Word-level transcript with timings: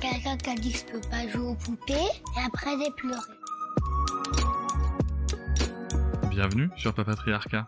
Quelqu'un 0.00 0.36
qui 0.36 0.50
a 0.50 0.54
dit 0.54 0.72
que 0.72 0.78
je 0.78 0.84
peux 0.84 1.08
pas 1.08 1.26
jouer 1.26 1.46
aux 1.46 1.54
poupées 1.54 1.94
et 1.94 2.40
après 2.44 2.72
j'ai 2.78 2.90
pleuré. 2.90 3.20
Bienvenue 6.28 6.68
sur 6.76 6.92
Papatriarcat, 6.92 7.66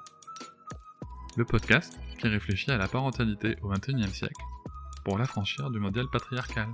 le 1.38 1.44
podcast 1.46 1.98
qui 2.18 2.28
réfléchit 2.28 2.70
à 2.70 2.76
la 2.76 2.86
parentalité 2.86 3.56
au 3.62 3.68
XXIe 3.68 4.12
siècle 4.12 4.42
pour 5.04 5.16
l'affranchir 5.16 5.70
du 5.70 5.80
modèle 5.80 6.08
patriarcal. 6.12 6.68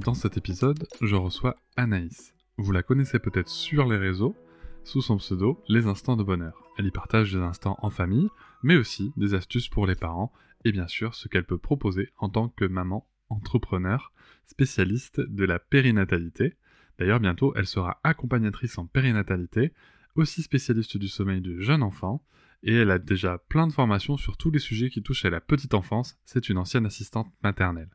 Dans 0.00 0.14
cet 0.14 0.36
épisode, 0.36 0.88
je 1.02 1.14
reçois 1.14 1.56
Anaïs. 1.76 2.34
Vous 2.58 2.72
la 2.72 2.82
connaissez 2.82 3.20
peut-être 3.20 3.48
sur 3.48 3.86
les 3.86 3.96
réseaux, 3.96 4.34
sous 4.82 5.02
son 5.02 5.18
pseudo 5.18 5.62
Les 5.68 5.86
Instants 5.86 6.16
de 6.16 6.24
Bonheur. 6.24 6.70
Elle 6.78 6.86
y 6.86 6.90
partage 6.90 7.32
des 7.32 7.38
instants 7.38 7.78
en 7.80 7.90
famille, 7.90 8.28
mais 8.64 8.76
aussi 8.76 9.12
des 9.16 9.34
astuces 9.34 9.68
pour 9.68 9.86
les 9.86 9.94
parents, 9.94 10.32
et 10.64 10.72
bien 10.72 10.88
sûr 10.88 11.14
ce 11.14 11.28
qu'elle 11.28 11.46
peut 11.46 11.58
proposer 11.58 12.10
en 12.18 12.28
tant 12.28 12.48
que 12.48 12.64
maman 12.64 13.06
entrepreneur, 13.28 14.12
spécialiste 14.46 15.20
de 15.20 15.44
la 15.44 15.58
périnatalité. 15.58 16.56
D'ailleurs, 16.98 17.20
bientôt, 17.20 17.52
elle 17.56 17.66
sera 17.66 18.00
accompagnatrice 18.04 18.78
en 18.78 18.86
périnatalité, 18.86 19.72
aussi 20.14 20.42
spécialiste 20.42 20.96
du 20.96 21.08
sommeil 21.08 21.40
du 21.40 21.62
jeune 21.62 21.82
enfant, 21.82 22.24
et 22.62 22.74
elle 22.74 22.90
a 22.90 22.98
déjà 22.98 23.38
plein 23.38 23.66
de 23.66 23.72
formations 23.72 24.16
sur 24.16 24.36
tous 24.36 24.50
les 24.50 24.58
sujets 24.58 24.90
qui 24.90 25.02
touchent 25.02 25.24
à 25.24 25.30
la 25.30 25.40
petite 25.40 25.74
enfance. 25.74 26.18
C'est 26.24 26.48
une 26.48 26.58
ancienne 26.58 26.86
assistante 26.86 27.30
maternelle. 27.42 27.90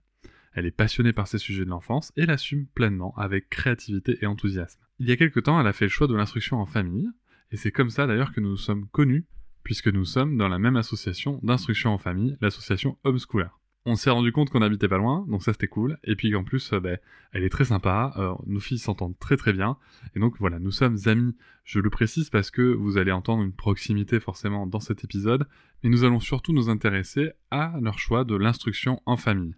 Elle 0.54 0.66
est 0.66 0.72
passionnée 0.72 1.14
par 1.14 1.28
ces 1.28 1.38
sujets 1.38 1.66
de 1.66 1.70
l'enfance 1.70 2.12
et 2.16 2.26
l'assume 2.26 2.68
pleinement 2.68 3.14
avec 3.18 3.50
créativité 3.50 4.18
et 4.22 4.28
enthousiasme. 4.28 4.82
Il 5.00 5.08
y 5.08 5.12
a 5.12 5.18
quelque 5.18 5.40
temps, 5.40 5.60
elle 5.60 5.68
a 5.68 5.74
fait 5.74 5.86
le 5.86 5.90
choix 5.90 6.08
de 6.08 6.16
l'instruction 6.16 6.58
en 6.60 6.66
famille, 6.66 7.10
et 7.52 7.58
c'est 7.58 7.72
comme 7.72 7.90
ça 7.90 8.06
d'ailleurs 8.06 8.34
que 8.34 8.40
nous 8.40 8.50
nous 8.50 8.58
sommes 8.58 8.88
connus, 8.90 9.26
puisque 9.64 9.88
nous 9.88 10.06
sommes 10.06 10.38
dans 10.38 10.50
la 10.50 10.60
même 10.60 10.76
association 10.76 11.40
d'instruction 11.44 11.92
en 11.92 11.98
famille, 11.98 12.38
l'association 12.42 12.98
Homeschooler. 13.04 13.50
On 13.84 13.96
s'est 13.96 14.12
rendu 14.12 14.32
compte 14.32 14.52
qu'on 14.52 14.62
habitait 14.62 14.88
pas 14.88 15.00
loin, 15.00 15.26
donc 15.28 15.42
ça 15.42 15.54
c'était 15.54 15.68
cool, 15.68 15.98
et 16.04 16.16
puis 16.16 16.36
en 16.36 16.44
plus, 16.44 16.72
euh, 16.72 16.80
ben, 16.80 17.00
elle 17.32 17.44
est 17.44 17.50
très 17.50 17.66
sympa, 17.66 18.14
euh, 18.18 18.36
nos 18.46 18.60
filles 18.60 18.78
s'entendent 18.78 19.18
très 19.18 19.38
très 19.38 19.54
bien, 19.54 19.78
et 20.16 20.20
donc 20.20 20.36
voilà, 20.38 20.60
nous 20.60 20.70
sommes 20.70 20.98
amis, 21.08 21.36
je 21.64 21.80
le 21.80 21.90
précise 21.90 22.30
parce 22.30 22.52
que 22.52 22.62
vous 22.62 22.98
allez 22.98 23.12
entendre 23.12 23.42
une 23.42 23.54
proximité 23.54 24.20
forcément 24.20 24.68
dans 24.68 24.80
cet 24.80 25.04
épisode, 25.04 25.48
mais 25.82 25.90
nous 25.90 26.04
allons 26.04 26.20
surtout 26.20 26.54
nous 26.54 26.70
intéresser 26.70 27.32
à 27.50 27.74
leur 27.82 27.98
choix 27.98 28.24
de 28.24 28.36
l'instruction 28.36 29.02
en 29.08 29.18
famille. 29.18 29.56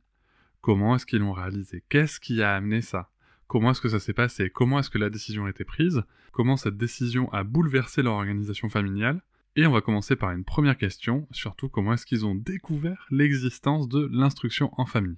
Comment 0.61 0.95
est-ce 0.95 1.05
qu'ils 1.05 1.19
l'ont 1.19 1.33
réalisé? 1.33 1.83
Qu'est-ce 1.89 2.21
qui 2.21 2.41
a 2.41 2.55
amené 2.55 2.79
ça? 2.79 3.09
Comment 3.47 3.71
est-ce 3.71 3.81
que 3.81 3.89
ça 3.89 3.99
s'est 3.99 4.13
passé? 4.13 4.49
Comment 4.49 4.79
est-ce 4.79 4.89
que 4.89 4.97
la 4.97 5.09
décision 5.09 5.45
a 5.45 5.49
été 5.49 5.65
prise? 5.65 6.01
Comment 6.31 6.55
cette 6.55 6.77
décision 6.77 7.29
a 7.33 7.43
bouleversé 7.43 8.01
leur 8.01 8.13
organisation 8.13 8.69
familiale? 8.69 9.21
Et 9.55 9.67
on 9.67 9.71
va 9.71 9.81
commencer 9.81 10.15
par 10.15 10.31
une 10.31 10.43
première 10.43 10.77
question, 10.77 11.27
surtout 11.31 11.69
comment 11.69 11.93
est-ce 11.93 12.07
qu'ils 12.07 12.25
ont 12.25 12.33
découvert 12.33 13.05
l'existence 13.11 13.87
de 13.87 14.09
l'instruction 14.11 14.71
en 14.79 14.87
famille 14.87 15.17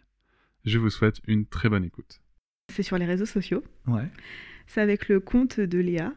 Je 0.65 0.77
vous 0.77 0.89
souhaite 0.89 1.21
une 1.25 1.45
très 1.45 1.69
bonne 1.69 1.85
écoute. 1.85 2.19
C'est 2.69 2.83
sur 2.83 2.97
les 2.97 3.05
réseaux 3.05 3.25
sociaux. 3.25 3.63
Ouais. 3.87 4.09
C'est 4.67 4.81
avec 4.81 5.07
le 5.07 5.21
compte 5.21 5.61
de 5.61 5.79
Léa, 5.79 6.13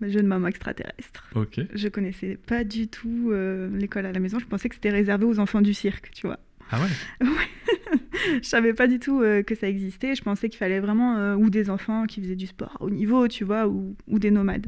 ma 0.00 0.08
jeune 0.08 0.26
maman 0.26 0.48
extraterrestre. 0.48 1.30
Ok. 1.34 1.60
Je 1.72 1.88
connaissais 1.88 2.36
pas 2.36 2.62
du 2.62 2.88
tout 2.88 3.30
euh, 3.30 3.74
l'école 3.74 4.04
à 4.04 4.12
la 4.12 4.20
maison. 4.20 4.38
Je 4.38 4.46
pensais 4.46 4.68
que 4.68 4.74
c'était 4.74 4.90
réservé 4.90 5.24
aux 5.24 5.38
enfants 5.38 5.62
du 5.62 5.72
cirque, 5.72 6.10
tu 6.12 6.26
vois. 6.26 6.40
Ah 6.70 6.78
ouais? 6.80 7.26
je 8.42 8.46
savais 8.46 8.74
pas 8.74 8.86
du 8.86 8.98
tout 8.98 9.20
euh, 9.20 9.42
que 9.42 9.54
ça 9.54 9.68
existait. 9.68 10.14
Je 10.14 10.22
pensais 10.22 10.48
qu'il 10.48 10.58
fallait 10.58 10.80
vraiment 10.80 11.16
euh, 11.16 11.34
ou 11.34 11.50
des 11.50 11.70
enfants 11.70 12.06
qui 12.06 12.20
faisaient 12.20 12.36
du 12.36 12.46
sport 12.46 12.76
au 12.80 12.90
niveau, 12.90 13.28
tu 13.28 13.44
vois, 13.44 13.66
ou, 13.66 13.96
ou, 14.08 14.18
des 14.18 14.30
nomades. 14.30 14.66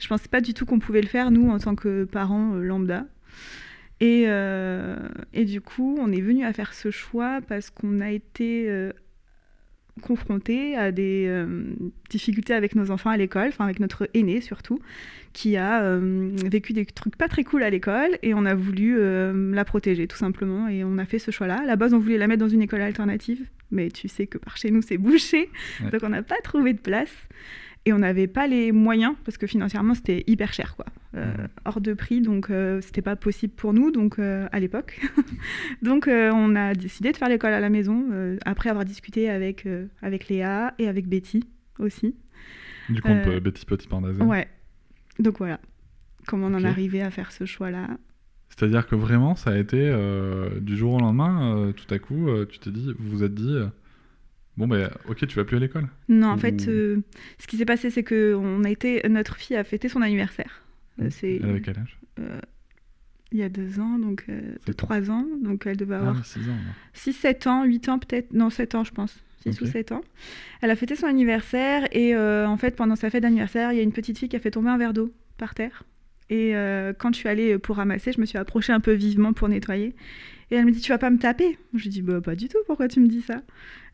Je 0.00 0.08
pensais 0.08 0.28
pas 0.28 0.40
du 0.40 0.54
tout 0.54 0.66
qu'on 0.66 0.78
pouvait 0.78 1.02
le 1.02 1.08
faire 1.08 1.30
nous 1.30 1.50
en 1.50 1.58
tant 1.58 1.74
que 1.74 2.04
parents 2.04 2.54
euh, 2.54 2.62
lambda. 2.62 3.06
Et, 4.00 4.24
et, 5.32 5.44
du 5.44 5.60
coup, 5.60 5.96
on 6.00 6.10
est 6.10 6.20
venu 6.20 6.44
à 6.44 6.52
faire 6.52 6.74
ce 6.74 6.90
choix 6.90 7.38
parce 7.46 7.70
qu'on 7.70 8.00
a 8.00 8.10
été 8.10 8.90
euh, 9.98 10.00
confronté 10.00 10.76
à 10.76 10.92
des 10.92 11.26
euh, 11.28 11.64
difficultés 12.10 12.54
avec 12.54 12.74
nos 12.74 12.90
enfants 12.90 13.10
à 13.10 13.16
l'école, 13.16 13.48
enfin 13.48 13.64
avec 13.64 13.80
notre 13.80 14.08
aîné 14.14 14.40
surtout, 14.40 14.80
qui 15.32 15.56
a 15.56 15.82
euh, 15.82 16.30
vécu 16.44 16.72
des 16.72 16.84
trucs 16.86 17.16
pas 17.16 17.28
très 17.28 17.44
cool 17.44 17.62
à 17.62 17.70
l'école 17.70 18.18
et 18.22 18.34
on 18.34 18.44
a 18.44 18.54
voulu 18.54 18.96
euh, 18.98 19.54
la 19.54 19.64
protéger 19.64 20.06
tout 20.06 20.16
simplement 20.16 20.68
et 20.68 20.84
on 20.84 20.98
a 20.98 21.04
fait 21.04 21.18
ce 21.18 21.30
choix-là. 21.30 21.60
À 21.62 21.66
la 21.66 21.76
base, 21.76 21.94
on 21.94 21.98
voulait 21.98 22.18
la 22.18 22.26
mettre 22.26 22.40
dans 22.40 22.48
une 22.48 22.62
école 22.62 22.82
alternative, 22.82 23.46
mais 23.70 23.90
tu 23.90 24.08
sais 24.08 24.26
que 24.26 24.38
par 24.38 24.56
chez 24.56 24.70
nous 24.70 24.82
c'est 24.82 24.98
bouché, 24.98 25.50
ouais. 25.82 25.90
donc 25.90 26.02
on 26.02 26.08
n'a 26.10 26.22
pas 26.22 26.40
trouvé 26.42 26.72
de 26.72 26.80
place. 26.80 27.14
Et 27.84 27.92
on 27.92 27.98
n'avait 27.98 28.28
pas 28.28 28.46
les 28.46 28.70
moyens 28.70 29.16
parce 29.24 29.36
que 29.36 29.48
financièrement 29.48 29.94
c'était 29.94 30.22
hyper 30.28 30.52
cher 30.52 30.76
quoi, 30.76 30.86
euh, 31.14 31.26
mmh. 31.26 31.48
hors 31.66 31.80
de 31.80 31.92
prix 31.92 32.20
donc 32.22 32.48
euh, 32.50 32.80
c'était 32.80 33.02
pas 33.02 33.16
possible 33.16 33.52
pour 33.52 33.74
nous 33.74 33.90
donc 33.90 34.18
euh, 34.18 34.48
à 34.52 34.60
l'époque. 34.60 35.00
donc 35.82 36.08
on 36.08 36.56
a 36.56 36.74
décidé 36.74 37.12
de 37.12 37.16
faire 37.16 37.28
l'école 37.28 37.52
à 37.52 37.60
la 37.60 37.70
maison 37.70 38.38
après 38.44 38.70
avoir 38.70 38.84
discuté 38.84 39.30
avec 39.30 39.66
avec 40.00 40.28
Léa 40.28 40.74
et 40.78 40.88
avec 40.88 41.08
Betty 41.08 41.44
aussi. 41.78 42.14
Du 42.88 43.00
compte 43.00 43.28
Betty 43.42 43.64
Petit 43.66 43.88
Pandazé. 43.88 44.22
Ouais. 44.22 44.48
Donc 45.18 45.38
voilà 45.38 45.60
comment 46.26 46.46
on 46.46 46.54
okay. 46.54 46.64
en 46.64 46.66
est 46.66 46.70
arrivé 46.70 47.02
à 47.02 47.10
faire 47.10 47.32
ce 47.32 47.44
choix 47.44 47.70
là. 47.70 47.88
C'est-à-dire 48.48 48.86
que 48.86 48.94
vraiment 48.94 49.34
ça 49.34 49.50
a 49.50 49.56
été 49.56 49.90
du 50.60 50.76
jour 50.76 50.94
au 50.94 51.00
lendemain 51.00 51.72
tout 51.76 51.92
à 51.92 51.98
coup 51.98 52.28
tu 52.48 52.58
t'es 52.58 52.70
dit 52.70 52.94
vous 52.98 53.10
vous 53.10 53.24
êtes 53.24 53.34
dit 53.34 53.58
Bon, 54.56 54.68
ben, 54.68 54.90
ok, 55.08 55.26
tu 55.26 55.36
vas 55.36 55.44
plus 55.44 55.56
à 55.56 55.60
l'école 55.60 55.88
Non, 56.08 56.28
en 56.28 56.36
Ou... 56.36 56.38
fait, 56.38 56.68
euh, 56.68 57.00
ce 57.38 57.46
qui 57.46 57.56
s'est 57.56 57.64
passé, 57.64 57.90
c'est 57.90 58.02
que 58.02 58.34
on 58.34 58.64
a 58.64 58.70
été, 58.70 59.02
notre 59.08 59.36
fille 59.36 59.56
a 59.56 59.64
fêté 59.64 59.88
son 59.88 60.02
anniversaire. 60.02 60.61
Mmh. 60.98 61.10
C'est, 61.10 61.36
elle 61.36 61.48
avait 61.48 61.60
quel 61.60 61.78
âge? 61.78 61.98
euh, 62.18 62.40
Il 63.32 63.38
y 63.38 63.42
a 63.42 63.48
deux 63.48 63.80
ans, 63.80 63.98
donc 63.98 64.24
euh, 64.28 64.54
de 64.66 64.72
trois 64.72 65.10
ans, 65.10 65.26
donc 65.42 65.66
elle 65.66 65.76
devait 65.76 65.94
avoir 65.96 66.18
ah, 66.20 66.24
6 66.24 66.48
ans. 66.50 66.56
6, 66.92 67.12
7 67.12 67.46
ans, 67.46 67.64
8 67.64 67.88
ans 67.88 67.98
peut-être, 67.98 68.32
non, 68.32 68.50
7 68.50 68.74
ans, 68.74 68.84
je 68.84 68.92
pense. 68.92 69.18
6 69.42 69.56
okay. 69.56 69.64
ou 69.64 69.66
7 69.66 69.92
ans. 69.92 70.02
Elle 70.60 70.70
a 70.70 70.76
fêté 70.76 70.94
son 70.94 71.06
anniversaire 71.06 71.88
et 71.92 72.14
euh, 72.14 72.46
en 72.46 72.56
fait, 72.56 72.76
pendant 72.76 72.94
sa 72.96 73.10
fête 73.10 73.22
d'anniversaire, 73.22 73.72
il 73.72 73.76
y 73.76 73.80
a 73.80 73.82
une 73.82 73.92
petite 73.92 74.18
fille 74.18 74.28
qui 74.28 74.36
a 74.36 74.40
fait 74.40 74.50
tomber 74.52 74.68
un 74.70 74.78
verre 74.78 74.92
d'eau 74.92 75.12
par 75.38 75.54
terre. 75.54 75.84
Et 76.32 76.56
euh, 76.56 76.94
quand 76.96 77.12
je 77.12 77.18
suis 77.18 77.28
allée 77.28 77.58
pour 77.58 77.76
ramasser, 77.76 78.10
je 78.10 78.18
me 78.18 78.24
suis 78.24 78.38
approchée 78.38 78.72
un 78.72 78.80
peu 78.80 78.92
vivement 78.92 79.34
pour 79.34 79.50
nettoyer. 79.50 79.94
Et 80.50 80.54
elle 80.54 80.64
me 80.64 80.70
dit, 80.70 80.80
tu 80.80 80.90
vas 80.90 80.96
pas 80.96 81.10
me 81.10 81.18
taper? 81.18 81.58
Je 81.74 81.82
lui 81.82 81.90
dis, 81.90 82.00
bah, 82.00 82.22
pas 82.22 82.34
du 82.34 82.48
tout, 82.48 82.56
pourquoi 82.66 82.88
tu 82.88 83.00
me 83.00 83.06
dis 83.06 83.20
ça? 83.20 83.42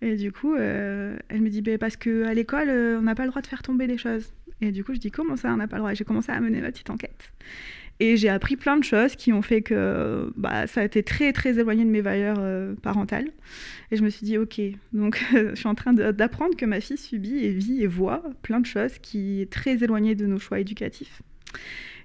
Et 0.02 0.14
du 0.14 0.30
coup, 0.30 0.54
euh, 0.54 1.16
elle 1.30 1.40
me 1.40 1.48
dit, 1.48 1.62
bah, 1.62 1.78
parce 1.78 1.96
qu'à 1.96 2.32
l'école, 2.32 2.68
euh, 2.68 2.96
on 3.00 3.02
n'a 3.02 3.16
pas 3.16 3.24
le 3.24 3.30
droit 3.30 3.42
de 3.42 3.46
faire 3.48 3.62
tomber 3.62 3.88
des 3.88 3.98
choses. 3.98 4.32
Et 4.60 4.70
du 4.70 4.84
coup, 4.84 4.94
je 4.94 5.00
dis, 5.00 5.10
comment 5.10 5.34
ça, 5.34 5.52
on 5.52 5.56
n'a 5.56 5.66
pas 5.66 5.78
le 5.78 5.80
droit? 5.80 5.94
J'ai 5.94 6.04
commencé 6.04 6.30
à 6.30 6.38
mener 6.38 6.60
ma 6.60 6.70
petite 6.70 6.90
enquête. 6.90 7.32
Et 7.98 8.16
j'ai 8.16 8.28
appris 8.28 8.54
plein 8.54 8.76
de 8.76 8.84
choses 8.84 9.16
qui 9.16 9.32
ont 9.32 9.42
fait 9.42 9.62
que 9.62 10.32
bah, 10.36 10.68
ça 10.68 10.82
a 10.82 10.84
été 10.84 11.02
très, 11.02 11.32
très 11.32 11.58
éloigné 11.58 11.84
de 11.84 11.90
mes 11.90 12.02
valeurs 12.02 12.38
parentales. 12.82 13.32
Et 13.90 13.96
je 13.96 14.04
me 14.04 14.10
suis 14.10 14.24
dit, 14.24 14.38
ok, 14.38 14.60
donc 14.92 15.20
je 15.32 15.56
suis 15.56 15.66
en 15.66 15.74
train 15.74 15.92
d'apprendre 15.92 16.56
que 16.56 16.66
ma 16.66 16.80
fille 16.80 16.98
subit 16.98 17.38
et 17.38 17.50
vit 17.50 17.82
et 17.82 17.88
voit 17.88 18.22
plein 18.42 18.60
de 18.60 18.66
choses 18.66 18.96
qui 19.00 19.42
est 19.42 19.50
très 19.50 19.82
éloignées 19.82 20.14
de 20.14 20.26
nos 20.26 20.38
choix 20.38 20.60
éducatifs. 20.60 21.20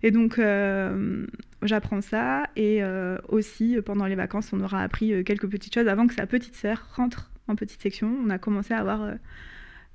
Et 0.03 0.11
donc, 0.11 0.37
euh, 0.37 1.25
j'apprends 1.63 2.01
ça. 2.01 2.47
Et 2.55 2.83
euh, 2.83 3.17
aussi, 3.29 3.77
pendant 3.83 4.05
les 4.05 4.15
vacances, 4.15 4.51
on 4.53 4.61
aura 4.61 4.83
appris 4.83 5.13
euh, 5.13 5.23
quelques 5.23 5.49
petites 5.49 5.73
choses 5.73 5.87
avant 5.87 6.07
que 6.07 6.13
sa 6.13 6.27
petite 6.27 6.55
sœur 6.55 6.85
rentre 6.95 7.31
en 7.47 7.55
petite 7.55 7.81
section. 7.81 8.15
On 8.23 8.29
a 8.29 8.37
commencé 8.37 8.73
à 8.73 8.79
avoir 8.79 9.13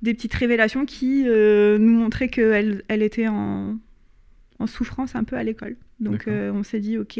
des 0.01 0.13
petites 0.13 0.33
révélations 0.33 0.85
qui 0.85 1.23
nous 1.23 1.91
montraient 1.91 2.29
qu'elle 2.29 2.83
elle 2.87 3.01
était 3.01 3.27
en, 3.27 3.77
en, 4.59 4.67
souffrance 4.67 5.15
un 5.15 5.23
peu 5.23 5.35
à 5.35 5.43
l'école. 5.43 5.75
Donc, 5.99 6.25
on 6.27 6.63
s'est 6.63 6.79
dit, 6.79 6.97
OK. 6.97 7.19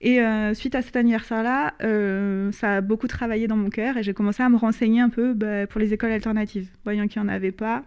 Et 0.00 0.20
euh, 0.20 0.52
suite 0.54 0.74
à 0.74 0.82
cet 0.82 0.96
anniversaire-là, 0.96 1.74
euh, 1.82 2.52
ça 2.52 2.76
a 2.76 2.80
beaucoup 2.80 3.06
travaillé 3.06 3.46
dans 3.46 3.56
mon 3.56 3.70
cœur 3.70 3.96
et 3.96 4.02
j'ai 4.02 4.12
commencé 4.12 4.42
à 4.42 4.48
me 4.48 4.56
renseigner 4.56 5.00
un 5.00 5.08
peu 5.08 5.32
bah, 5.32 5.66
pour 5.66 5.80
les 5.80 5.94
écoles 5.94 6.12
alternatives, 6.12 6.68
voyant 6.84 7.08
qu'il 7.08 7.22
n'y 7.22 7.28
en 7.28 7.32
avait 7.32 7.52
pas. 7.52 7.82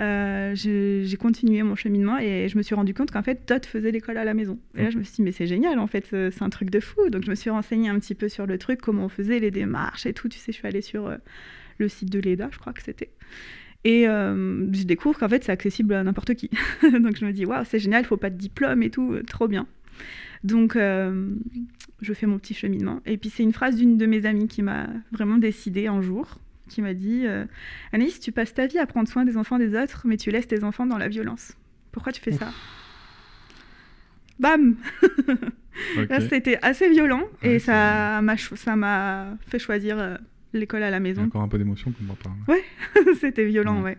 Euh, 0.00 0.52
j'ai 0.54 1.16
continué 1.18 1.62
mon 1.62 1.74
cheminement 1.74 2.18
et 2.18 2.48
je 2.48 2.56
me 2.56 2.62
suis 2.62 2.74
rendu 2.74 2.94
compte 2.94 3.10
qu'en 3.10 3.22
fait, 3.22 3.42
Dot 3.46 3.66
faisait 3.66 3.90
l'école 3.90 4.16
à 4.16 4.24
la 4.24 4.34
maison. 4.34 4.58
Et 4.74 4.84
là, 4.84 4.90
je 4.90 4.98
me 4.98 5.02
suis 5.02 5.16
dit, 5.16 5.22
mais 5.22 5.32
c'est 5.32 5.46
génial, 5.46 5.78
en 5.78 5.86
fait, 5.86 6.06
c'est 6.10 6.42
un 6.42 6.48
truc 6.48 6.70
de 6.70 6.80
fou. 6.80 7.10
Donc, 7.10 7.24
je 7.24 7.30
me 7.30 7.34
suis 7.34 7.50
renseignée 7.50 7.88
un 7.88 7.98
petit 7.98 8.14
peu 8.14 8.28
sur 8.28 8.46
le 8.46 8.56
truc, 8.56 8.80
comment 8.80 9.04
on 9.04 9.08
faisait 9.08 9.38
les 9.38 9.50
démarches 9.50 10.06
et 10.06 10.14
tout. 10.14 10.28
Tu 10.28 10.38
sais, 10.38 10.52
je 10.52 10.56
suis 10.56 10.66
allée 10.66 10.80
sur 10.80 11.06
euh, 11.06 11.16
le 11.78 11.88
site 11.88 12.10
de 12.10 12.18
l'EDA, 12.18 12.48
je 12.50 12.58
crois 12.58 12.72
que 12.72 12.82
c'était. 12.82 13.10
Et 13.84 14.08
euh, 14.08 14.66
je 14.72 14.84
découvre 14.84 15.18
qu'en 15.18 15.28
fait, 15.28 15.44
c'est 15.44 15.52
accessible 15.52 15.94
à 15.94 16.02
n'importe 16.02 16.34
qui. 16.34 16.50
Donc, 16.82 17.16
je 17.16 17.24
me 17.26 17.32
dis, 17.32 17.44
waouh, 17.44 17.64
c'est 17.64 17.78
génial, 17.78 18.02
il 18.02 18.06
faut 18.06 18.16
pas 18.16 18.30
de 18.30 18.36
diplôme 18.36 18.82
et 18.82 18.90
tout, 18.90 19.18
trop 19.26 19.48
bien. 19.48 19.66
Donc, 20.44 20.76
euh, 20.76 21.34
je 22.00 22.12
fais 22.14 22.26
mon 22.26 22.38
petit 22.38 22.54
cheminement. 22.54 23.00
Et 23.04 23.18
puis, 23.18 23.28
c'est 23.28 23.42
une 23.42 23.52
phrase 23.52 23.76
d'une 23.76 23.98
de 23.98 24.06
mes 24.06 24.24
amies 24.24 24.48
qui 24.48 24.62
m'a 24.62 24.88
vraiment 25.12 25.36
décidé 25.36 25.86
un 25.86 26.00
jour 26.00 26.38
qui 26.70 26.80
m'a 26.80 26.94
dit 26.94 27.26
euh, 27.26 27.44
Anaïs, 27.92 28.20
tu 28.20 28.32
passes 28.32 28.54
ta 28.54 28.66
vie 28.66 28.78
à 28.78 28.86
prendre 28.86 29.08
soin 29.08 29.24
des 29.24 29.36
enfants 29.36 29.58
des 29.58 29.74
autres, 29.74 30.02
mais 30.04 30.16
tu 30.16 30.30
laisses 30.30 30.46
tes 30.46 30.64
enfants 30.64 30.86
dans 30.86 30.98
la 30.98 31.08
violence. 31.08 31.52
Pourquoi 31.92 32.12
tu 32.12 32.20
fais 32.20 32.32
ça 32.32 32.48
Bam 34.38 34.76
Là, 36.08 36.20
C'était 36.20 36.58
assez 36.62 36.88
violent 36.90 37.22
et 37.42 37.58
ça 37.58 38.20
m'a 38.22 38.36
ça 38.36 38.76
m'a 38.76 39.36
fait 39.46 39.58
choisir 39.58 39.98
euh, 39.98 40.16
l'école 40.52 40.82
à 40.82 40.90
la 40.90 41.00
maison. 41.00 41.22
Encore 41.24 41.42
un 41.42 41.48
peu 41.48 41.58
d'émotion 41.58 41.92
pour 41.92 42.04
moi 42.04 42.16
parle. 42.22 42.36
Ouais, 42.48 42.64
c'était 43.20 43.44
violent, 43.44 43.82
ouais. 43.82 43.98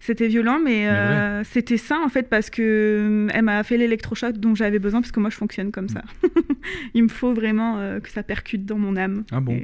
C'était 0.00 0.26
violent, 0.26 0.58
mais, 0.58 0.88
euh, 0.88 1.44
c'était 1.44 1.76
ça 1.76 2.00
en 2.00 2.08
fait 2.08 2.28
parce 2.28 2.50
que 2.50 2.62
euh, 2.62 3.28
elle 3.32 3.44
m'a 3.44 3.62
fait 3.62 3.76
l'électrochoc 3.76 4.36
dont 4.36 4.52
j'avais 4.52 4.80
besoin 4.80 5.00
parce 5.00 5.12
que 5.12 5.20
moi 5.20 5.30
je 5.30 5.36
fonctionne 5.36 5.70
comme 5.70 5.88
ça. 5.88 6.02
Il 6.94 7.04
me 7.04 7.08
faut 7.08 7.32
vraiment 7.32 7.78
euh, 7.78 8.00
que 8.00 8.10
ça 8.10 8.24
percute 8.24 8.66
dans 8.66 8.78
mon 8.78 8.96
âme. 8.96 9.22
Ah 9.30 9.40
bon 9.40 9.60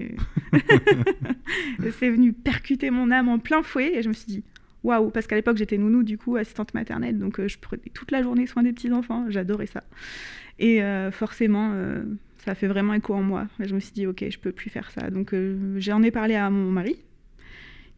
C'est 1.99 2.11
venu 2.11 2.33
percuter 2.33 2.91
mon 2.91 3.11
âme 3.11 3.29
en 3.29 3.41
plein 3.41 3.65
fouet 3.65 3.97
et 3.97 4.03
je 4.03 4.09
me 4.09 4.15
suis 4.15 4.27
dit 4.27 4.45
waouh 4.85 5.11
parce 5.11 5.27
qu'à 5.27 5.35
l'époque 5.35 5.57
j'étais 5.57 5.77
nounou 5.77 6.05
du 6.05 6.19
coup 6.19 6.37
assistante 6.37 6.73
maternelle 6.73 7.19
donc 7.19 7.45
je 7.45 7.59
prenais 7.59 7.91
toute 7.93 8.13
la 8.13 8.23
journée 8.23 8.47
soin 8.47 8.63
des 8.63 8.73
petits 8.73 8.93
enfants. 8.93 9.27
J'adorais 9.29 9.67
ça 9.67 9.83
et 10.61 10.81
forcément 11.11 11.75
ça 12.45 12.55
fait 12.55 12.67
vraiment 12.67 12.95
écho 12.95 13.15
en 13.15 13.23
moi. 13.23 13.47
je 13.59 13.75
me 13.75 13.81
suis 13.81 13.93
dit, 13.93 14.07
ok, 14.07 14.25
je 14.29 14.39
peux 14.39 14.53
plus 14.53 14.71
faire 14.71 14.91
ça. 14.91 15.11
Donc 15.11 15.35
j'en 15.77 16.03
ai 16.03 16.11
parlé 16.11 16.35
à 16.35 16.51
mon 16.51 16.71
mari, 16.71 16.97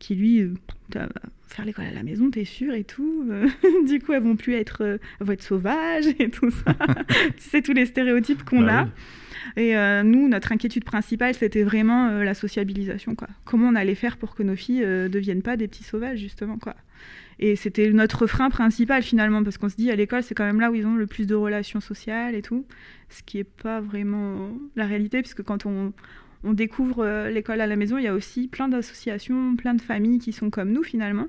qui 0.00 0.14
lui, 0.16 0.40
euh, 0.40 1.06
faire 1.46 1.64
l'école 1.64 1.84
à 1.84 1.92
la 1.92 2.02
maison, 2.02 2.30
t'es 2.30 2.44
sûr 2.44 2.74
et 2.74 2.82
tout. 2.82 3.24
Euh, 3.30 3.46
du 3.86 4.00
coup, 4.00 4.12
elles 4.12 4.22
vont 4.22 4.34
plus 4.34 4.54
être, 4.54 4.82
euh, 4.82 4.98
vont 5.20 5.32
être 5.32 5.42
sauvages 5.42 6.08
et 6.18 6.30
tout 6.30 6.50
ça. 6.50 6.74
tu 7.36 7.42
sais, 7.42 7.62
tous 7.62 7.74
les 7.74 7.86
stéréotypes 7.86 8.42
qu'on 8.44 8.62
bah 8.62 8.80
a. 8.80 8.88
Et 9.56 9.74
nous, 10.04 10.28
notre 10.28 10.52
inquiétude 10.52 10.84
principale, 10.84 11.34
c'était 11.34 11.62
vraiment 11.62 12.22
la 12.22 12.34
sociabilisation, 12.34 13.14
quoi. 13.14 13.26
Comment 13.44 13.68
on 13.68 13.74
allait 13.74 13.94
faire 13.94 14.16
pour 14.16 14.34
que 14.34 14.42
nos 14.42 14.54
filles 14.54 14.80
ne 14.80 15.08
deviennent 15.08 15.42
pas 15.42 15.56
des 15.56 15.66
petits 15.66 15.82
sauvages, 15.82 16.18
justement, 16.18 16.58
quoi. 16.58 16.76
Et 17.38 17.56
c'était 17.56 17.90
notre 17.90 18.26
frein 18.26 18.50
principal, 18.50 19.02
finalement, 19.02 19.42
parce 19.42 19.56
qu'on 19.56 19.68
se 19.68 19.76
dit, 19.76 19.90
à 19.90 19.96
l'école, 19.96 20.22
c'est 20.22 20.34
quand 20.34 20.44
même 20.44 20.60
là 20.60 20.70
où 20.70 20.74
ils 20.74 20.86
ont 20.86 20.96
le 20.96 21.06
plus 21.06 21.26
de 21.26 21.34
relations 21.34 21.80
sociales 21.80 22.34
et 22.34 22.42
tout. 22.42 22.66
Ce 23.08 23.22
qui 23.22 23.38
n'est 23.38 23.44
pas 23.44 23.80
vraiment 23.80 24.50
la 24.76 24.86
réalité, 24.86 25.22
puisque 25.22 25.42
quand 25.42 25.64
on, 25.64 25.94
on 26.44 26.52
découvre 26.52 27.04
euh, 27.04 27.30
l'école 27.30 27.60
à 27.60 27.66
la 27.66 27.76
maison, 27.76 27.98
il 27.98 28.04
y 28.04 28.08
a 28.08 28.14
aussi 28.14 28.48
plein 28.48 28.68
d'associations, 28.68 29.56
plein 29.56 29.74
de 29.74 29.82
familles 29.82 30.18
qui 30.18 30.32
sont 30.32 30.50
comme 30.50 30.70
nous 30.70 30.82
finalement. 30.82 31.26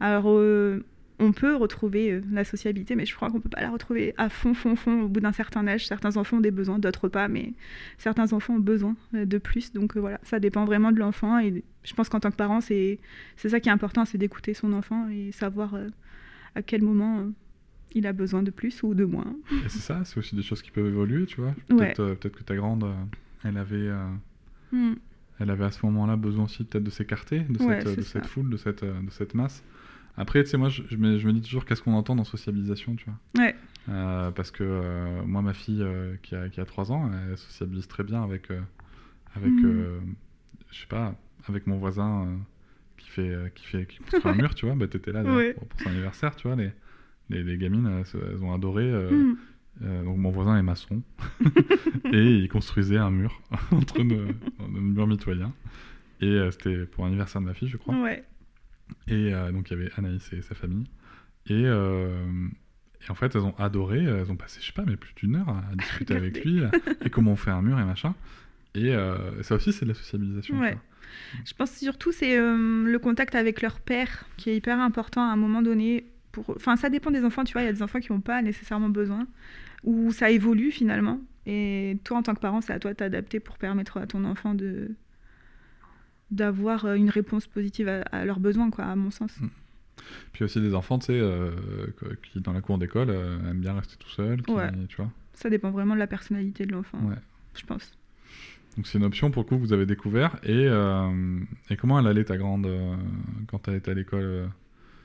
Alors 0.00 0.24
euh, 0.28 0.84
on 1.18 1.32
peut 1.32 1.56
retrouver 1.56 2.12
euh, 2.12 2.22
la 2.30 2.44
sociabilité, 2.44 2.94
mais 2.94 3.06
je 3.06 3.14
crois 3.14 3.30
qu'on 3.30 3.40
peut 3.40 3.48
pas 3.48 3.60
la 3.60 3.70
retrouver 3.70 4.14
à 4.16 4.28
fond, 4.28 4.54
fond, 4.54 4.76
fond 4.76 5.02
au 5.02 5.08
bout 5.08 5.20
d'un 5.20 5.32
certain 5.32 5.66
âge. 5.66 5.86
Certains 5.86 6.16
enfants 6.16 6.38
ont 6.38 6.40
des 6.40 6.50
besoins, 6.50 6.78
d'autres 6.78 7.08
pas, 7.08 7.28
mais 7.28 7.52
certains 7.98 8.32
enfants 8.32 8.54
ont 8.54 8.60
besoin 8.60 8.96
de 9.12 9.38
plus. 9.38 9.72
Donc 9.72 9.96
voilà, 9.96 10.20
ça 10.22 10.40
dépend 10.40 10.64
vraiment 10.64 10.92
de 10.92 10.98
l'enfant. 10.98 11.38
Et 11.38 11.62
je 11.84 11.94
pense 11.94 12.08
qu'en 12.08 12.20
tant 12.20 12.30
que 12.30 12.36
parent, 12.36 12.60
c'est 12.60 12.98
ça 13.36 13.60
qui 13.60 13.68
est 13.68 13.72
important, 13.72 14.04
c'est 14.04 14.18
d'écouter 14.18 14.54
son 14.54 14.72
enfant 14.72 15.08
et 15.08 15.32
savoir 15.32 15.76
à 16.54 16.62
quel 16.62 16.82
moment 16.82 17.26
il 17.92 18.06
a 18.06 18.12
besoin 18.12 18.42
de 18.42 18.50
plus 18.50 18.82
ou 18.82 18.94
de 18.94 19.04
moins. 19.04 19.34
c'est 19.68 19.80
ça, 19.80 20.02
c'est 20.04 20.18
aussi 20.18 20.36
des 20.36 20.42
choses 20.42 20.62
qui 20.62 20.70
peuvent 20.70 20.86
évoluer, 20.86 21.26
tu 21.26 21.40
vois. 21.40 21.54
Peut-être 21.68 22.14
peut 22.14 22.28
que 22.28 22.42
ta 22.42 22.54
grande, 22.54 22.86
elle 23.44 23.56
avait 23.56 23.90
Hmm. 24.72 24.94
Elle 25.40 25.50
avait 25.50 25.64
à 25.64 25.70
ce 25.70 25.84
moment-là 25.86 26.16
besoin 26.16 26.44
aussi 26.44 26.64
peut-être 26.64 26.84
de 26.84 26.90
s'écarter 26.90 27.40
de, 27.40 27.58
cette, 28.02 28.26
foule, 28.26 28.50
de 28.50 28.56
cette, 28.56 28.84
de 28.84 29.10
cette 29.10 29.34
masse. 29.34 29.62
Après, 30.18 30.42
tu 30.42 30.50
sais, 30.50 30.56
moi, 30.56 30.68
je, 30.68 30.82
me, 30.96 31.18
je, 31.18 31.26
me, 31.26 31.32
dis 31.32 31.40
toujours 31.40 31.64
qu'est-ce 31.64 31.82
qu'on 31.82 31.94
entend 31.94 32.16
dans 32.16 32.24
sociabilisation, 32.24 32.96
tu 32.96 33.06
vois. 33.06 33.44
Ouais. 33.44 33.54
Euh, 33.88 34.30
parce 34.32 34.50
que 34.50 34.64
euh, 34.64 35.22
moi, 35.24 35.40
ma 35.42 35.54
fille 35.54 35.82
euh, 35.82 36.16
qui, 36.22 36.34
a, 36.34 36.48
qui 36.48 36.60
a 36.60 36.64
3 36.64 36.92
ans, 36.92 37.10
elle 37.30 37.38
sociabilise 37.38 37.88
très 37.88 38.04
bien 38.04 38.22
avec, 38.22 38.50
avec 39.34 39.50
hmm. 39.50 40.14
je 40.70 40.78
sais 40.78 40.86
pas, 40.86 41.14
avec 41.48 41.66
mon 41.66 41.78
voisin 41.78 42.28
qui 42.98 43.08
fait 43.08 43.52
qui 43.54 43.64
fait 43.64 43.86
qui 43.86 43.98
construit 43.98 44.32
un 44.32 44.34
mur, 44.34 44.54
tu 44.54 44.66
vois. 44.66 44.74
Bah, 44.74 44.88
t'étais 44.88 45.12
là 45.12 45.22
pour, 45.22 45.68
son 45.78 45.88
anniversaire, 45.88 46.36
tu 46.36 46.48
vois. 46.48 46.56
Les, 46.56 46.72
les, 47.30 47.42
les 47.42 47.56
gamines, 47.56 48.02
elles, 48.12 48.44
ont 48.44 48.52
adoré. 48.52 48.90
Hmm. 48.90 49.36
Euh, 49.82 50.02
donc 50.02 50.16
mon 50.16 50.30
voisin 50.30 50.58
est 50.58 50.62
maçon 50.62 51.02
et 52.12 52.24
il 52.24 52.48
construisait 52.48 52.96
un 52.96 53.10
mur 53.10 53.40
entre 53.70 54.02
nos, 54.02 54.22
un 54.60 54.68
mur 54.68 55.06
mitoyen. 55.06 55.52
Et 56.20 56.26
euh, 56.26 56.50
c'était 56.50 56.84
pour 56.84 57.04
l'anniversaire 57.04 57.40
de 57.40 57.46
ma 57.46 57.54
fille, 57.54 57.68
je 57.68 57.76
crois. 57.76 57.94
Ouais. 57.94 58.24
Et 59.06 59.34
euh, 59.34 59.52
donc 59.52 59.70
il 59.70 59.76
y 59.76 59.80
avait 59.80 59.90
Anaïs 59.96 60.32
et 60.32 60.42
sa 60.42 60.54
famille. 60.54 60.86
Et, 61.46 61.62
et, 61.62 63.10
en 63.10 63.14
fait, 63.14 63.34
elles 63.34 63.42
ont 63.42 63.56
adoré. 63.56 64.04
Elles 64.04 64.30
ont 64.30 64.36
passé, 64.36 64.58
je 64.60 64.66
sais 64.66 64.72
pas, 64.72 64.84
mais 64.86 64.96
plus 64.96 65.14
d'une 65.14 65.36
heure 65.36 65.48
à, 65.48 65.74
discuter 65.76 66.14
avec 66.16 66.44
lui 66.44 66.60
et 67.04 67.10
comment 67.10 67.32
on 67.32 67.36
fait 67.36 67.50
un 67.50 67.62
mur 67.62 67.78
et 67.80 67.84
machin. 67.84 68.14
Et 68.74 68.94
ça 69.42 69.54
aussi, 69.54 69.72
c'est 69.72 69.86
de 69.86 69.90
la 69.90 69.94
sociabilisation. 69.94 70.58
Ouais. 70.58 70.76
Je 71.46 71.54
pense 71.54 71.72
surtout 71.72 72.12
c'est 72.12 72.36
le 72.36 72.98
contact 72.98 73.34
avec 73.34 73.62
leur 73.62 73.80
père 73.80 74.26
qui 74.36 74.50
est 74.50 74.56
hyper 74.56 74.78
important 74.78 75.22
à 75.22 75.32
un 75.32 75.36
moment 75.36 75.62
donné. 75.62 76.04
Pour... 76.32 76.50
Enfin, 76.50 76.76
ça 76.76 76.90
dépend 76.90 77.10
des 77.10 77.24
enfants, 77.24 77.44
tu 77.44 77.54
vois. 77.54 77.62
Il 77.62 77.66
y 77.66 77.68
a 77.68 77.72
des 77.72 77.82
enfants 77.82 78.00
qui 78.00 78.12
n'ont 78.12 78.20
pas 78.20 78.42
nécessairement 78.42 78.90
besoin 78.90 79.26
où 79.84 80.12
ça 80.12 80.30
évolue 80.30 80.70
finalement. 80.70 81.20
Et 81.46 81.98
toi, 82.04 82.18
en 82.18 82.22
tant 82.22 82.34
que 82.34 82.40
parent, 82.40 82.60
c'est 82.60 82.74
à 82.74 82.78
toi 82.78 82.92
de 82.92 82.96
t'adapter 82.96 83.40
pour 83.40 83.56
permettre 83.56 83.96
à 83.96 84.06
ton 84.06 84.24
enfant 84.24 84.54
de 84.54 84.90
d'avoir 86.30 86.84
euh, 86.84 86.94
une 86.94 87.10
réponse 87.10 87.46
positive 87.46 87.88
à, 87.88 88.24
leurs 88.24 88.40
besoins, 88.40 88.70
quoi, 88.70 88.84
à 88.84 88.96
mon 88.96 89.10
sens. 89.10 89.40
Mm. 89.40 89.48
Puis 90.32 90.44
aussi 90.44 90.60
des 90.60 90.74
enfants, 90.74 90.98
tu 90.98 91.06
sais, 91.06 91.20
euh, 91.20 91.50
qui 92.22 92.40
dans 92.40 92.52
la 92.52 92.60
cour 92.60 92.78
d'école 92.78 93.10
euh, 93.10 93.50
aiment 93.50 93.60
bien 93.60 93.74
rester 93.74 93.96
tout 93.98 94.08
seul, 94.08 94.42
tu 94.42 94.52
vois. 94.52 95.10
Ça 95.34 95.50
dépend 95.50 95.70
vraiment 95.70 95.94
de 95.94 95.98
la 95.98 96.06
personnalité 96.06 96.66
de 96.66 96.72
l'enfant, 96.72 96.98
ouais. 97.04 97.16
je 97.54 97.64
pense. 97.64 97.92
Donc 98.76 98.86
c'est 98.86 98.98
une 98.98 99.04
option 99.04 99.30
pour 99.30 99.42
le 99.42 99.48
coup 99.48 99.56
que 99.56 99.60
vous 99.60 99.72
avez 99.72 99.86
découvert. 99.86 100.36
Et, 100.44 100.66
et 101.70 101.76
comment 101.76 101.98
elle 101.98 102.06
allait 102.06 102.24
ta 102.24 102.36
grande 102.36 102.68
quand 103.48 103.66
elle 103.68 103.74
était 103.74 103.90
à 103.90 103.94
l'école 103.94 104.48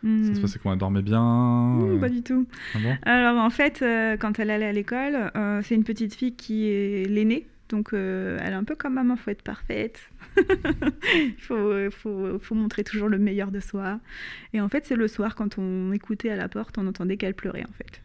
ça 0.01 0.07
se 0.07 0.37
hmm. 0.37 0.41
passait 0.41 0.59
comment? 0.59 0.73
Elle 0.73 0.79
dormait 0.79 1.01
bien 1.01 1.79
euh 1.81 1.97
Pas 1.97 2.09
du 2.09 2.23
tout. 2.23 2.45
Ah 2.75 2.79
Alors 3.03 3.37
en 3.41 3.49
fait, 3.49 3.83
quand 4.19 4.37
elle 4.37 4.49
allait 4.49 4.65
à 4.65 4.73
l'école, 4.73 5.31
c'est 5.63 5.75
une 5.75 5.83
petite 5.83 6.13
fille 6.13 6.35
qui 6.35 6.67
est 6.67 7.07
l'aînée. 7.09 7.47
Donc 7.69 7.89
elle 7.94 8.39
est 8.42 8.54
un 8.54 8.63
peu 8.63 8.75
comme 8.75 8.94
maman, 8.94 9.15
faut 9.15 9.31
être 9.31 9.42
parfaite. 9.42 10.10
Il 11.15 11.36
faut, 11.39 11.74
faut, 11.92 12.39
faut, 12.39 12.56
montrer 12.56 12.83
toujours 12.83 13.10
le 13.10 13.18
meilleur 13.18 13.51
de 13.51 13.60
soi. 13.60 14.00
Et 14.54 14.62
en 14.62 14.69
fait, 14.69 14.86
c'est 14.86 14.95
le 14.95 15.07
soir, 15.07 15.36
quand 15.36 15.57
on 15.57 15.92
écoutait 15.92 16.30
à 16.30 16.36
la 16.36 16.50
porte, 16.50 16.77
on 16.77 16.88
entendait 16.88 17.18
qu'elle 17.18 17.33
pleurait 17.33 17.65
en 17.68 17.74
fait. 17.74 18.01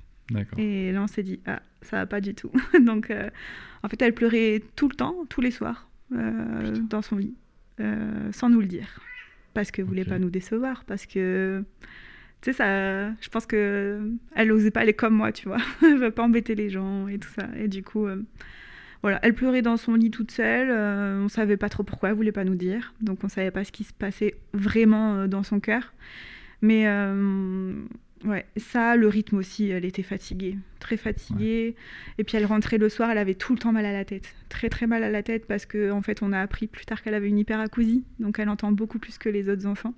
Et 0.58 0.92
là, 0.92 1.02
on 1.02 1.06
s'est 1.06 1.22
dit, 1.22 1.40
ah, 1.46 1.62
ça 1.82 1.96
va 1.96 2.06
pas 2.06 2.20
du 2.20 2.34
tout. 2.34 2.52
Donc 2.84 3.12
en 3.82 3.88
fait, 3.88 4.00
elle 4.00 4.14
pleurait 4.14 4.62
tout 4.76 4.88
le 4.88 4.94
temps, 4.94 5.14
tous 5.28 5.40
les 5.40 5.50
soirs, 5.50 5.88
dans 6.10 7.02
son 7.02 7.16
lit, 7.16 7.34
sans 8.32 8.48
nous 8.48 8.60
le 8.60 8.66
dire 8.66 9.00
parce 9.58 9.72
qu'elle 9.72 9.86
voulait 9.86 10.04
pas 10.04 10.20
nous 10.20 10.30
décevoir, 10.30 10.84
parce 10.84 11.04
que 11.04 11.64
tu 12.42 12.52
sais 12.52 12.52
ça, 12.52 13.10
je 13.20 13.28
pense 13.28 13.44
que 13.44 14.08
elle 14.36 14.52
osait 14.52 14.70
pas 14.70 14.82
aller 14.82 14.92
comme 14.92 15.14
moi, 15.14 15.32
tu 15.32 15.48
vois, 15.48 15.58
elle 15.82 15.98
veut 15.98 16.12
pas 16.12 16.22
embêter 16.22 16.54
les 16.54 16.70
gens 16.70 17.08
et 17.08 17.18
tout 17.18 17.30
ça, 17.30 17.48
et 17.56 17.66
du 17.66 17.82
coup. 17.82 18.06
Euh, 18.06 18.22
voilà, 19.02 19.20
elle 19.22 19.34
pleurait 19.34 19.62
dans 19.62 19.76
son 19.76 19.94
lit 19.94 20.10
toute 20.10 20.30
seule. 20.30 20.70
Euh, 20.70 21.22
on 21.24 21.28
savait 21.28 21.56
pas 21.56 21.68
trop 21.68 21.82
pourquoi, 21.82 22.10
elle 22.10 22.16
voulait 22.16 22.32
pas 22.32 22.44
nous 22.44 22.56
dire. 22.56 22.94
Donc 23.00 23.22
on 23.24 23.28
savait 23.28 23.50
pas 23.50 23.64
ce 23.64 23.72
qui 23.72 23.84
se 23.84 23.92
passait 23.92 24.36
vraiment 24.52 25.14
euh, 25.14 25.26
dans 25.26 25.42
son 25.42 25.60
cœur. 25.60 25.92
Mais 26.60 26.86
Ouais, 28.24 28.46
ça, 28.56 28.96
le 28.96 29.06
rythme 29.06 29.36
aussi, 29.36 29.68
elle 29.68 29.84
était 29.84 30.02
fatiguée, 30.02 30.56
très 30.80 30.96
fatiguée. 30.96 31.76
Et 32.18 32.24
puis 32.24 32.36
elle 32.36 32.46
rentrait 32.46 32.78
le 32.78 32.88
soir, 32.88 33.10
elle 33.10 33.18
avait 33.18 33.34
tout 33.34 33.52
le 33.52 33.58
temps 33.58 33.72
mal 33.72 33.84
à 33.86 33.92
la 33.92 34.04
tête, 34.04 34.34
très 34.48 34.68
très 34.68 34.86
mal 34.86 35.04
à 35.04 35.10
la 35.10 35.22
tête 35.22 35.46
parce 35.46 35.66
qu'en 35.66 35.98
en 35.98 36.02
fait 36.02 36.22
on 36.22 36.32
a 36.32 36.40
appris 36.40 36.66
plus 36.66 36.84
tard 36.84 37.02
qu'elle 37.02 37.14
avait 37.14 37.28
une 37.28 37.38
hyperacousie, 37.38 38.04
donc 38.18 38.38
elle 38.38 38.48
entend 38.48 38.72
beaucoup 38.72 38.98
plus 38.98 39.18
que 39.18 39.28
les 39.28 39.48
autres 39.48 39.66
enfants. 39.66 39.94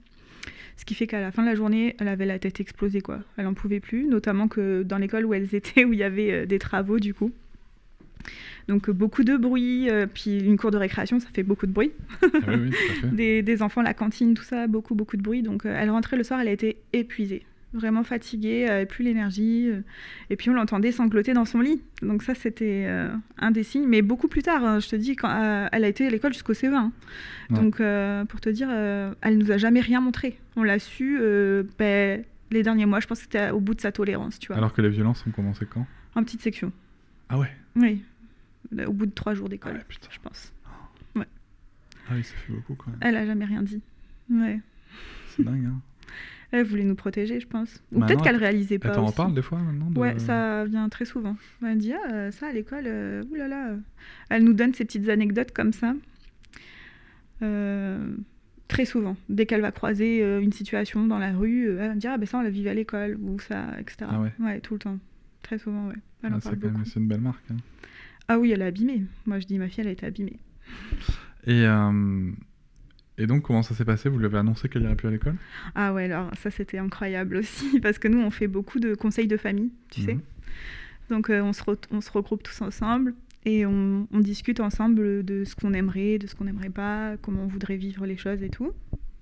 Ce 0.76 0.85
qui 0.85 0.95
fait 0.95 1.07
qu'à 1.07 1.21
la 1.21 1.30
fin 1.30 1.42
de 1.42 1.49
la 1.49 1.54
journée, 1.54 1.97
elle 1.99 2.09
avait 2.09 2.26
la 2.26 2.38
tête 2.38 2.61
explosée 2.61 3.00
quoi. 3.00 3.21
Elle 3.37 3.47
en 3.47 3.54
pouvait 3.54 3.80
plus, 3.80 4.04
notamment 4.04 4.49
que 4.49 4.83
dans 4.83 4.99
l'école 4.99 5.25
où 5.25 5.33
elles 5.33 5.54
étaient, 5.54 5.85
où 5.87 5.92
il 5.92 5.99
y 5.99 6.04
avait 6.04 6.33
euh, 6.33 6.47
des 6.47 6.59
travaux 6.59 6.99
du 6.99 7.14
coup. 7.14 7.33
Donc 8.69 8.91
beaucoup 8.91 9.25
de 9.25 9.37
bruit, 9.37 9.91
euh, 9.91 10.07
puis 10.12 10.39
une 10.39 10.57
cour 10.57 10.71
de 10.71 10.77
récréation, 10.77 11.21
ça 11.21 11.29
fait 11.33 11.43
beaucoup 11.43 11.67
de 11.67 11.73
bruit. 11.73 11.93
Ah 12.23 12.27
oui, 12.49 12.71
oui, 12.71 13.11
des, 13.12 13.43
des, 13.43 13.62
enfants, 13.62 13.83
la 13.83 13.95
cantine, 13.95 14.35
tout 14.35 14.45
ça, 14.45 14.67
beaucoup 14.67 14.95
beaucoup 14.95 15.17
de 15.17 15.23
bruit. 15.23 15.43
Donc 15.43 15.67
euh, 15.67 15.77
elle 15.77 15.91
rentrait 15.91 16.17
le 16.17 16.25
soir, 16.25 16.41
elle 16.41 16.49
a 16.49 16.53
été 16.53 16.77
épuisée 16.93 17.45
vraiment 17.73 18.03
fatiguée, 18.03 18.67
elle 18.69 18.87
plus 18.87 19.05
l'énergie. 19.05 19.69
Euh, 19.69 19.81
et 20.29 20.37
puis 20.37 20.50
on 20.50 20.55
l'entendait 20.55 20.93
sangloter 20.93 21.33
dans 21.33 21.45
son 21.45 21.61
lit. 21.61 21.83
Donc 22.03 22.23
ça, 22.23 22.35
c'était 22.35 22.85
euh, 22.87 23.09
un 23.39 23.50
des 23.50 23.62
signes. 23.62 23.87
Mais 23.87 24.03
beaucoup 24.03 24.29
plus 24.29 24.43
tard, 24.43 24.65
hein, 24.65 24.81
je 24.81 24.89
te 24.89 24.97
dis, 24.97 25.17
quand, 25.17 25.31
euh, 25.31 25.69
elle 25.73 25.85
a 25.85 25.89
été 25.89 26.07
à 26.07 26.11
l'école 26.11 26.33
jusqu'au 26.33 26.53
CE1. 26.53 26.75
Hein. 26.75 26.93
Donc 27.50 27.83
pour 28.29 28.41
te 28.41 28.49
dire, 28.49 28.71
elle 28.71 29.39
nous 29.39 29.50
a 29.50 29.59
jamais 29.59 29.81
rien 29.81 30.00
montré. 30.00 30.39
On 30.57 30.62
l'a 30.62 30.79
su 30.79 31.19
ben, 31.79 32.23
les 32.50 32.62
derniers 32.62 32.87
mois. 32.87 33.00
Je 33.00 33.07
pense 33.07 33.19
que 33.19 33.25
c'était 33.25 33.50
au 33.50 33.61
bout 33.61 33.75
de 33.75 33.81
sa 33.81 33.93
tolérance. 33.93 34.39
Tu 34.39 34.49
vois. 34.49 34.57
Alors 34.57 34.73
que 34.73 34.83
les 34.83 34.89
violences 34.89 35.25
ont 35.27 35.31
commencé 35.31 35.67
quand? 35.69 35.87
En 36.15 36.23
petite 36.23 36.43
section. 36.43 36.73
Ah 37.29 37.39
ouais? 37.39 37.50
Oui. 37.77 38.03
Au 38.87 38.93
bout 38.93 39.07
de 39.07 39.12
trois 39.12 39.35
jours 39.35 39.49
d'école, 39.49 39.81
ah 39.81 40.09
je 40.11 40.19
pense. 40.21 40.53
Ouais. 41.17 41.27
Ah 42.09 42.12
oui, 42.15 42.25
ça 42.25 42.35
fait 42.35 42.53
beaucoup 42.53 42.75
quand 42.75 42.91
même. 42.91 42.99
Elle 43.00 43.17
a 43.17 43.27
jamais 43.27 43.45
rien 43.45 43.62
dit. 43.62 43.81
Ouais. 44.31 44.61
C'est 45.29 45.43
dingue, 45.43 45.67
hein 45.67 45.81
elle 46.53 46.65
voulait 46.65 46.85
nous 46.85 46.97
protéger, 46.97 47.39
je 47.39 47.47
pense. 47.47 47.83
Ou 47.93 48.00
peut-être 48.00 48.23
qu'elle 48.23 48.37
réalisait 48.37 48.79
pas. 48.79 48.89
Elle 48.89 48.95
t'en 48.95 49.12
parle 49.12 49.35
des 49.35 49.43
fois 49.43 49.59
maintenant 49.59 49.89
Ouais, 50.00 50.19
ça 50.19 50.65
vient 50.65 50.89
très 50.89 51.05
souvent. 51.05 51.37
Elle 51.65 51.79
dit 51.79 51.93
ah, 51.93 52.12
euh, 52.12 52.31
ça 52.33 52.49
à 52.49 52.53
l'école, 52.53 52.85
euh, 52.87 53.23
oulala. 53.31 53.77
Elle 54.31 54.45
nous 54.45 54.53
donne 54.53 54.75
ces 54.75 54.85
petites 54.85 55.09
anecdotes 55.09 55.53
comme 55.53 55.73
ça. 55.73 55.95
Euh, 57.43 58.15
Très 58.69 58.85
souvent. 58.85 59.17
Dès 59.29 59.47
qu'elle 59.47 59.62
va 59.62 59.73
croiser 59.73 60.21
une 60.41 60.53
situation 60.53 61.05
dans 61.05 61.19
la 61.19 61.33
rue, 61.33 61.71
elle 61.71 61.89
va 61.89 61.95
me 61.95 62.00
dire 62.00 62.12
Ah 62.15 62.19
ben 62.19 62.27
ça, 62.27 62.39
on 62.39 62.43
l'a 62.43 62.50
vu 62.50 62.69
à 62.69 62.75
l'école, 62.75 63.19
ou 63.21 63.41
ça, 63.41 63.67
etc. 63.81 64.09
Ah 64.09 64.21
ouais. 64.21 64.33
Ouais, 64.39 64.61
tout 64.61 64.75
le 64.75 64.81
temps. 64.81 64.99
Très 65.50 65.59
souvent, 65.59 65.88
ouais. 65.88 65.95
Elle 66.23 66.33
en 66.33 66.37
Ah, 66.37 66.40
parle 66.40 66.54
c'est 66.62 66.69
beaucoup. 66.71 66.85
une 67.00 67.09
belle 67.09 67.21
marque. 67.21 67.42
hein. 67.50 67.57
Ah 68.28 68.38
oui, 68.38 68.52
elle 68.52 68.62
est 68.62 68.66
abîmée. 68.66 69.02
Moi, 69.26 69.40
je 69.40 69.47
dis 69.49 69.59
Ma 69.59 69.66
fille, 69.69 69.80
elle 69.80 69.88
a 69.88 69.90
été 69.90 70.07
abîmée. 70.07 70.38
Et, 71.45 71.64
euh, 71.66 72.30
et 73.19 73.26
donc, 73.26 73.42
comment 73.42 73.64
ça 73.64 73.75
s'est 73.75 73.85
passé? 73.85 74.09
Vous 74.09 74.19
lui 74.21 74.26
avez 74.26 74.38
annoncé 74.38 74.69
qu'elle 74.69 74.83
irait 74.83 74.95
plus 74.95 75.09
à 75.09 75.11
l'école? 75.11 75.35
Ah 75.75 75.92
ouais, 75.92 76.04
alors 76.04 76.30
ça, 76.37 76.52
c'était 76.52 76.78
incroyable 76.78 77.35
aussi, 77.35 77.80
parce 77.83 77.99
que 77.99 78.07
nous, 78.07 78.21
on 78.21 78.30
fait 78.30 78.47
beaucoup 78.47 78.78
de 78.78 78.95
conseils 78.95 79.26
de 79.26 79.37
famille, 79.37 79.73
tu 79.90 80.02
sais. 80.02 80.14
Mhm. 80.14 80.21
Donc, 81.11 81.30
euh, 81.30 81.42
on, 81.42 81.52
se 81.52 81.64
re- 81.64 81.83
on 81.90 82.00
se 82.00 82.12
regroupe 82.12 82.45
tous 82.45 82.61
ensemble 82.61 83.14
et 83.45 83.66
on, 83.66 84.07
on 84.12 84.21
discute 84.21 84.61
ensemble 84.61 85.25
de 85.25 85.42
ce 85.45 85.57
qu'on 85.57 85.73
aimerait, 85.73 86.19
de 86.19 86.28
ce 86.28 86.37
qu'on 86.37 86.45
n'aimerait 86.45 86.71
pas, 86.71 87.16
comment 87.21 87.42
on 87.42 87.49
voudrait 87.49 87.76
vivre 87.76 88.07
les 88.07 88.16
choses 88.16 88.40
et 88.45 88.50
tout. 88.50 88.71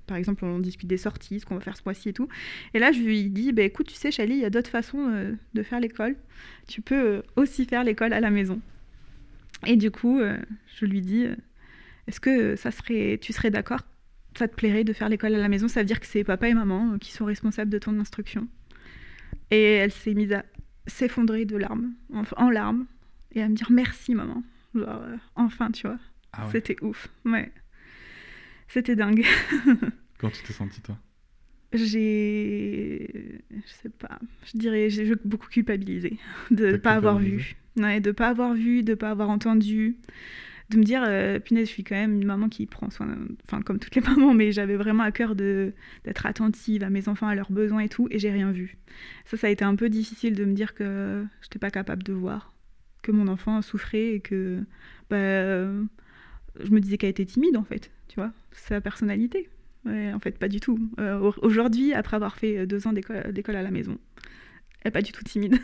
Par 0.08 0.16
exemple, 0.16 0.44
on 0.44 0.58
discute 0.58 0.88
des 0.88 0.96
sorties, 0.96 1.38
ce 1.38 1.46
qu'on 1.46 1.54
va 1.54 1.60
faire 1.60 1.76
ce 1.76 1.82
mois-ci 1.84 2.08
et 2.08 2.12
tout. 2.12 2.28
Et 2.74 2.80
là, 2.80 2.90
je 2.90 3.00
lui 3.00 3.30
dis, 3.30 3.52
bah, 3.52 3.62
écoute, 3.62 3.86
tu 3.86 3.94
sais, 3.94 4.10
Chali, 4.10 4.34
il 4.34 4.40
y 4.40 4.44
a 4.44 4.50
d'autres 4.50 4.70
façons 4.70 5.06
euh, 5.08 5.34
de 5.54 5.62
faire 5.62 5.78
l'école. 5.78 6.16
Tu 6.66 6.80
peux 6.80 6.94
euh, 7.18 7.22
aussi 7.36 7.66
faire 7.66 7.84
l'école 7.84 8.12
à 8.12 8.20
la 8.20 8.30
maison. 8.30 8.60
Et 9.66 9.76
du 9.76 9.90
coup, 9.90 10.18
euh, 10.18 10.38
je 10.80 10.86
lui 10.86 11.02
dis, 11.02 11.26
euh, 11.26 11.36
est-ce 12.06 12.20
que 12.20 12.56
ça 12.56 12.70
serait, 12.70 13.18
tu 13.20 13.32
serais 13.32 13.50
d'accord? 13.50 13.82
Ça 14.36 14.48
te 14.48 14.54
plairait 14.54 14.84
de 14.84 14.92
faire 14.92 15.08
l'école 15.08 15.34
à 15.34 15.38
la 15.38 15.48
maison? 15.48 15.68
Ça 15.68 15.80
veut 15.80 15.86
dire 15.86 16.00
que 16.00 16.06
c'est 16.06 16.24
papa 16.24 16.48
et 16.48 16.54
maman 16.54 16.98
qui 16.98 17.12
sont 17.12 17.24
responsables 17.24 17.70
de 17.70 17.78
ton 17.78 17.98
instruction. 18.00 18.48
Et 19.50 19.74
elle 19.74 19.92
s'est 19.92 20.14
mise 20.14 20.32
à 20.32 20.44
s'effondrer 20.86 21.44
de 21.44 21.56
larmes, 21.56 21.92
en, 22.14 22.22
en 22.36 22.50
larmes, 22.50 22.86
et 23.32 23.42
à 23.42 23.48
me 23.48 23.54
dire 23.54 23.70
merci 23.70 24.14
maman. 24.14 24.42
Genre, 24.74 25.02
enfin, 25.34 25.70
tu 25.70 25.86
vois. 25.86 25.98
Ah 26.32 26.46
ouais. 26.46 26.52
C'était 26.52 26.76
ouf. 26.82 27.08
Ouais. 27.24 27.52
C'était 28.68 28.96
dingue. 28.96 29.24
Quand 30.18 30.30
tu 30.30 30.42
t'es 30.42 30.52
senti, 30.52 30.80
toi? 30.80 30.96
J'ai. 31.72 33.40
Je 33.50 33.72
sais 33.82 33.88
pas. 33.88 34.18
Je 34.44 34.58
dirais. 34.58 34.90
J'ai 34.90 35.14
beaucoup 35.24 35.48
culpabilisé 35.48 36.18
de 36.50 36.72
ne 36.72 36.76
pas 36.76 36.92
avoir 36.92 37.18
vu. 37.18 37.56
Ouais, 37.76 38.00
de 38.00 38.10
pas 38.12 38.28
avoir 38.28 38.54
vu, 38.54 38.82
de 38.82 38.94
pas 38.94 39.10
avoir 39.10 39.30
entendu. 39.30 39.96
De 40.70 40.76
me 40.76 40.82
dire, 40.82 41.02
euh, 41.06 41.38
punaise, 41.38 41.66
je 41.66 41.72
suis 41.72 41.84
quand 41.84 41.94
même 41.94 42.20
une 42.20 42.26
maman 42.26 42.50
qui 42.50 42.66
prend 42.66 42.90
soin. 42.90 43.08
Enfin, 43.46 43.62
comme 43.62 43.78
toutes 43.78 43.94
les 43.94 44.02
mamans, 44.08 44.34
mais 44.34 44.52
j'avais 44.52 44.76
vraiment 44.76 45.02
à 45.02 45.12
cœur 45.12 45.34
d'être 45.34 46.26
attentive 46.26 46.82
à 46.82 46.90
mes 46.90 47.08
enfants, 47.08 47.26
à 47.26 47.34
leurs 47.34 47.50
besoins 47.50 47.80
et 47.80 47.88
tout, 47.88 48.06
et 48.10 48.18
j'ai 48.18 48.30
rien 48.30 48.50
vu. 48.50 48.76
Ça, 49.24 49.38
ça 49.38 49.46
a 49.46 49.50
été 49.50 49.64
un 49.64 49.76
peu 49.76 49.88
difficile 49.88 50.34
de 50.34 50.44
me 50.44 50.52
dire 50.52 50.74
que 50.74 51.24
j'étais 51.40 51.58
pas 51.58 51.70
capable 51.70 52.02
de 52.02 52.12
voir. 52.12 52.52
Que 53.02 53.12
mon 53.12 53.28
enfant 53.28 53.62
souffrait 53.62 54.14
et 54.14 54.20
que. 54.20 54.62
Bah, 55.08 55.16
je 56.60 56.70
me 56.70 56.80
disais 56.80 56.98
qu'elle 56.98 57.10
était 57.10 57.24
timide, 57.24 57.56
en 57.56 57.64
fait. 57.64 57.90
Tu 58.08 58.16
vois 58.16 58.32
sa 58.52 58.80
personnalité. 58.80 59.48
Ouais, 59.84 60.12
en 60.12 60.18
fait, 60.18 60.38
pas 60.38 60.48
du 60.48 60.60
tout. 60.60 60.78
Euh, 60.98 61.18
au- 61.20 61.34
Aujourd'hui, 61.46 61.92
après 61.94 62.16
avoir 62.16 62.36
fait 62.36 62.58
euh, 62.58 62.66
deux 62.66 62.86
ans 62.86 62.92
d'école 62.92 63.56
à 63.56 63.62
la 63.62 63.70
maison, 63.70 63.96
elle 64.82 64.88
est 64.88 64.92
pas 64.92 65.02
du 65.02 65.12
tout 65.12 65.22
timide. 65.24 65.58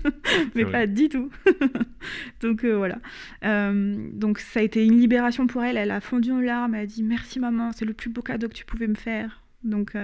Mais 0.54 0.64
pas 0.64 0.86
du 0.86 1.08
tout. 1.08 1.30
donc 2.40 2.64
euh, 2.64 2.76
voilà. 2.76 2.98
Euh, 3.44 3.96
donc 4.12 4.38
ça 4.38 4.60
a 4.60 4.62
été 4.62 4.84
une 4.84 4.98
libération 4.98 5.46
pour 5.46 5.62
elle. 5.62 5.76
Elle 5.76 5.90
a 5.92 6.00
fondu 6.00 6.32
en 6.32 6.40
larmes. 6.40 6.74
Elle 6.74 6.82
a 6.82 6.86
dit 6.86 7.02
merci 7.02 7.38
maman, 7.40 7.72
c'est 7.72 7.84
le 7.84 7.92
plus 7.94 8.10
beau 8.10 8.22
cadeau 8.22 8.48
que 8.48 8.54
tu 8.54 8.64
pouvais 8.64 8.86
me 8.88 8.94
faire. 8.94 9.42
Donc 9.62 9.94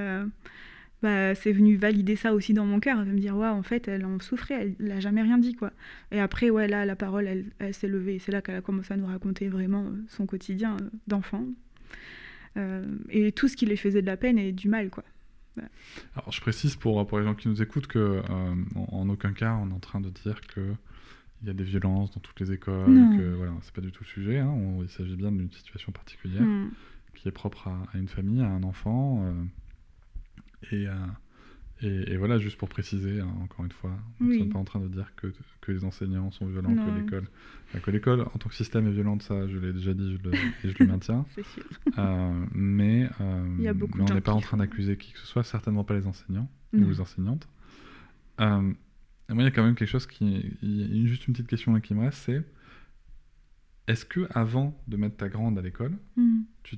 bah, 1.03 1.35
c'est 1.35 1.53
venu 1.53 1.77
valider 1.77 2.17
ça 2.17 2.35
aussi 2.35 2.55
dans 2.55 2.65
mon 2.67 2.81
cœur, 2.81 3.05
de 3.05 3.11
me 3.11 3.19
dire 3.19 3.37
ouais 3.37 3.47
en 3.49 3.63
fait 3.63 3.87
elle 3.89 4.05
en 4.05 4.19
souffrait, 4.21 4.75
elle 4.79 4.87
n'a 4.89 5.01
jamais 5.01 5.23
rien 5.23 5.39
dit 5.39 5.55
quoi. 5.55 5.73
Et 6.11 6.21
après 6.21 6.51
ouais 6.51 6.69
là 6.69 6.85
la 6.87 6.97
parole 6.97 7.27
elle, 7.27 7.47
elle 7.59 7.75
s'est 7.75 7.89
levée. 7.89 8.19
C'est 8.19 8.33
là 8.33 8.41
qu'elle 8.43 8.57
a 8.57 8.61
commencé 8.63 8.95
à 8.95 8.97
nous 8.97 9.07
raconter 9.07 9.49
vraiment 9.49 9.93
son 10.09 10.27
quotidien 10.27 10.77
d'enfant. 11.07 11.45
Euh, 12.57 12.87
et 13.11 13.33
tout 13.33 13.49
ce 13.49 13.57
qui 13.57 13.67
les 13.67 13.77
faisait 13.77 14.01
de 14.01 14.07
la 14.07 14.17
peine 14.17 14.39
et 14.39 14.53
du 14.53 14.69
mal 14.69 14.89
quoi. 14.91 15.05
Alors, 16.15 16.33
je 16.33 16.41
précise 16.41 16.77
pour, 16.77 17.07
pour 17.07 17.19
les 17.19 17.25
gens 17.25 17.35
qui 17.35 17.49
nous 17.49 17.61
écoutent 17.63 17.87
que 17.87 17.99
euh, 17.99 18.55
en, 18.75 18.87
en 18.93 19.09
aucun 19.09 19.33
cas 19.33 19.55
on 19.63 19.71
est 19.71 19.75
en 19.75 19.79
train 19.79 20.01
de 20.01 20.11
dire 20.11 20.41
que 20.43 20.73
il 21.43 21.49
y 21.49 21.51
a 21.51 21.55
des 21.55 21.65
violences 21.65 22.11
dans 22.13 22.21
toutes 22.21 22.41
les 22.41 22.53
écoles, 22.53 22.89
Non. 22.91 23.17
que 23.17 23.35
voilà, 23.35 23.53
c'est 23.61 23.75
pas 23.75 23.83
du 23.83 23.93
tout 23.93 24.05
le 24.05 24.09
sujet. 24.09 24.39
hein. 24.39 24.49
On- 24.49 24.83
il 24.83 24.89
s'agit 24.89 25.17
bien 25.17 25.31
d'une 25.33 25.51
situation 25.51 25.93
particulière 25.93 26.43
Hmm. 26.43 26.71
qui 27.15 27.29
est 27.29 27.33
propre 27.33 27.69
à, 27.69 27.87
à 27.93 27.99
une 27.99 28.09
famille, 28.09 28.41
à 28.43 28.49
un 28.49 28.63
enfant. 28.63 29.23
euh, 29.25 29.45
et, 30.73 30.87
et, 31.87 32.13
et 32.13 32.17
voilà, 32.17 32.39
juste 32.39 32.57
pour 32.57 32.69
préciser, 32.71 33.21
hein, 33.21 33.29
encore 33.43 33.65
une 33.67 33.73
fois, 33.73 33.93
nous 34.19 34.27
ne 34.29 34.33
Oui. 34.33 34.39
sommes 34.39 34.49
pas 34.51 34.59
en 34.59 34.65
train 34.65 34.81
de 34.81 34.89
dire 34.89 35.13
que, 35.17 35.27
que 35.61 35.73
les 35.73 35.85
enseignants 35.85 36.31
sont 36.31 36.47
violents, 36.47 36.71
Non. 36.71 36.87
que 36.87 37.01
l'école, 37.01 37.29
que 37.81 37.91
l'école 37.91 38.23
en 38.23 38.39
tant 38.39 38.49
que 38.49 38.55
système 38.55 38.87
est 38.87 38.93
violente, 38.93 39.23
ça 39.23 39.47
je 39.49 39.59
l'ai 39.59 39.73
déjà 39.73 39.95
dit 39.95 40.17
je 40.17 40.29
le- 40.29 40.35
et 40.35 40.71
je 40.71 40.75
le 40.79 40.87
maintiens. 40.87 41.25
Sûr. 41.35 41.45
Euh, 41.99 42.45
mais 42.53 43.09
euh, 43.21 43.55
Il 43.59 43.65
y 43.65 43.69
a 43.69 43.73
beaucoup 43.75 43.99
mais 43.99 44.05
de 44.05 44.13
on 44.13 44.15
n'est 44.15 44.21
pas 44.21 44.33
en 44.33 44.41
train 44.41 44.57
d'accuser 44.57 44.97
qui 44.97 45.13
que 45.13 45.19
ce 45.19 45.27
soit, 45.27 45.43
certainement 45.45 45.85
pas 45.85 45.95
les 45.95 46.07
enseignants 46.07 46.49
ou 46.73 46.89
les 46.89 47.01
enseignantes. 47.01 47.49
Euh, 48.41 48.61
moi, 48.61 49.43
il 49.43 49.45
y 49.45 49.47
a 49.47 49.51
quand 49.51 49.65
même 49.65 49.75
quelque 49.75 49.89
chose 49.89 50.07
qui. 50.07 50.55
il 50.63 51.03
y 51.03 51.05
a 51.05 51.07
juste 51.09 51.27
une 51.27 51.33
petite 51.35 51.49
question 51.49 51.73
là 51.75 51.81
qui 51.81 51.95
me 51.95 52.01
reste 52.01 52.19
c'est 52.19 52.43
est-ce 53.89 54.05
que 54.05 54.27
avant 54.31 54.77
de 54.89 54.97
mettre 54.97 55.17
ta 55.17 55.29
grande 55.29 55.59
à 55.59 55.63
l'école, 55.63 55.93
Hmm. 56.17 56.41
tu 56.65 56.77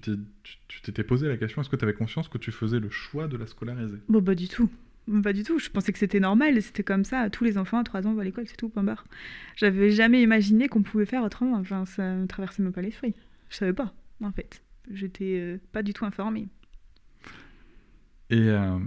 t'étais 0.82 1.04
posé 1.04 1.26
la 1.28 1.36
question 1.38 1.62
est-ce 1.62 1.70
que 1.70 1.76
tu 1.76 1.84
avais 1.84 1.94
conscience 1.94 2.28
que 2.28 2.36
tu 2.38 2.52
faisais 2.52 2.80
le 2.80 2.90
choix 2.90 3.28
de 3.28 3.36
la 3.38 3.46
scolariser? 3.46 3.96
Bon, 4.08 4.22
pas 4.22 4.34
du 4.34 4.46
tout. 4.48 4.70
Pas 5.22 5.32
du 5.32 5.42
tout. 5.42 5.58
Je 5.58 5.70
pensais 5.70 5.92
que 5.92 5.98
c'était 5.98 6.20
normal. 6.20 6.60
C'était 6.62 6.82
comme 6.82 7.04
ça. 7.04 7.30
Tous 7.30 7.44
les 7.44 7.58
enfants 7.58 7.78
à 7.78 7.84
3 7.84 8.06
ans 8.06 8.14
vont 8.14 8.20
à 8.20 8.24
l'école, 8.24 8.46
c'est 8.46 8.56
tout, 8.56 8.68
point 8.68 8.82
barre. 8.82 9.04
J'avais 9.56 9.90
jamais 9.90 10.22
imaginé 10.22 10.68
qu'on 10.68 10.82
pouvait 10.82 11.06
faire 11.06 11.22
autrement. 11.22 11.56
Enfin, 11.56 11.86
ça 11.86 12.02
me 12.14 12.26
traversait 12.26 12.62
même 12.62 12.72
pas 12.72 12.82
l'esprit. 12.82 13.14
Je 13.50 13.56
savais 13.56 13.72
pas, 13.72 13.94
en 14.22 14.32
fait. 14.32 14.62
J'étais 14.90 15.38
euh, 15.40 15.58
pas 15.72 15.82
du 15.82 15.92
tout 15.92 16.04
informée. 16.04 16.48
et, 18.30 18.36
euh, 18.48 18.78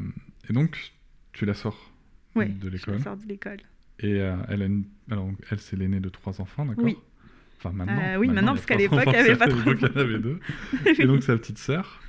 et 0.49 0.53
donc, 0.53 0.91
tu 1.33 1.45
la 1.45 1.53
sors 1.53 1.91
Ouais, 2.35 2.47
de 2.47 2.69
je 2.69 2.73
l'école. 2.73 3.01
sors 3.01 3.17
de 3.17 3.27
l'école. 3.27 3.57
Et 3.99 4.19
euh, 4.19 4.35
elle, 4.47 4.61
a 4.61 4.65
une... 4.65 4.85
Alors, 5.09 5.29
elle, 5.49 5.59
c'est 5.59 5.75
l'aînée 5.75 5.99
de 5.99 6.09
trois 6.09 6.41
enfants, 6.41 6.65
d'accord 6.65 6.83
Oui. 6.85 6.97
Enfin, 7.57 7.71
maintenant. 7.71 8.01
Euh, 8.01 8.17
oui, 8.17 8.29
maintenant, 8.29 8.53
parce 8.53 8.65
qu'à 8.65 8.75
l'époque, 8.75 9.05
y 9.05 9.15
avait 9.15 9.35
pas 9.35 9.45
à 9.45 9.47
trois 9.49 9.73
l'époque, 9.73 9.79
il 9.81 9.95
y 9.95 9.99
en 9.99 10.01
avait 10.01 10.19
deux. 10.19 10.39
Et 10.99 11.05
donc, 11.05 11.23
sa 11.23 11.37
petite 11.37 11.57
sœur, 11.59 12.01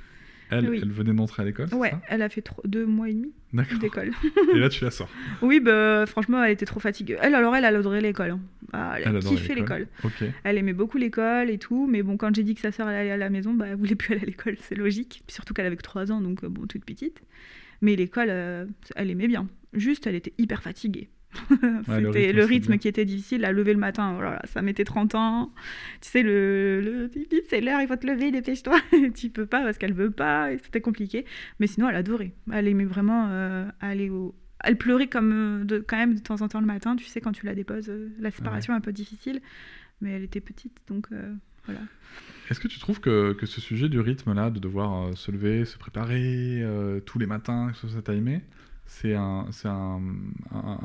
elle, 0.59 0.69
Oui. 0.69 0.79
elle 0.81 0.91
venait 0.91 1.13
d'entrer 1.13 1.41
à 1.43 1.45
l'école, 1.45 1.73
Ouais, 1.73 1.93
elle 2.07 2.21
a 2.21 2.29
fait 2.29 2.43
deux 2.65 2.85
mois 2.85 3.09
et 3.09 3.13
demi 3.13 3.31
d'école. 3.79 4.11
Et 4.55 4.59
là, 4.59 4.69
tu 4.69 4.83
la 4.83 4.91
sors. 4.91 5.09
oui, 5.41 5.59
bah, 5.59 6.05
franchement, 6.07 6.43
elle 6.43 6.51
était 6.51 6.65
trop 6.65 6.79
fatiguée. 6.79 7.17
Elle, 7.21 7.35
alors, 7.35 7.55
elle, 7.55 7.65
elle 7.65 7.75
adorait 7.75 8.01
l'école. 8.01 8.31
hein. 8.31 8.39
Ah, 8.71 8.95
elle 9.03 9.19
kiffé 9.19 9.53
l'école. 9.55 9.87
Elle 10.43 10.57
aimait 10.57 10.73
beaucoup 10.73 10.97
l'école 10.97 11.49
et 11.49 11.57
tout, 11.59 11.85
mais 11.87 12.01
bon, 12.01 12.17
quand 12.17 12.33
j'ai 12.35 12.43
dit 12.43 12.55
que 12.55 12.61
sa 12.61 12.71
sœur 12.71 12.87
allait 12.87 13.11
à 13.11 13.17
la 13.17 13.29
maison, 13.29 13.53
bah, 13.53 13.67
elle 13.67 13.75
voulait 13.75 13.95
plus 13.95 14.13
aller 14.13 14.23
à 14.23 14.25
l'école, 14.25 14.55
c'est 14.59 14.75
logique. 14.75 15.21
Puis 15.27 15.33
surtout 15.35 15.53
qu'elle 15.53 15.65
avait 15.67 15.75
que 15.77 15.83
3 15.83 16.11
ans, 16.11 16.21
donc 16.21 16.43
euh, 16.43 16.49
bon, 16.49 16.65
toute 16.65 16.83
petite. 16.85 17.21
Mais 17.81 17.95
l'école, 17.95 18.27
euh, 18.29 18.65
elle 18.95 19.11
aimait 19.11 19.27
bien. 19.27 19.47
Juste, 19.73 20.07
elle 20.07 20.15
était 20.15 20.33
hyper 20.37 20.61
fatiguée. 20.63 21.09
C'était 21.49 22.31
le 22.31 22.43
le 22.43 22.45
rythme, 22.45 22.77
qui 22.77 22.87
était 22.87 23.05
difficile 23.05 23.45
à 23.45 23.51
lever 23.51 23.73
le 23.73 23.79
matin. 23.79 24.17
Oh 24.19 24.45
ça 24.45 24.61
mettait 24.61 24.83
30 24.83 25.15
ans. 25.15 25.53
Tu 26.01 26.09
sais, 26.09 26.23
le, 26.23 26.81
le 26.81 27.07
vite, 27.07 27.45
c'est 27.49 27.61
l'heure, 27.61 27.81
il 27.81 27.87
faut 27.87 27.95
te 27.95 28.05
lever, 28.05 28.31
dépêche-toi. 28.31 28.79
tu 29.15 29.29
peux 29.29 29.45
pas 29.45 29.63
parce 29.63 29.77
qu'elle 29.77 29.93
veut 29.93 30.11
pas, 30.11 30.49
c'était 30.63 30.81
compliqué. 30.81 31.25
Mais 31.59 31.67
sinon, 31.67 31.89
elle 31.89 31.95
adorait. 31.95 32.33
Elle 32.51 32.67
aimait 32.67 32.85
vraiment 32.85 33.27
euh, 33.29 33.65
aller 33.79 34.09
au. 34.09 34.35
Elle 34.63 34.77
pleurait 34.77 35.07
comme 35.07 35.61
euh, 35.61 35.63
de, 35.65 35.79
quand 35.79 35.97
même 35.97 36.15
de 36.15 36.19
temps 36.19 36.41
en 36.41 36.47
temps 36.47 36.61
le 36.61 36.65
matin, 36.65 36.95
tu 36.95 37.05
sais, 37.05 37.19
quand 37.21 37.33
tu 37.33 37.45
la 37.45 37.55
déposes. 37.55 37.89
euh, 37.89 38.09
la 38.19 38.31
séparation 38.31 38.73
est 38.73 38.77
un 38.77 38.81
peu 38.81 38.93
difficile, 38.93 39.41
mais 40.01 40.11
elle 40.11 40.23
était 40.23 40.39
petite, 40.41 40.77
donc 40.87 41.07
euh, 41.11 41.33
voilà. 41.65 41.81
Est-ce 42.49 42.59
que 42.59 42.67
tu 42.67 42.79
trouves 42.79 42.99
que, 42.99 43.33
que 43.33 43.45
ce 43.45 43.59
sujet 43.61 43.89
du 43.89 43.99
rythme-là, 43.99 44.49
de 44.49 44.59
devoir 44.59 45.17
se 45.17 45.31
lever, 45.31 45.65
se 45.65 45.77
préparer 45.77 46.61
tous 47.05 47.17
les 47.17 47.25
matins, 47.25 47.71
que 47.71 47.77
ce 47.77 47.87
soit 47.87 48.01
timé, 48.01 48.41
c'est 48.85 49.15
un, 49.15 49.47
c'est 49.51 49.67
un, 49.69 50.01
un- 50.51 50.79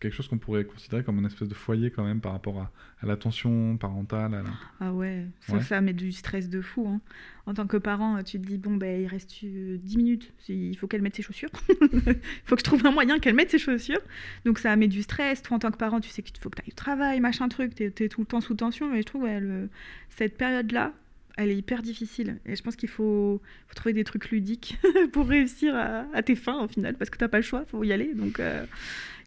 quelque 0.00 0.14
chose 0.14 0.26
qu'on 0.26 0.38
pourrait 0.38 0.64
considérer 0.64 1.04
comme 1.04 1.18
une 1.18 1.26
espèce 1.26 1.48
de 1.48 1.54
foyer 1.54 1.90
quand 1.90 2.02
même 2.04 2.20
par 2.20 2.32
rapport 2.32 2.58
à, 2.60 2.70
à 3.00 3.06
l'attention 3.06 3.76
parentale 3.76 4.34
à 4.34 4.42
la- 4.42 4.50
Ah 4.80 4.92
ouais, 4.92 5.26
ça, 5.40 5.54
Ouais. 5.54 5.62
ça 5.62 5.80
met 5.80 5.92
du 5.92 6.12
stress 6.12 6.48
de 6.48 6.60
fou. 6.60 6.88
hein. 6.88 7.00
En 7.46 7.54
tant 7.54 7.66
que 7.66 7.76
parent, 7.76 8.22
tu 8.22 8.40
te 8.40 8.46
dis, 8.46 8.56
bon, 8.56 8.76
ben, 8.76 9.02
il 9.02 9.06
reste 9.06 9.32
euh, 9.44 9.76
10 9.78 9.96
minutes, 9.96 10.32
il 10.48 10.76
faut 10.76 10.86
qu'elle 10.86 11.02
mette 11.02 11.16
ses 11.16 11.22
chaussures. 11.22 11.50
Il 11.68 11.74
faut 12.44 12.54
que 12.56 12.60
je 12.60 12.64
trouve 12.64 12.86
un 12.86 12.90
moyen 12.92 13.18
qu'elle 13.18 13.34
mette 13.34 13.50
ses 13.50 13.58
chaussures. 13.58 14.00
Donc 14.44 14.58
ça 14.58 14.74
met 14.76 14.88
du 14.88 15.02
stress. 15.02 15.42
Toi, 15.42 15.56
en 15.56 15.60
tant 15.60 15.70
que 15.70 15.76
parent, 15.76 16.00
tu 16.00 16.08
sais 16.08 16.22
qu'il 16.22 16.38
faut 16.40 16.50
que 16.50 16.56
tu 16.56 16.62
ailles 16.62 16.72
au 16.72 16.76
travail, 16.76 17.20
machin 17.20 17.48
truc, 17.48 17.74
tu 17.74 17.84
es, 17.84 18.08
tout 18.08 18.20
le 18.20 18.26
temps 18.26 18.40
sous 18.40 18.54
tension. 18.54 18.94
Et 18.94 18.98
je 18.98 19.02
trouve, 19.06 19.22
ouais, 19.24 19.40
le- 19.40 19.68
cette 20.08 20.36
période-là, 20.38 20.92
elle 21.36 21.50
est 21.50 21.56
hyper 21.56 21.82
difficile. 21.82 22.38
Et 22.46 22.56
je 22.56 22.62
pense 22.62 22.76
qu'il 22.76 22.88
faut, 22.88 23.40
faut 23.68 23.74
trouver 23.74 23.92
des 23.92 24.04
trucs 24.04 24.30
ludiques 24.30 24.78
pour 25.12 25.26
réussir 25.28 25.74
à, 25.74 26.04
à 26.14 26.22
tes 26.22 26.34
fins, 26.36 26.62
au 26.64 26.68
final, 26.68 26.94
parce 26.96 27.10
que 27.10 27.18
t'as 27.18 27.28
pas 27.28 27.38
le 27.38 27.42
choix, 27.42 27.64
faut 27.66 27.82
y 27.84 27.92
aller. 27.92 28.14
Donc 28.14 28.38
euh, 28.40 28.64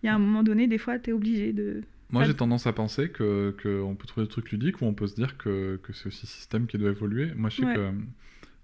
il 0.03 0.07
y 0.07 0.09
a 0.09 0.15
un 0.15 0.19
moment 0.19 0.43
donné, 0.43 0.67
des 0.67 0.77
fois, 0.77 0.99
tu 0.99 1.09
es 1.09 1.13
obligé 1.13 1.51
de... 1.53 1.81
Moi, 2.11 2.23
j'ai 2.23 2.35
tendance 2.35 2.67
à 2.67 2.73
penser 2.73 3.09
que 3.09 3.55
qu'on 3.61 3.95
peut 3.95 4.05
trouver 4.05 4.25
des 4.27 4.31
trucs 4.31 4.51
ludiques 4.51 4.81
ou 4.81 4.85
on 4.85 4.93
peut 4.93 5.07
se 5.07 5.15
dire 5.15 5.37
que, 5.37 5.79
que 5.83 5.91
c'est 5.91 6.05
aussi 6.07 6.27
système 6.27 6.67
qui 6.67 6.77
doit 6.77 6.91
évoluer. 6.91 7.31
Moi, 7.35 7.49
je 7.49 7.57
sais 7.57 7.65
Ouais. 7.65 7.75
que 7.75 7.89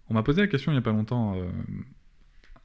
on 0.10 0.14
m'a 0.14 0.22
posé 0.24 0.42
la 0.42 0.48
question 0.48 0.72
il 0.72 0.76
y 0.76 0.78
a 0.78 0.82
pas 0.82 0.92
longtemps 0.92 1.36
euh, 1.36 1.48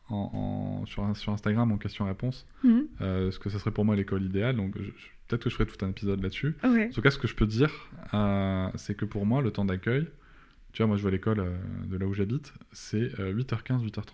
en, 0.09 0.81
en- 0.83 0.87
sur, 0.87 1.17
sur 1.17 1.33
Instagram 1.33 1.73
en 1.73 1.79
question-réponse, 1.79 2.47
Mhm. 2.63 2.87
euh, 3.01 3.31
ce 3.31 3.39
que 3.39 3.51
ça 3.51 3.59
serait 3.59 3.71
pour 3.73 3.85
moi 3.85 3.97
l'école 3.97 4.23
idéale. 4.25 4.57
Donc, 4.57 4.75
je- 4.79 4.91
peut-être 5.29 5.43
que 5.45 5.51
je 5.51 5.55
ferai 5.57 5.67
tout 5.67 5.85
un 5.85 5.89
épisode 5.91 6.23
là-dessus. 6.23 6.55
Ouais. 6.63 6.89
En 6.89 6.91
tout 6.93 7.01
cas, 7.03 7.11
ce 7.11 7.19
que 7.19 7.27
je 7.27 7.35
peux 7.35 7.47
dire, 7.47 7.73
euh, 8.15 8.69
c'est 8.77 8.97
que 8.97 9.05
pour 9.05 9.27
moi, 9.27 9.43
le 9.43 9.51
temps 9.51 9.65
d'accueil, 9.65 10.07
Tu 10.77 10.83
vois, 10.83 10.89
moi, 10.89 10.99
je 10.99 11.03
vois 11.03 11.11
l'école 11.11 11.41
euh, 11.41 11.57
de 11.87 11.97
là 11.97 12.07
où 12.07 12.13
j'habite, 12.13 12.53
c'est 12.71 13.09
8h15, 13.19 13.83
8h30. 13.83 14.05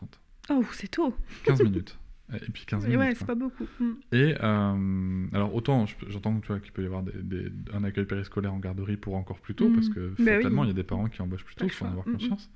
Oh, 0.50 0.62
c'est 0.70 0.86
tôt 0.86 1.12
15 1.42 1.60
minutes. 1.64 1.98
Et 2.32 2.52
puis 2.52 2.64
15 2.66 2.84
minutes. 2.84 3.00
Ouais, 3.00 3.14
c'est 3.16 3.24
pas 3.24 3.34
beaucoup. 3.34 3.66
Mm. 3.80 3.90
Et 4.12 4.36
euh, 4.40 5.26
alors, 5.32 5.52
autant 5.56 5.86
j'entends 6.06 6.38
qu'il 6.38 6.70
peut 6.70 6.84
y 6.84 6.86
avoir 6.86 7.02
des, 7.02 7.48
un 7.74 7.82
accueil 7.82 8.04
périscolaire 8.04 8.54
en 8.54 8.60
garderie 8.60 8.96
pour 8.96 9.16
encore 9.16 9.40
plus 9.40 9.56
tôt, 9.56 9.70
parce 9.70 9.88
mm. 9.88 9.92
que 9.92 10.14
bah 10.20 10.36
fatalement, 10.36 10.62
il 10.62 10.68
y 10.68 10.70
a 10.70 10.74
des 10.74 10.84
parents 10.84 11.08
qui 11.08 11.20
embauchent 11.20 11.44
plus 11.44 11.56
tôt, 11.56 11.64
il 11.64 11.72
faut 11.72 11.84
en 11.84 11.90
avoir 11.90 12.06
mm, 12.06 12.12
conscience. 12.12 12.48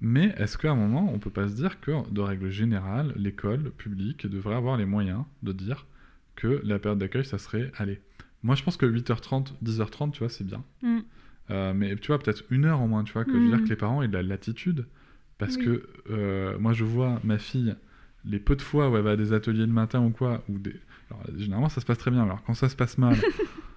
Mais 0.00 0.32
est-ce 0.38 0.56
qu'à 0.56 0.70
un 0.70 0.76
moment, 0.76 1.10
on 1.12 1.18
peut 1.18 1.30
pas 1.30 1.48
se 1.48 1.54
dire 1.56 1.80
que, 1.80 2.08
de 2.12 2.20
règle 2.20 2.48
générale, 2.48 3.12
l'école 3.16 3.72
publique 3.72 4.24
devrait 4.24 4.54
avoir 4.54 4.76
les 4.76 4.86
moyens 4.86 5.24
de 5.42 5.50
dire 5.50 5.88
que 6.36 6.60
la 6.62 6.78
période 6.78 7.00
d'accueil, 7.00 7.24
ça 7.24 7.38
serait, 7.38 7.72
allez, 7.76 8.00
moi 8.44 8.54
je 8.54 8.62
pense 8.62 8.76
que 8.76 8.86
8h30, 8.86 9.54
10h30, 9.64 10.12
tu 10.12 10.20
vois, 10.20 10.28
c'est 10.28 10.46
bien. 10.46 10.62
Euh, 11.50 11.72
mais 11.74 11.96
tu 11.96 12.08
vois, 12.08 12.18
peut-être 12.18 12.44
une 12.50 12.64
heure 12.64 12.80
au 12.80 12.86
moins, 12.86 13.04
tu 13.04 13.12
vois, 13.12 13.24
que 13.24 13.32
je 13.32 13.36
veux 13.36 13.48
dire 13.48 13.62
que 13.62 13.68
les 13.68 13.76
parents 13.76 14.02
aient 14.02 14.08
de 14.08 14.12
la 14.12 14.22
latitude. 14.22 14.86
Parce 15.38 15.56
que 15.56 15.88
euh, 16.10 16.56
moi, 16.58 16.72
je 16.72 16.84
vois 16.84 17.20
ma 17.24 17.38
fille 17.38 17.74
les 18.24 18.38
peu 18.38 18.56
de 18.56 18.62
fois 18.62 18.88
où 18.88 18.96
elle 18.96 19.02
va 19.02 19.12
à 19.12 19.16
des 19.16 19.32
ateliers 19.32 19.66
le 19.66 19.72
matin 19.72 20.00
ou 20.00 20.10
quoi, 20.10 20.44
ou 20.48 20.58
des... 20.58 20.74
généralement 21.36 21.68
ça 21.68 21.80
se 21.80 21.86
passe 21.86 21.98
très 21.98 22.10
bien, 22.10 22.22
alors 22.22 22.42
quand 22.44 22.54
ça 22.54 22.68
se 22.68 22.76
passe 22.76 22.98
mal, 22.98 23.16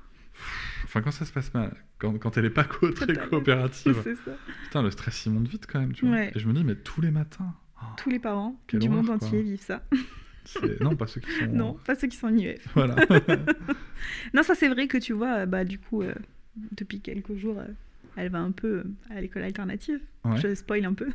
enfin 0.83 1.01
quand 1.01 1.11
ça 1.11 1.25
se 1.25 1.31
passe 1.31 1.53
mal, 1.53 1.75
quand, 1.97 2.17
quand 2.19 2.37
elle 2.37 2.45
est 2.45 2.51
pas 2.51 2.63
très 2.63 3.15
coopérative, 3.15 4.03
putain 4.63 4.83
le 4.83 4.91
stress 4.91 5.25
il 5.25 5.31
monte 5.31 5.47
vite 5.47 5.65
quand 5.67 5.79
même, 5.79 5.93
tu 5.93 6.05
vois. 6.05 6.25
Et 6.25 6.31
je 6.35 6.47
me 6.47 6.53
dis 6.53 6.63
mais 6.63 6.75
tous 6.75 7.01
les 7.01 7.11
matins. 7.11 7.55
Oh, 7.81 7.85
tous 7.97 8.09
les 8.09 8.19
parents 8.19 8.59
du 8.71 8.89
monde 8.89 9.09
entier 9.09 9.41
vivent 9.41 9.61
ça. 9.61 9.83
Non, 10.79 10.95
pas 10.95 11.07
ceux 11.07 11.21
qui 11.21 11.31
sont. 11.39 11.47
Non, 11.47 11.73
pas 11.85 11.95
ceux 11.95 12.07
qui 12.07 12.17
sont 12.17 12.27
en 12.27 12.35
IEF. 12.35 12.67
Voilà. 12.75 12.95
non, 14.33 14.43
ça 14.43 14.55
c'est 14.55 14.69
vrai 14.69 14.87
que 14.87 14.97
tu 14.97 15.13
vois, 15.13 15.45
bah 15.45 15.63
du 15.63 15.79
coup, 15.79 16.03
euh, 16.03 16.13
depuis 16.71 16.99
quelques 16.99 17.35
jours, 17.35 17.59
euh, 17.59 17.65
elle 18.17 18.29
va 18.29 18.39
un 18.39 18.51
peu 18.51 18.77
euh, 18.77 18.83
à 19.15 19.21
l'école 19.21 19.43
alternative. 19.43 19.99
Je 20.37 20.55
spoil 20.55 20.85
un 20.85 20.93
peu. 20.93 21.09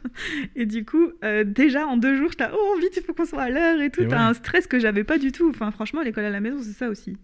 et 0.56 0.66
du 0.66 0.84
coup, 0.84 1.10
euh, 1.24 1.44
déjà 1.44 1.86
en 1.86 1.96
deux 1.96 2.16
jours, 2.16 2.30
j'étais 2.30 2.48
oh 2.52 2.76
vite, 2.80 2.92
il 2.96 3.02
faut 3.02 3.14
qu'on 3.14 3.24
soit 3.24 3.44
à 3.44 3.50
l'heure 3.50 3.80
et 3.80 3.90
tout. 3.90 4.04
T'as 4.04 4.28
un 4.28 4.34
stress 4.34 4.66
que 4.66 4.78
j'avais 4.78 5.04
pas 5.04 5.18
du 5.18 5.32
tout. 5.32 5.48
Enfin, 5.48 5.70
franchement, 5.70 6.02
l'école 6.02 6.24
à 6.24 6.30
la 6.30 6.40
maison, 6.40 6.58
c'est 6.60 6.72
ça 6.72 6.88
aussi. 6.88 7.16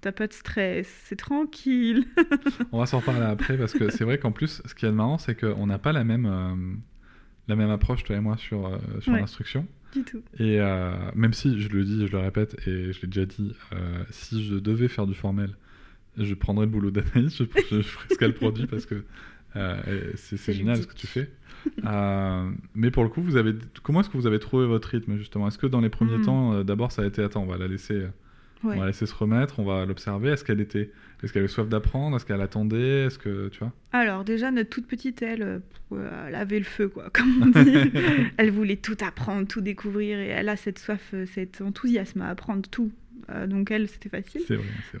T'as 0.00 0.12
pas 0.12 0.26
de 0.26 0.32
stress, 0.32 0.88
c'est 1.04 1.16
tranquille. 1.16 2.06
on 2.72 2.78
va 2.78 2.86
s'en 2.86 2.98
reparler 2.98 3.24
après 3.24 3.56
parce 3.56 3.72
que 3.72 3.88
c'est 3.88 4.04
vrai 4.04 4.18
qu'en 4.18 4.32
plus, 4.32 4.60
ce 4.64 4.74
qui 4.74 4.84
est 4.84 4.92
marrant, 4.92 5.16
c'est 5.16 5.38
qu'on 5.38 5.66
n'a 5.66 5.78
pas 5.78 5.92
la 5.92 6.02
même, 6.02 6.26
euh, 6.26 6.74
la 7.46 7.56
même 7.56 7.70
approche, 7.70 8.02
toi 8.02 8.16
et 8.16 8.20
moi, 8.20 8.36
sur, 8.36 8.78
sur 9.00 9.12
l'instruction. 9.12 9.66
Du 9.94 10.02
tout. 10.02 10.22
Et 10.38 10.58
même 11.14 11.32
si, 11.32 11.60
je 11.60 11.68
le 11.68 11.84
dis, 11.84 12.06
je 12.06 12.12
le 12.12 12.18
répète, 12.18 12.56
et 12.66 12.92
je 12.92 13.00
l'ai 13.00 13.08
déjà 13.08 13.26
dit, 13.26 13.54
si 14.10 14.44
je 14.44 14.56
devais 14.56 14.88
faire 14.88 15.06
du 15.06 15.14
formel, 15.14 15.54
je 16.16 16.34
prendrai 16.34 16.66
le 16.66 16.70
boulot 16.70 16.90
d'analyste, 16.90 17.38
je, 17.38 17.44
je, 17.70 17.82
ferai 17.82 18.06
ce 18.10 18.14
qu'elle 18.18 18.34
produit 18.34 18.66
parce 18.66 18.86
que 18.86 19.04
euh, 19.56 20.12
c'est 20.16 20.52
génial 20.52 20.76
ce 20.82 20.86
que 20.86 20.94
tu 20.94 21.06
fais. 21.06 21.30
Euh, 21.86 22.50
mais 22.74 22.90
pour 22.90 23.04
le 23.04 23.08
coup, 23.08 23.22
vous 23.22 23.36
avez, 23.36 23.54
comment 23.82 24.00
est-ce 24.00 24.10
que 24.10 24.16
vous 24.16 24.26
avez 24.26 24.38
trouvé 24.38 24.66
votre 24.66 24.88
rythme 24.88 25.16
justement? 25.16 25.48
Est-ce 25.48 25.58
que 25.58 25.66
dans 25.66 25.80
les 25.80 25.90
premiers 25.90 26.18
hmm. 26.18 26.24
temps, 26.24 26.52
euh, 26.54 26.64
d'abord, 26.64 26.92
ça 26.92 27.02
a 27.02 27.06
été 27.06 27.22
attends, 27.22 27.42
on 27.42 27.46
va 27.46 27.56
la 27.56 27.68
laisser, 27.68 28.06
on 28.64 28.76
va 28.76 28.86
laisser 28.86 29.06
se 29.06 29.14
remettre, 29.14 29.60
on 29.60 29.64
va 29.64 29.84
l'observer. 29.86 30.30
Est-ce 30.30 30.44
qu'elle 30.44 30.60
était, 30.60 30.90
est-ce 31.22 31.32
qu'elle 31.32 31.42
avait 31.42 31.52
soif 31.52 31.68
d'apprendre? 31.68 32.16
Est-ce 32.16 32.26
qu'elle 32.26 32.40
attendait? 32.40 33.04
Est-ce 33.06 33.18
que 33.18 33.48
tu 33.48 33.60
vois? 33.60 33.72
Alors 33.92 34.24
déjà, 34.24 34.50
notre 34.50 34.70
toute 34.70 34.86
petite, 34.86 35.22
elle, 35.22 35.62
elle 35.92 36.34
avait 36.34 36.58
le 36.58 36.64
feu 36.64 36.88
quoi, 36.88 37.10
comme 37.12 37.52
on 37.54 37.62
dit. 37.62 37.92
elle 38.36 38.50
voulait 38.50 38.76
tout 38.76 38.98
apprendre, 39.00 39.46
tout 39.46 39.60
découvrir, 39.60 40.18
et 40.18 40.28
elle 40.28 40.48
a 40.48 40.56
cette 40.56 40.78
soif, 40.78 41.14
cet 41.26 41.60
enthousiasme 41.60 42.22
à 42.22 42.28
apprendre 42.28 42.68
tout. 42.68 42.90
Euh, 43.30 43.46
donc 43.46 43.70
elle, 43.70 43.88
c'était 43.88 44.08
facile. 44.08 44.42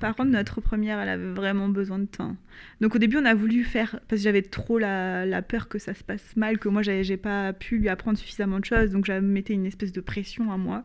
Par 0.00 0.14
contre, 0.14 0.30
notre 0.30 0.60
première, 0.60 1.00
elle 1.00 1.08
avait 1.08 1.32
vraiment 1.32 1.68
besoin 1.68 1.98
de 1.98 2.06
temps. 2.06 2.36
Donc 2.80 2.94
au 2.94 2.98
début, 2.98 3.16
on 3.16 3.24
a 3.24 3.34
voulu 3.34 3.64
faire, 3.64 4.00
parce 4.08 4.20
que 4.20 4.24
j'avais 4.24 4.42
trop 4.42 4.78
la, 4.78 5.42
peur 5.42 5.68
que 5.68 5.78
ça 5.78 5.94
se 5.94 6.04
passe 6.04 6.36
mal, 6.36 6.58
que 6.58 6.68
moi, 6.68 6.82
j'ai 6.82 7.16
pas 7.16 7.52
pu 7.52 7.78
lui 7.78 7.88
apprendre 7.88 8.18
suffisamment 8.18 8.60
de 8.60 8.64
choses, 8.64 8.90
donc 8.90 9.04
j'avais 9.04 9.20
mettais 9.20 9.54
une 9.54 9.66
espèce 9.66 9.92
de 9.92 10.00
pression 10.00 10.52
à 10.52 10.56
moi. 10.56 10.84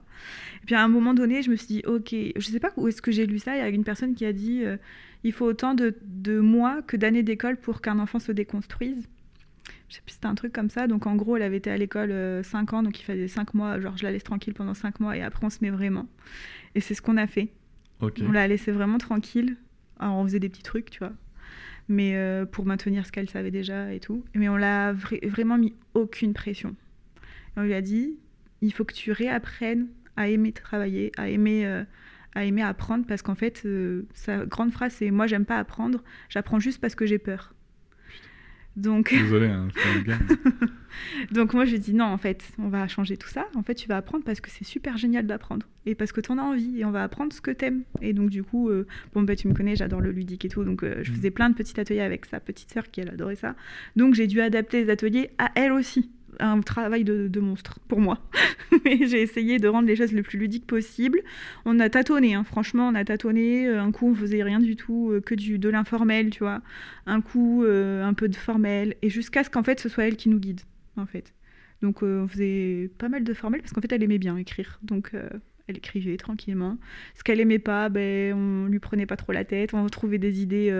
Et 0.63 0.65
puis 0.65 0.75
à 0.75 0.84
un 0.84 0.88
moment 0.88 1.13
donné, 1.13 1.41
je 1.41 1.50
me 1.50 1.56
suis 1.56 1.67
dit, 1.67 1.84
ok, 1.86 2.13
je 2.36 2.46
sais 2.46 2.60
pas 2.60 2.72
où 2.77 2.88
est-ce 2.88 3.01
que 3.01 3.12
j'ai 3.12 3.25
lu 3.25 3.39
ça, 3.39 3.56
il 3.56 3.60
y 3.60 3.62
a 3.62 3.70
une 3.70 3.84
personne 3.84 4.15
qui 4.15 4.25
a 4.25 4.34
dit, 4.34 4.63
euh, 4.63 4.77
il 5.24 5.31
faut 5.31 5.46
autant 5.46 5.74
de, 5.74 5.96
de 6.03 6.40
mois 6.40 6.81
que 6.81 6.98
d'années 6.98 7.24
d'école 7.24 7.57
pour 7.57 7.81
qu'un 7.81 8.00
enfant 8.00 8.20
se 8.20 8.31
déconstruise 8.31 9.07
je 9.90 9.96
sais 9.96 10.01
plus, 10.01 10.14
c'était 10.14 10.27
un 10.27 10.35
truc 10.35 10.53
comme 10.53 10.70
ça. 10.70 10.88
Donc 10.88 11.07
en 11.07 11.16
gros, 11.16 11.38
elle 11.38 11.44
avait 11.44 11.57
été 11.57 11.72
à 11.72 11.77
l'école 11.77 12.09
5 12.44 12.74
euh, 12.74 12.75
ans, 12.75 12.83
donc 12.83 13.00
il 13.00 13.03
fallait 13.03 13.27
5 13.27 13.53
mois, 13.53 13.79
genre 13.79 13.98
je 13.98 14.03
la 14.03 14.11
laisse 14.11 14.24
tranquille 14.24 14.53
pendant 14.53 14.74
5 14.74 15.00
mois 15.00 15.16
et 15.16 15.22
après 15.22 15.46
on 15.46 15.50
se 15.50 15.59
met 15.61 15.70
vraiment. 15.70 16.07
Et 16.77 16.79
c'est 16.79 16.94
ce 16.94 17.01
qu'on 17.01 17.18
a 17.18 17.25
fait. 17.25 17.50
On 18.01 18.31
l'a 18.31 18.48
laissé 18.48 18.72
vraiment 18.72 19.00
tranquille. 19.00 19.57
Alors 20.00 20.18
on 20.18 20.24
faisait 20.25 20.40
des 20.40 20.48
petits 20.48 20.61
trucs, 20.61 20.92
tu 20.92 21.00
vois. 21.00 21.13
Mais 21.90 22.16
euh, 22.16 22.46
pour 22.46 22.68
maintenir 22.68 23.03
ce 23.03 23.11
qu'elle 23.11 23.27
savait 23.31 23.50
déjà 23.50 23.92
et 23.92 24.00
tout. 24.00 24.24
Mais 24.35 24.48
on 24.48 24.57
l'a 24.57 24.94
vraiment 24.94 25.57
mis 25.57 25.74
aucune 25.96 26.35
pression. 26.35 26.75
on 27.55 27.63
lui 27.63 27.74
a 27.74 27.81
dit, 27.81 28.20
il 28.61 28.72
faut 28.72 28.85
que 28.85 28.94
tu 28.94 29.11
réapprennes 29.11 29.87
à 30.18 30.29
aimer 30.29 30.51
travailler, 30.51 31.11
à 31.18 31.29
aimer, 31.29 31.66
euh, 31.66 31.83
à 32.35 32.46
aimer 32.46 32.61
apprendre, 32.61 33.07
parce 33.07 33.24
qu'en 33.24 33.33
fait, 33.33 33.68
sa 34.13 34.46
grande 34.46 34.72
phrase, 34.72 34.94
c'est 34.94 35.09
moi, 35.09 35.25
j'aime 35.25 35.46
pas 35.46 35.57
apprendre, 35.57 36.03
j'apprends 36.29 36.59
juste 36.59 36.79
parce 36.79 36.94
que 36.94 37.07
j'ai 37.07 37.18
peur. 37.18 37.55
Donc... 38.77 39.09
Désolé, 39.11 39.48
hein, 39.48 39.68
Donc 41.31 41.53
moi, 41.53 41.66
je 41.66 41.75
dis 41.75 41.96
non, 41.96 42.05
en 42.05 42.18
fait, 42.18 42.44
on 42.59 42.70
va 42.70 42.87
changer 42.87 43.18
tout 43.18 43.27
ça. 43.27 43.48
En 43.55 43.63
fait, 43.63 43.74
tu 43.74 43.87
vas 43.87 43.98
apprendre 43.98 44.24
parce 44.24 44.40
que 44.40 44.51
c'est 44.51 44.63
super 44.63 44.98
génial 44.98 45.25
d'apprendre. 45.25 45.66
Et 45.87 45.96
parce 45.96 46.11
que 46.11 46.22
tu 46.22 46.31
en 46.31 46.37
as 46.37 46.44
envie. 46.44 46.79
Et 46.79 46.85
on 46.85 46.92
va 46.92 47.01
apprendre 47.01 47.33
ce 47.33 47.42
que 47.42 47.50
t'aimes. 47.50 47.83
Et 48.01 48.13
donc, 48.13 48.29
du 48.29 48.44
coup, 48.44 48.70
euh, 48.70 48.85
bon, 49.16 49.24
bah, 49.24 49.35
tu 49.35 49.48
me 49.48 49.55
connais, 49.55 49.75
j'adore 49.75 50.00
le 50.00 50.11
ludique 50.11 50.46
et 50.46 50.50
tout. 50.50 50.63
Donc, 50.63 50.83
euh, 50.83 51.00
je 51.01 51.11
mm. 51.11 51.16
faisais 51.16 51.31
plein 51.31 51.50
de 51.50 51.55
petits 51.55 51.79
ateliers 51.79 52.01
avec 52.01 52.25
sa 52.25 52.40
petite 52.40 52.72
sœur 52.72 52.90
qui, 52.92 53.01
elle, 53.01 53.09
adorait 53.09 53.35
ça. 53.35 53.55
Donc, 53.96 54.13
j'ai 54.13 54.27
dû 54.27 54.42
adapter 54.42 54.83
les 54.83 54.92
ateliers 54.92 55.31
à 55.40 55.51
elle 55.55 55.72
aussi 55.72 56.11
un 56.39 56.61
travail 56.61 57.03
de, 57.03 57.39
monstre 57.39 57.79
pour 57.87 58.00
moi. 58.00 58.19
Mais 58.85 59.07
j'ai 59.07 59.21
essayé 59.21 59.59
de 59.59 59.67
rendre 59.67 59.87
les 59.87 59.95
choses 59.95 60.13
le 60.13 60.23
plus 60.23 60.37
ludiques 60.37 60.67
possible. 60.67 61.21
On 61.65 61.79
a 61.79 61.89
tâtonné, 61.89 62.33
hein. 62.33 62.43
franchement, 62.43 62.87
on 62.89 62.95
a 62.95 63.03
tâtonné. 63.03 63.67
Euh, 63.67 63.81
un 63.81 63.91
coup, 63.91 64.09
on 64.09 64.15
faisait 64.15 64.43
rien 64.43 64.59
du 64.59 64.75
tout, 64.75 65.11
euh, 65.11 65.21
que 65.21 65.35
du, 65.35 65.59
de 65.59 65.69
l'informel, 65.69 66.29
tu 66.29 66.39
vois. 66.39 66.61
Un 67.05 67.21
coup, 67.21 67.63
euh, 67.63 68.03
un 68.03 68.13
peu 68.13 68.27
de 68.27 68.35
formel. 68.35 68.95
Et 69.01 69.09
jusqu'à 69.09 69.43
ce 69.43 69.50
qu'en 69.50 69.63
fait, 69.63 69.79
ce 69.79 69.89
soit 69.89 70.05
elle 70.05 70.15
qui 70.15 70.29
nous 70.29 70.39
guide, 70.39 70.61
en 70.97 71.05
fait. 71.05 71.33
Donc, 71.81 72.01
on 72.01 72.27
faisait 72.27 72.89
pas 72.97 73.07
mal 73.07 73.23
de 73.23 73.33
formel 73.33 73.61
parce 73.61 73.71
qu'en 73.71 73.81
fait, 73.81 73.91
elle 73.91 74.01
aimait 74.01 74.17
bien 74.17 74.35
écrire. 74.35 74.79
Donc, 74.81 75.11
elle 75.67 75.77
écrivait 75.77 76.17
tranquillement. 76.17 76.77
Ce 77.13 77.23
qu'elle 77.23 77.39
aimait 77.39 77.59
pas, 77.59 77.89
ben, 77.89 78.33
on 78.33 78.65
lui 78.65 78.79
prenait 78.79 79.05
pas 79.05 79.15
trop 79.15 79.31
la 79.31 79.45
tête. 79.45 79.75
On 79.75 79.85
trouvait 79.85 80.17
des 80.17 80.41
idées 80.41 80.73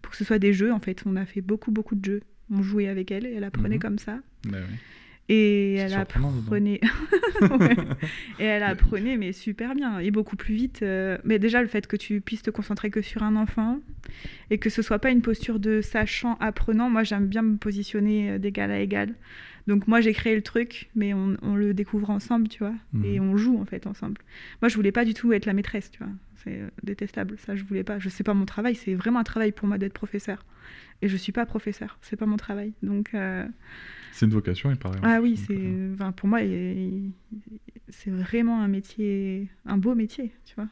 pour 0.00 0.12
que 0.12 0.16
ce 0.16 0.24
soit 0.24 0.38
des 0.38 0.54
jeux, 0.54 0.72
en 0.72 0.80
fait. 0.80 1.02
On 1.04 1.14
a 1.16 1.26
fait 1.26 1.42
beaucoup, 1.42 1.72
beaucoup 1.72 1.94
de 1.94 2.04
jeux 2.04 2.22
on 2.50 2.62
jouait 2.62 2.88
avec 2.88 3.10
elle 3.10 3.26
et 3.26 3.34
elle 3.34 3.44
apprenait 3.44 3.76
mhm. 3.76 3.82
comme 3.82 3.98
ça. 3.98 4.18
Bah 4.44 4.58
et 5.30 5.74
elle 5.74 5.94
apprenait. 5.94 6.80
Et 8.40 8.44
elle 8.44 8.64
apprenait, 8.64 9.16
mais 9.16 9.32
super 9.32 9.76
bien. 9.76 10.00
Et 10.00 10.10
beaucoup 10.10 10.34
plus 10.34 10.54
vite. 10.54 10.82
Euh, 10.82 11.18
mais 11.22 11.38
déjà, 11.38 11.62
le 11.62 11.68
fait 11.68 11.86
que 11.86 11.94
tu 11.94 12.20
puisses 12.20 12.42
te 12.42 12.50
concentrer 12.50 12.90
que 12.90 13.00
sur 13.00 13.22
un 13.22 13.36
enfant 13.36 13.78
et 14.50 14.58
que 14.58 14.68
ce 14.68 14.82
soit 14.82 14.98
pas 14.98 15.10
une 15.10 15.22
posture 15.22 15.60
de 15.60 15.82
sachant, 15.82 16.34
apprenant. 16.40 16.90
Moi, 16.90 17.04
j'aime 17.04 17.28
bien 17.28 17.42
me 17.42 17.56
positionner 17.56 18.32
euh, 18.32 18.38
d'égal 18.38 18.72
à 18.72 18.80
égal. 18.80 19.14
Donc, 19.68 19.86
moi, 19.86 20.00
j'ai 20.00 20.12
créé 20.12 20.34
le 20.34 20.42
truc, 20.42 20.90
mais 20.96 21.14
on, 21.14 21.54
le 21.54 21.74
découvre 21.74 22.10
ensemble, 22.10 22.48
tu 22.48 22.58
vois. 22.58 22.74
Et 23.04 23.20
mhm. 23.20 23.30
on 23.30 23.36
joue, 23.36 23.60
en 23.60 23.64
fait, 23.64 23.86
ensemble. 23.86 24.20
Moi, 24.62 24.68
je 24.68 24.74
voulais 24.74 24.90
pas 24.90 25.04
du 25.04 25.14
tout 25.14 25.32
être 25.32 25.46
la 25.46 25.52
maîtresse, 25.52 25.92
tu 25.92 26.00
vois. 26.00 26.12
C'est 26.44 26.60
euh, 26.60 26.68
détestable. 26.82 27.36
Ça, 27.38 27.54
je 27.54 27.64
voulais 27.64 27.84
pas. 27.84 27.98
Je 27.98 28.08
sais 28.08 28.24
pas 28.24 28.34
mon 28.34 28.46
travail. 28.46 28.74
C'est 28.74 28.94
vraiment 28.94 29.20
un 29.20 29.24
travail 29.24 29.52
pour 29.52 29.68
moi 29.68 29.78
d'être 29.78 29.92
professeur 29.92 30.44
et 31.02 31.08
je 31.08 31.16
suis 31.16 31.32
pas 31.32 31.46
professeur, 31.46 31.98
c'est 32.02 32.16
pas 32.16 32.26
mon 32.26 32.36
travail. 32.36 32.72
Donc 32.82 33.14
euh, 33.14 33.46
c'est 34.12 34.26
une 34.26 34.32
vocation, 34.32 34.70
il 34.70 34.76
paraît. 34.76 34.98
Ah 35.02 35.20
oui, 35.20 35.36
c'est 35.36 35.56
euh, 35.56 35.94
enfin, 35.94 36.12
pour 36.12 36.28
moi 36.28 36.40
c'est 37.88 38.10
vraiment 38.10 38.62
un 38.62 38.68
métier, 38.68 39.48
un 39.66 39.78
beau 39.78 39.94
métier, 39.94 40.32
tu 40.44 40.54
vois. 40.54 40.68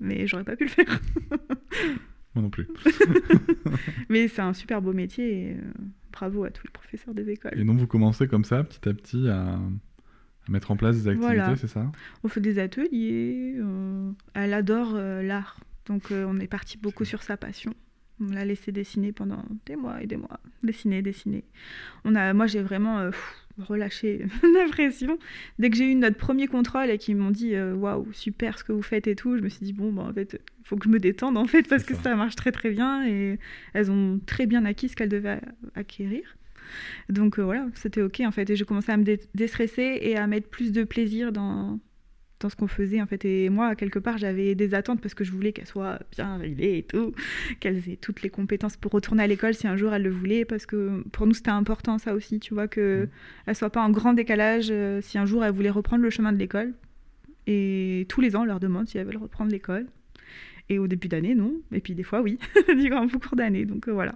Mais 0.00 0.26
j'aurais 0.26 0.44
pas 0.44 0.56
pu 0.56 0.64
le 0.64 0.70
faire. 0.70 1.00
moi 2.34 2.42
non 2.42 2.50
plus. 2.50 2.68
Mais 4.08 4.28
c'est 4.28 4.42
un 4.42 4.54
super 4.54 4.80
beau 4.80 4.92
métier 4.92 5.50
et 5.50 5.56
bravo 6.12 6.44
à 6.44 6.50
tous 6.50 6.66
les 6.66 6.72
professeurs 6.72 7.14
des 7.14 7.28
écoles. 7.28 7.58
Et 7.58 7.64
donc 7.64 7.78
vous 7.78 7.86
commencez 7.86 8.26
comme 8.28 8.44
ça, 8.44 8.64
petit 8.64 8.88
à 8.88 8.94
petit, 8.94 9.28
à, 9.28 9.58
mettre 10.50 10.70
en 10.70 10.76
place 10.76 10.96
des 11.02 11.08
activités, 11.08 11.56
c'est 11.56 11.68
ça? 11.68 11.90
On 12.24 12.28
fait 12.28 12.40
des 12.40 12.58
ateliers. 12.58 13.56
elle 14.34 14.54
adore 14.54 14.94
l'art, 14.94 15.60
donc 15.86 16.10
on 16.10 16.38
est 16.38 16.48
parti 16.48 16.78
beaucoup 16.78 17.04
sur 17.04 17.22
sa 17.22 17.36
passion. 17.36 17.74
On 18.20 18.32
l'a 18.32 18.44
laissé 18.44 18.70
dessiner 18.70 19.12
pendant 19.12 19.42
des 19.64 19.76
mois 19.76 20.02
et 20.02 20.06
des 20.06 20.18
mois. 20.18 20.40
Dessiner, 20.62 21.00
dessiner. 21.00 21.42
On 22.04 22.14
a, 22.14 22.34
moi, 22.34 22.46
j'ai 22.46 22.60
vraiment 22.60 22.98
euh, 22.98 23.10
relâché 23.58 24.26
l'impression. 24.42 25.18
Dès 25.58 25.70
que 25.70 25.76
j'ai 25.76 25.90
eu 25.90 25.94
notre 25.94 26.18
premier 26.18 26.46
contrôle 26.46 26.90
et 26.90 26.98
qu'ils 26.98 27.16
m'ont 27.16 27.30
dit 27.30 27.54
euh, 27.54 27.74
waouh, 27.74 28.12
super 28.12 28.58
ce 28.58 28.64
que 28.64 28.72
vous 28.72 28.82
faites 28.82 29.06
et 29.06 29.16
tout, 29.16 29.38
je 29.38 29.42
me 29.42 29.48
suis 29.48 29.64
dit 29.64 29.72
bon, 29.72 29.90
bah, 29.90 30.02
en 30.02 30.12
fait, 30.12 30.38
il 30.60 30.66
faut 30.66 30.76
que 30.76 30.84
je 30.84 30.90
me 30.90 30.98
détende 30.98 31.38
en 31.38 31.46
fait 31.46 31.66
parce 31.66 31.84
que 31.84 31.94
ça. 31.94 32.14
marche 32.14 32.36
très 32.36 32.52
très 32.52 32.70
bien 32.70 33.06
et 33.08 33.38
elles 33.72 33.90
ont 33.90 34.20
très 34.26 34.44
bien 34.44 34.66
acquis 34.66 34.90
ce 34.90 34.96
qu'elles 34.96 35.08
devaient 35.08 35.40
acquérir. 35.74 36.36
Donc 37.08 37.38
euh, 37.38 37.42
voilà, 37.42 37.66
c'était 37.74 38.02
ok 38.02 38.20
en 38.20 38.30
fait. 38.30 38.48
Et 38.50 38.56
j'ai 38.56 38.64
commencé 38.64 38.92
à 38.92 38.96
me 38.96 39.04
déstresser 39.34 39.98
et 40.00 40.16
à 40.16 40.26
mettre 40.26 40.48
plus 40.48 40.72
de 40.72 40.84
plaisir 40.84 41.32
dans, 41.32 41.78
dans 42.40 42.48
ce 42.48 42.56
qu'on 42.56 42.66
faisait 42.66 43.00
en 43.00 43.06
fait. 43.06 43.24
Et 43.24 43.48
moi, 43.48 43.74
quelque 43.76 43.98
part, 43.98 44.18
j'avais 44.18 44.54
des 44.54 44.74
attentes 44.74 45.00
parce 45.00 45.14
que 45.14 45.24
je 45.24 45.32
voulais 45.32 45.52
qu'elle 45.52 45.66
soit 45.66 46.00
bien 46.12 46.36
réglée 46.36 46.78
et 46.78 46.82
tout, 46.82 47.12
qu'elle 47.60 47.76
ait 47.88 47.96
toutes 47.96 48.22
les 48.22 48.30
compétences 48.30 48.76
pour 48.76 48.92
retourner 48.92 49.22
à 49.22 49.26
l'école 49.26 49.54
si 49.54 49.68
un 49.68 49.76
jour 49.76 49.92
elle 49.92 50.02
le 50.02 50.10
voulait, 50.10 50.44
parce 50.44 50.66
que 50.66 51.02
pour 51.12 51.26
nous 51.26 51.34
c'était 51.34 51.50
important 51.50 51.98
ça 51.98 52.14
aussi, 52.14 52.40
tu 52.40 52.54
vois, 52.54 52.66
que 52.66 53.04
mmh. 53.04 53.08
elle 53.46 53.56
soit 53.56 53.70
pas 53.70 53.82
en 53.82 53.90
grand 53.90 54.14
décalage 54.14 54.68
euh, 54.70 55.00
si 55.02 55.18
un 55.18 55.26
jour 55.26 55.44
elle 55.44 55.52
voulait 55.52 55.70
reprendre 55.70 56.02
le 56.02 56.10
chemin 56.10 56.32
de 56.32 56.38
l'école. 56.38 56.72
Et 57.46 58.06
tous 58.08 58.20
les 58.20 58.36
ans, 58.36 58.42
on 58.42 58.44
leur 58.44 58.60
demande 58.60 58.88
si 58.88 58.98
elles 58.98 59.06
veulent 59.06 59.16
reprendre 59.16 59.50
l'école. 59.50 59.86
Et 60.68 60.78
au 60.78 60.86
début 60.86 61.08
d'année, 61.08 61.34
non. 61.34 61.54
Et 61.72 61.80
puis 61.80 61.94
des 61.94 62.04
fois, 62.04 62.22
oui, 62.22 62.38
durant 62.78 63.06
beaucoup 63.06 63.34
d'années. 63.34 63.64
Donc 63.64 63.88
euh, 63.88 63.92
voilà. 63.92 64.14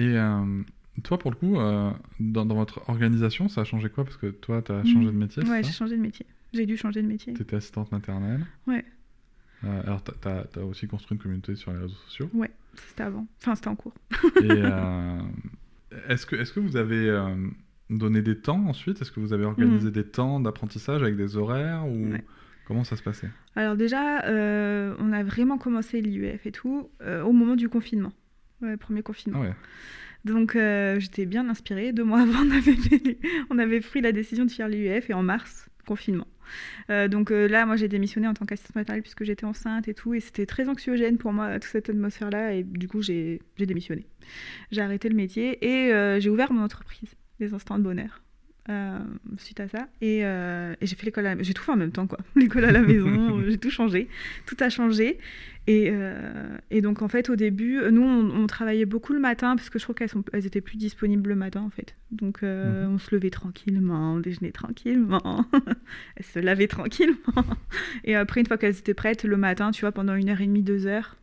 Et 0.00 0.16
euh, 0.16 0.62
toi, 1.02 1.18
pour 1.18 1.30
le 1.30 1.36
coup, 1.36 1.58
euh, 1.58 1.90
dans, 2.18 2.46
votre 2.46 2.88
organisation, 2.88 3.50
ça 3.50 3.60
a 3.60 3.64
changé 3.64 3.90
quoi? 3.90 4.04
Parce 4.04 4.16
que 4.16 4.28
toi, 4.28 4.62
tu 4.62 4.72
as 4.72 4.82
changé 4.84 5.06
de 5.06 5.10
métier 5.10 5.42
Ouais, 5.44 5.62
j'ai 5.62 5.72
changé 5.72 5.96
de 5.96 6.00
métier. 6.00 6.24
J'ai 6.54 6.64
dû 6.64 6.78
changer 6.78 7.02
de 7.02 7.06
métier. 7.06 7.34
Tu 7.34 7.42
étais 7.42 7.56
assistante 7.56 7.92
maternelle 7.92 8.46
Ouais. 8.66 8.84
Euh, 9.64 9.82
alors, 9.82 10.02
tu 10.02 10.10
as, 10.26 10.64
aussi 10.64 10.88
construit 10.88 11.16
une 11.16 11.22
communauté 11.22 11.54
sur 11.54 11.72
les 11.72 11.80
réseaux 11.80 11.94
sociaux 12.06 12.30
Ouais, 12.32 12.50
c'était 12.76 13.02
avant. 13.02 13.26
Enfin, 13.42 13.54
c'était 13.54 13.68
en 13.68 13.76
cours. 13.76 13.92
Et 14.42 14.48
est-ce 16.08 16.24
que, 16.24 16.36
est 16.36 16.50
que 16.50 16.60
vous 16.60 16.76
avez 16.76 17.36
donné 17.90 18.22
des 18.22 18.38
temps 18.38 18.64
ensuite? 18.66 19.02
Est-ce 19.02 19.12
que 19.12 19.20
vous 19.20 19.34
avez 19.34 19.44
organisé 19.44 19.88
mm. 19.88 19.92
des 19.92 20.04
temps 20.04 20.40
d'apprentissage 20.40 21.02
avec 21.02 21.16
des 21.16 21.36
horaires 21.36 21.86
ou... 21.86 22.12
Comment 22.66 22.84
ça 22.84 22.94
se 22.94 23.02
passait? 23.02 23.28
Alors 23.56 23.76
déjà, 23.76 24.22
on 24.98 25.12
a 25.12 25.22
vraiment 25.24 25.58
commencé 25.58 26.00
l'IUF 26.00 26.46
et 26.46 26.52
tout 26.52 26.88
au 27.04 27.32
moment 27.32 27.56
du 27.56 27.68
confinement. 27.68 28.12
Ouais, 28.62 28.76
premier 28.76 29.02
confinement. 29.02 29.40
Ah 29.42 29.48
ouais. 29.48 29.54
Donc 30.24 30.54
euh, 30.56 31.00
j'étais 31.00 31.26
bien 31.26 31.48
inspirée. 31.48 31.92
Deux 31.92 32.04
mois 32.04 32.20
avant, 32.22 32.44
on 32.44 32.50
avait, 32.50 32.76
on 33.50 33.58
avait 33.58 33.80
pris 33.80 34.00
la 34.00 34.12
décision 34.12 34.44
de 34.44 34.50
faire 34.50 34.68
l'UF 34.68 35.10
et 35.10 35.14
en 35.14 35.22
mars, 35.22 35.68
confinement. 35.86 36.26
Euh, 36.90 37.08
donc 37.08 37.30
euh, 37.30 37.46
là, 37.46 37.64
moi, 37.64 37.76
j'ai 37.76 37.88
démissionné 37.88 38.26
en 38.26 38.34
tant 38.34 38.44
qu'assistante 38.44 38.74
maternelle 38.74 39.02
puisque 39.02 39.24
j'étais 39.24 39.44
enceinte 39.44 39.86
et 39.88 39.94
tout, 39.94 40.14
et 40.14 40.20
c'était 40.20 40.46
très 40.46 40.68
anxiogène 40.68 41.16
pour 41.16 41.32
moi 41.32 41.54
toute 41.54 41.70
cette 41.70 41.88
atmosphère-là, 41.88 42.54
et 42.54 42.64
du 42.64 42.88
coup, 42.88 43.02
j'ai 43.02 43.40
démissionné. 43.58 44.06
J'ai 44.72 44.82
arrêté 44.82 45.08
le 45.08 45.14
métier 45.14 45.64
et 45.64 46.20
j'ai 46.20 46.30
ouvert 46.30 46.52
mon 46.52 46.62
entreprise, 46.62 47.14
les 47.38 47.54
instants 47.54 47.78
de 47.78 47.84
bonheur. 47.84 48.22
suite 49.38 49.60
à 49.60 49.68
ça. 49.68 49.88
Et, 50.00 50.18
et 50.20 50.86
j'ai 50.86 50.96
fait 50.96 51.06
l'école, 51.06 51.24
la... 51.24 51.40
j'ai 51.40 51.54
tout 51.54 51.62
fait 51.62 51.72
en 51.72 51.76
même 51.76 51.92
temps, 51.92 52.08
quoi. 52.08 52.18
L'école 52.34 52.64
à 52.64 52.72
la 52.72 52.82
maison, 52.82 53.40
j'ai 53.48 53.58
tout 53.58 53.70
changé, 53.70 54.08
tout 54.46 54.56
a 54.58 54.70
changé. 54.70 55.18
Euh, 55.70 56.58
et, 56.70 56.80
donc, 56.80 57.02
en 57.02 57.08
fait, 57.08 57.30
au 57.30 57.36
début, 57.36 57.80
nous, 57.90 58.02
on, 58.02 58.46
travaillait 58.46 58.86
beaucoup 58.86 59.12
le 59.12 59.20
matin 59.20 59.56
parce 59.56 59.70
que 59.70 59.78
je 59.78 59.84
crois 59.84 59.94
qu'elles 59.94 60.10
elles 60.32 60.46
étaient 60.46 60.60
plus 60.60 60.76
disponibles 60.76 61.28
le 61.28 61.36
matin, 61.36 61.60
en 61.60 61.70
fait. 61.70 61.96
Donc, 62.10 62.42
euh, 62.42 62.86
mhm. 62.86 62.94
on 62.94 62.98
se 62.98 63.14
levait 63.14 63.30
tranquillement, 63.30 64.14
on 64.14 64.20
déjeunait 64.20 64.52
tranquillement, 64.52 65.46
elles 66.16 66.24
se 66.24 66.38
lavaient 66.38 66.68
tranquillement. 66.68 67.16
Et 68.04 68.14
après, 68.14 68.40
une 68.40 68.46
fois 68.46 68.58
qu'elles 68.58 68.78
étaient 68.78 68.94
prêtes, 68.94 69.24
le 69.24 69.36
matin, 69.36 69.70
tu 69.70 69.82
vois, 69.82 69.92
pendant 69.92 70.14
une 70.14 70.28
heure 70.28 70.40
et 70.40 70.46
demie, 70.46 70.62
deux 70.62 70.86
heures, 70.86 71.16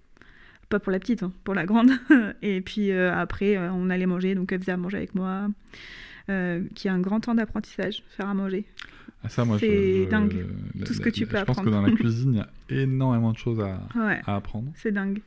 pas 0.70 0.80
pour 0.80 0.92
la 0.92 1.00
petite, 1.00 1.24
hein, 1.24 1.34
pour 1.44 1.54
la 1.54 1.66
grande. 1.66 1.92
et 2.42 2.62
puis 2.62 2.92
euh, 2.92 3.14
après, 3.14 3.58
on 3.58 3.90
allait 3.90 4.06
manger, 4.06 4.36
donc 4.36 4.52
elle 4.52 4.60
faisait 4.60 4.74
à 4.74 4.78
manger 4.78 4.98
avec 4.98 5.16
moi, 5.16 5.50
qui 6.76 6.90
a 6.90 6.94
un 6.94 7.00
grand 7.00 7.22
temps 7.22 7.36
d'apprentissage, 7.36 8.04
faire 8.10 8.28
à 8.28 8.34
manger. 8.34 8.66
Ah, 9.28 9.30
ça, 9.30 9.44
moi, 9.44 9.60
c'est 9.60 10.06
dingue. 10.06 10.46
tout 10.86 10.94
ce 10.94 11.02
que 11.02 11.10
tu 11.10 11.28
peux 11.28 11.38
apprendre. 11.38 11.60
Je 11.60 11.64
pense 11.66 11.66
que 11.66 11.70
dans 11.70 11.82
la 11.86 11.92
cuisine, 11.96 12.34
il 12.34 12.38
y 12.38 12.78
a 12.80 12.82
énormément 12.84 13.34
de 13.34 13.38
choses 13.38 13.60
à, 13.60 13.82
à 14.26 14.36
apprendre. 14.38 14.72
C'est 14.76 14.94
dingue. 14.94 15.20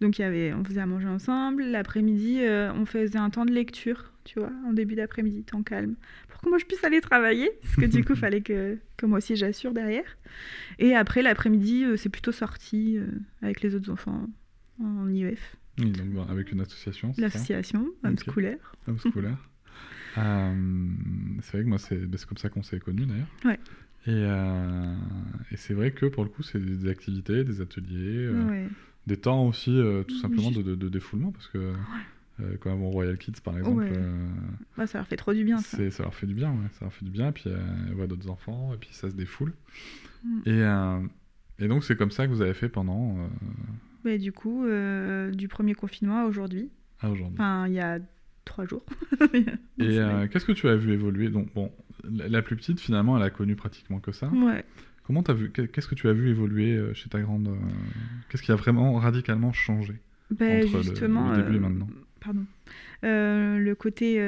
Donc, 0.00 0.18
il 0.18 0.22
y 0.22 0.24
avait, 0.24 0.52
on 0.52 0.64
faisait 0.64 0.80
à 0.80 0.86
manger 0.86 1.06
ensemble. 1.06 1.62
L'après-midi, 1.62 2.38
euh, 2.40 2.72
on 2.74 2.84
faisait 2.84 3.18
un 3.18 3.30
temps 3.30 3.44
de 3.44 3.52
lecture, 3.52 4.12
tu 4.24 4.40
vois, 4.40 4.50
en 4.66 4.72
début 4.72 4.96
d'après-midi, 4.96 5.44
temps 5.44 5.62
calme, 5.62 5.94
pour 6.28 6.40
que 6.40 6.48
moi 6.48 6.58
je 6.58 6.64
puisse 6.64 6.82
aller 6.84 7.00
travailler, 7.00 7.50
parce 7.62 7.76
que 7.76 7.86
du 7.86 8.04
coup, 8.04 8.14
il 8.14 8.18
fallait 8.20 8.40
que, 8.40 8.78
que 8.96 9.06
moi 9.06 9.18
aussi 9.18 9.36
j'assure 9.36 9.72
derrière. 9.72 10.16
Et 10.80 10.94
après, 10.94 11.22
l'après-midi, 11.22 11.84
euh, 11.84 11.96
c'est 11.96 12.08
plutôt 12.08 12.32
sorti 12.32 12.96
euh, 12.96 13.06
avec 13.42 13.62
les 13.62 13.74
autres 13.74 13.90
enfants 13.90 14.26
en 14.82 15.08
IEF. 15.08 15.56
Oui, 15.78 15.90
donc 15.92 16.28
avec 16.28 16.50
une 16.52 16.60
association. 16.60 17.12
L'association, 17.18 17.86
Homeschoolaire. 18.04 18.74
Homeschoolaire. 18.86 19.38
Euh, 20.18 20.88
c'est 21.42 21.52
vrai 21.58 21.64
que 21.64 21.68
moi, 21.68 21.78
c'est 21.78 22.06
bah, 22.06 22.18
comme 22.28 22.38
ça 22.38 22.48
qu'on 22.48 22.62
s'est 22.62 22.80
connus 22.80 23.06
d'ailleurs. 23.06 23.28
Ouais. 23.44 23.58
Et, 24.06 24.10
euh, 24.10 24.94
et 25.50 25.56
c'est 25.56 25.74
vrai 25.74 25.90
que 25.90 26.06
pour 26.06 26.24
le 26.24 26.30
coup, 26.30 26.42
c'est 26.42 26.58
des 26.58 26.88
activités, 26.88 27.44
des 27.44 27.60
ateliers, 27.60 28.26
euh, 28.26 28.66
des 29.06 29.16
temps 29.16 29.46
aussi, 29.46 29.78
tout 30.06 30.18
simplement, 30.18 30.50
de, 30.50 30.62
de, 30.62 30.88
défoulement. 30.88 31.32
Parce 31.32 31.48
que 31.48 31.72
quand 32.60 32.74
vont 32.76 32.90
Royal 32.90 33.18
Kids, 33.18 33.40
par 33.42 33.58
exemple, 33.58 33.86
bah, 34.76 34.86
ça 34.86 34.98
leur 34.98 35.06
fait 35.06 35.16
trop 35.16 35.34
du 35.34 35.44
bien. 35.44 35.58
Ça, 35.58 35.90
ça 35.90 36.02
leur 36.04 36.14
fait 36.14 36.26
du 36.26 36.34
bien. 36.34 36.54
Ça 36.72 36.86
leur 36.86 36.92
fait 36.92 37.04
du 37.04 37.10
bien. 37.10 37.28
Et 37.28 37.32
puis 37.32 37.50
elles 37.50 37.94
voient 37.94 38.06
d'autres 38.06 38.30
enfants, 38.30 38.72
et 38.74 38.76
puis 38.76 38.90
ça 38.92 39.10
se 39.10 39.14
défoule. 39.14 39.52
Mm. 40.24 40.40
Et, 40.46 41.64
et 41.64 41.68
donc, 41.68 41.84
c'est 41.84 41.96
comme 41.96 42.10
ça 42.10 42.26
que 42.26 42.32
vous 42.32 42.42
avez 42.42 42.54
fait 42.54 42.68
pendant. 42.68 43.16
Mais 44.04 44.18
du 44.18 44.32
coup, 44.32 44.66
du 45.32 45.48
premier 45.48 45.74
confinement 45.74 46.20
à 46.20 46.24
aujourd'hui. 46.24 46.70
À 47.00 47.10
aujourd'hui. 47.10 47.34
Enfin, 47.34 47.66
il 47.68 47.74
y 47.74 47.80
a 47.80 47.98
trois 48.48 48.66
jours. 48.66 48.84
et 49.78 49.98
euh, 49.98 50.26
qu'est-ce 50.26 50.44
que 50.44 50.52
tu 50.52 50.68
as 50.68 50.74
vu 50.74 50.92
évoluer 50.92 51.28
Donc, 51.28 51.52
bon, 51.54 51.70
la, 52.04 52.42
plus 52.42 52.56
petite, 52.56 52.80
finalement, 52.80 53.16
elle 53.16 53.22
a 53.22 53.30
connu 53.30 53.54
pratiquement 53.54 54.00
que 54.00 54.10
ça. 54.10 54.28
Ouais. 54.28 54.64
Comment 55.04 55.22
as 55.22 55.32
vu 55.32 55.52
Qu'est-ce 55.52 55.86
que 55.86 55.94
tu 55.94 56.08
as 56.08 56.12
vu 56.12 56.30
évoluer 56.30 56.76
euh, 56.76 56.92
chez 56.94 57.08
ta 57.08 57.20
grande 57.20 57.48
euh, 57.48 57.56
Qu'est-ce 58.28 58.42
qui 58.42 58.52
a 58.52 58.56
vraiment 58.56 58.94
radicalement 58.94 59.52
changé 59.52 59.94
ben, 60.30 60.66
entre 60.66 60.82
justement, 60.82 61.30
le, 61.30 61.42
début 61.42 61.56
et 61.56 61.60
maintenant 61.60 61.88
Pardon. 62.20 62.44
le 63.02 63.74
côté 63.74 64.20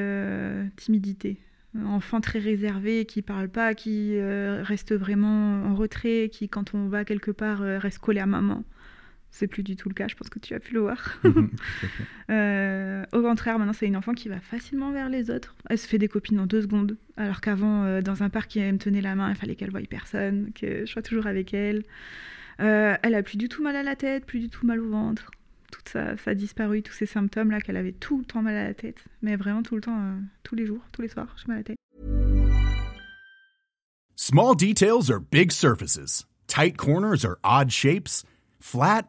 timidité. 0.76 1.38
Enfant 1.84 2.20
très 2.20 2.38
réservé, 2.38 3.04
qui 3.04 3.22
parle 3.22 3.48
pas, 3.48 3.74
qui 3.74 4.20
reste 4.20 4.94
vraiment 4.94 5.64
en 5.64 5.74
retrait, 5.74 6.30
qui, 6.32 6.48
quand 6.48 6.74
on 6.74 6.88
va 6.88 7.04
quelque 7.04 7.30
part, 7.30 7.60
reste 7.60 7.98
collé 7.98 8.20
à 8.20 8.26
maman. 8.26 8.64
C'est 9.30 9.46
plus 9.46 9.62
du 9.62 9.76
tout 9.76 9.88
le 9.88 9.94
cas, 9.94 10.08
je 10.08 10.16
pense 10.16 10.28
que 10.28 10.38
tu 10.38 10.54
as 10.54 10.60
pu 10.60 10.74
le 10.74 10.80
voir. 10.80 11.18
Euh, 12.30 13.04
au 13.12 13.22
contraire, 13.22 13.58
maintenant, 13.58 13.72
c'est 13.72 13.88
une 13.88 13.96
enfant 13.96 14.14
qui 14.14 14.28
va 14.28 14.38
facilement 14.38 14.92
vers 14.92 15.08
les 15.08 15.32
autres. 15.32 15.56
Elle 15.68 15.78
se 15.78 15.88
fait 15.88 15.98
des 15.98 16.06
copines 16.06 16.38
en 16.38 16.46
deux 16.46 16.62
secondes. 16.62 16.96
Alors 17.16 17.40
qu'avant, 17.40 17.82
euh, 17.82 18.02
dans 18.02 18.22
un 18.22 18.28
parc, 18.28 18.56
elle 18.56 18.74
me 18.74 18.78
tenait 18.78 19.00
la 19.00 19.16
main, 19.16 19.30
il 19.30 19.34
fallait 19.34 19.56
qu'elle 19.56 19.72
voie 19.72 19.80
personne, 19.80 20.52
que 20.54 20.86
je 20.86 20.92
sois 20.92 21.02
toujours 21.02 21.26
avec 21.26 21.52
elle. 21.52 21.82
Euh, 22.60 22.94
elle 23.02 23.16
a 23.16 23.24
plus 23.24 23.36
du 23.36 23.48
tout 23.48 23.64
mal 23.64 23.74
à 23.74 23.82
la 23.82 23.96
tête, 23.96 24.26
plus 24.26 24.38
du 24.38 24.48
tout 24.48 24.64
mal 24.64 24.78
au 24.78 24.88
ventre. 24.88 25.32
Tout 25.72 25.80
ça, 25.86 26.16
ça 26.18 26.30
a 26.30 26.34
disparu, 26.34 26.82
tous 26.82 26.92
ces 26.92 27.06
symptômes-là, 27.06 27.60
qu'elle 27.60 27.76
avait 27.76 27.90
tout 27.90 28.18
le 28.18 28.24
temps 28.24 28.42
mal 28.42 28.54
à 28.54 28.62
la 28.62 28.74
tête. 28.74 29.02
Mais 29.22 29.34
vraiment 29.34 29.64
tout 29.64 29.74
le 29.74 29.80
temps, 29.80 30.14
tous 30.44 30.54
les 30.54 30.66
jours, 30.66 30.82
tous 30.92 31.02
les 31.02 31.08
soirs, 31.08 31.34
j'ai 31.36 31.48
mal 31.48 31.56
à 31.56 31.60
la 31.60 31.64
tête. 31.64 31.78
Small 34.14 34.54
details 34.54 35.10
are 35.10 35.18
big 35.18 35.50
surfaces. 35.50 36.26
Tight 36.46 36.76
corners 36.76 37.24
are 37.24 37.38
odd 37.42 37.72
shapes. 37.72 38.22
Flat 38.60 39.08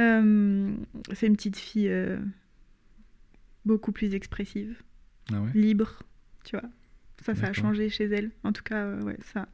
Euh, 0.00 0.74
c'est 1.12 1.26
une 1.26 1.36
petite 1.36 1.58
fille 1.58 1.88
euh, 1.88 2.18
beaucoup 3.64 3.92
plus 3.92 4.14
expressive, 4.14 4.82
ah 5.32 5.44
libre, 5.54 6.02
tu 6.44 6.56
vois. 6.56 6.68
Ça, 7.22 7.34
ça 7.34 7.48
a 7.48 7.52
changé 7.52 7.90
chez 7.90 8.06
elle. 8.06 8.30
En 8.44 8.52
tout 8.52 8.62
cas, 8.62 8.86
euh, 8.86 9.02
ouais, 9.02 9.18
ça. 9.20 9.46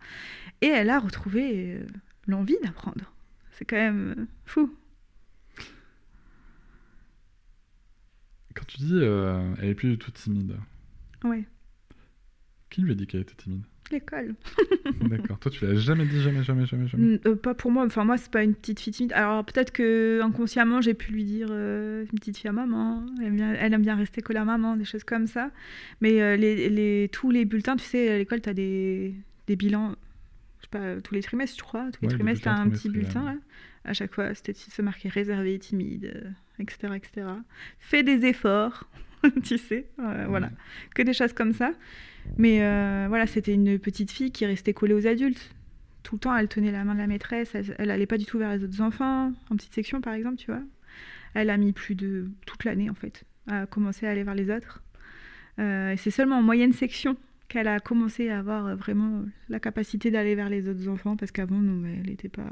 Et 0.61 0.69
elle 0.69 0.89
a 0.89 1.01
retrouvé 1.01 1.81
l'envie 2.29 2.57
d'apprendre. 2.63 3.13
C'est 3.51 3.65
quand 3.65 3.77
même 3.77 4.29
fou. 4.45 4.73
Quand 8.55 8.65
tu 8.69 8.79
dis 8.79 9.03
elle 9.03 9.69
est 9.69 9.75
plus 9.75 9.91
du 9.91 9.99
tout 9.99 10.13
timide. 10.13 10.57
Ouais. 11.25 11.45
Qui 12.71 12.83
lui 12.83 12.93
a 12.93 12.95
dit 12.95 13.07
qu'elle 13.09 13.23
était 13.23 13.35
timide? 13.35 13.65
L'école. 13.91 14.35
D'accord. 15.03 15.39
Toi, 15.39 15.51
tu 15.51 15.65
l'as 15.65 15.77
jamais 15.77 16.07
dit, 16.07 16.21
jamais, 16.21 16.43
jamais, 16.43 16.67
jamais, 16.67 16.89
jamais. 16.89 17.21
Euh, 17.27 17.37
pas 17.37 17.55
pour 17.55 17.71
moi. 17.71 17.85
Enfin, 17.85 18.05
moi, 18.05 18.17
c'est 18.17 18.31
pas 18.31 18.43
une 18.43 18.55
petite 18.55 18.81
fille 18.81 18.93
timide. 18.93 19.13
Alors, 19.13 19.45
peut-être 19.45 19.73
que 19.73 20.21
inconsciemment, 20.23 20.81
j'ai 20.81 20.95
pu 20.95 21.13
lui 21.13 21.25
dire 21.25 21.49
euh, 21.51 22.05
une 22.13 22.19
petite 22.19 22.37
fille 22.39 22.49
à 22.49 22.53
maman. 22.53 23.05
Elle 23.21 23.73
aime, 23.73 23.83
bien, 23.83 23.95
rester 23.95 24.23
collée 24.23 24.41
à 24.41 24.45
maman, 24.45 24.77
des 24.77 24.85
choses 24.85 25.05
comme 25.05 25.27
ça. 25.27 25.51
Mais 26.01 26.21
euh, 26.21 26.37
les, 26.37 26.69
les, 26.69 27.09
tous 27.13 27.31
les 27.31 27.45
bulletins, 27.45 27.77
tu 27.77 27.85
sais, 27.85 28.11
à 28.11 28.19
l'école, 28.19 28.41
tu 28.41 28.49
as 28.49 28.55
des, 28.55 29.15
des 29.47 29.57
bilans. 29.57 29.95
Je 30.59 30.65
sais 30.65 30.71
pas, 30.71 31.01
tous 31.01 31.15
les 31.15 31.23
trimestres, 31.23 31.59
je 31.59 31.63
crois. 31.63 31.89
Tous 31.93 32.03
les 32.03 32.09
trimestres, 32.09 32.43
tu 32.43 32.49
as 32.49 32.55
un 32.55 32.69
petit 32.69 32.89
bulletin. 32.89 33.25
Là. 33.25 33.35
À 33.85 33.93
chaque 33.93 34.13
fois, 34.15 34.35
c'était 34.35 34.53
se 34.53 34.83
marquer 34.83 35.09
réservé, 35.09 35.59
timide, 35.61 36.35
etc., 36.59 36.93
etc. 36.97 37.27
Fais 37.79 38.03
des 38.03 38.27
efforts, 38.27 38.89
tu 39.45 39.59
sais. 39.59 39.87
Voilà. 39.97 40.51
Que 40.95 41.03
des 41.03 41.13
choses 41.13 41.33
comme 41.33 41.53
ça. 41.53 41.73
Mais 42.39 42.63
euh, 42.63 43.07
voilà, 43.09 43.27
c'était 43.27 43.55
une 43.55 43.79
petite 43.79 44.11
fille 44.11 44.31
qui 44.33 44.47
restait 44.47 44.73
collée 44.75 44.95
aux 44.95 45.07
adultes. 45.07 45.55
tout 46.03 46.17
le 46.17 46.21
temps, 46.21 46.37
elle 46.37 46.49
tenait 46.49 46.73
la 46.73 46.85
main 46.85 46.95
de 46.95 47.01
la 47.01 47.07
maîtresse, 47.07 47.55
elle, 47.55 47.75
elle 47.79 47.91
allait 47.91 48.07
pas 48.07 48.19
du 48.19 48.25
tout 48.27 48.39
vers 48.39 48.53
les 48.55 48.63
autres 48.65 48.81
enfants, 48.81 49.33
en 49.51 49.57
petite 49.57 49.75
section 49.75 50.01
par 50.01 50.15
exemple, 50.15 50.37
tu 50.37 50.47
vois. 50.51 50.63
Elle 51.35 51.51
a 51.51 51.57
mis 51.57 51.73
plus 51.73 51.95
de 51.95 52.31
toute 52.47 52.65
l'année 52.65 52.89
en 52.91 52.95
fait 52.95 53.25
à 53.49 53.67
commencer 53.67 54.07
à 54.07 54.11
aller 54.11 54.25
vers 54.25 54.35
les 54.35 54.51
autres. 54.51 54.83
Euh, 55.59 55.93
et 55.93 55.97
c'est 55.97 56.11
seulement 56.11 56.39
en 56.39 56.43
moyenne 56.43 56.73
section 56.73 57.17
qu'elle 57.49 57.69
a 57.69 57.79
commencé 57.81 58.29
à 58.29 58.39
avoir 58.41 58.77
vraiment 58.77 59.25
la 59.49 59.61
capacité 59.61 60.11
d'aller 60.11 60.35
vers 60.35 60.49
les 60.49 60.69
autres 60.69 60.89
enfants 60.89 61.17
parce 61.17 61.31
qu'avant, 61.31 61.59
non, 61.59 61.87
elle 61.87 62.07
n'était 62.07 62.29
pas 62.29 62.51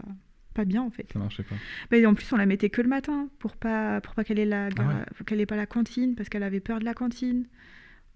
pas 0.55 0.65
bien 0.65 0.83
en 0.83 0.91
fait. 0.91 1.13
Ça 1.13 1.19
marchait 1.19 1.43
pas. 1.43 1.57
Mais 1.91 2.07
en 2.07 2.15
plus, 2.15 2.33
on 2.33 2.37
la 2.37 2.47
mettait 2.47 2.71
que 2.71 2.81
le 2.81 2.89
matin 2.89 3.29
pour 3.41 3.57
pas 3.57 4.01
pour 4.01 4.15
pas 4.15 4.23
qu'elle 4.23 4.39
ait 4.39 4.45
la 4.47 4.69
Ah 4.79 4.87
ouais. 4.87 5.25
qu'elle 5.27 5.41
ait 5.41 5.47
pas 5.47 5.57
la 5.57 5.67
cantine 5.67 6.15
parce 6.15 6.29
qu'elle 6.29 6.45
avait 6.45 6.61
peur 6.61 6.79
de 6.79 6.85
la 6.85 6.95
cantine. 6.95 7.47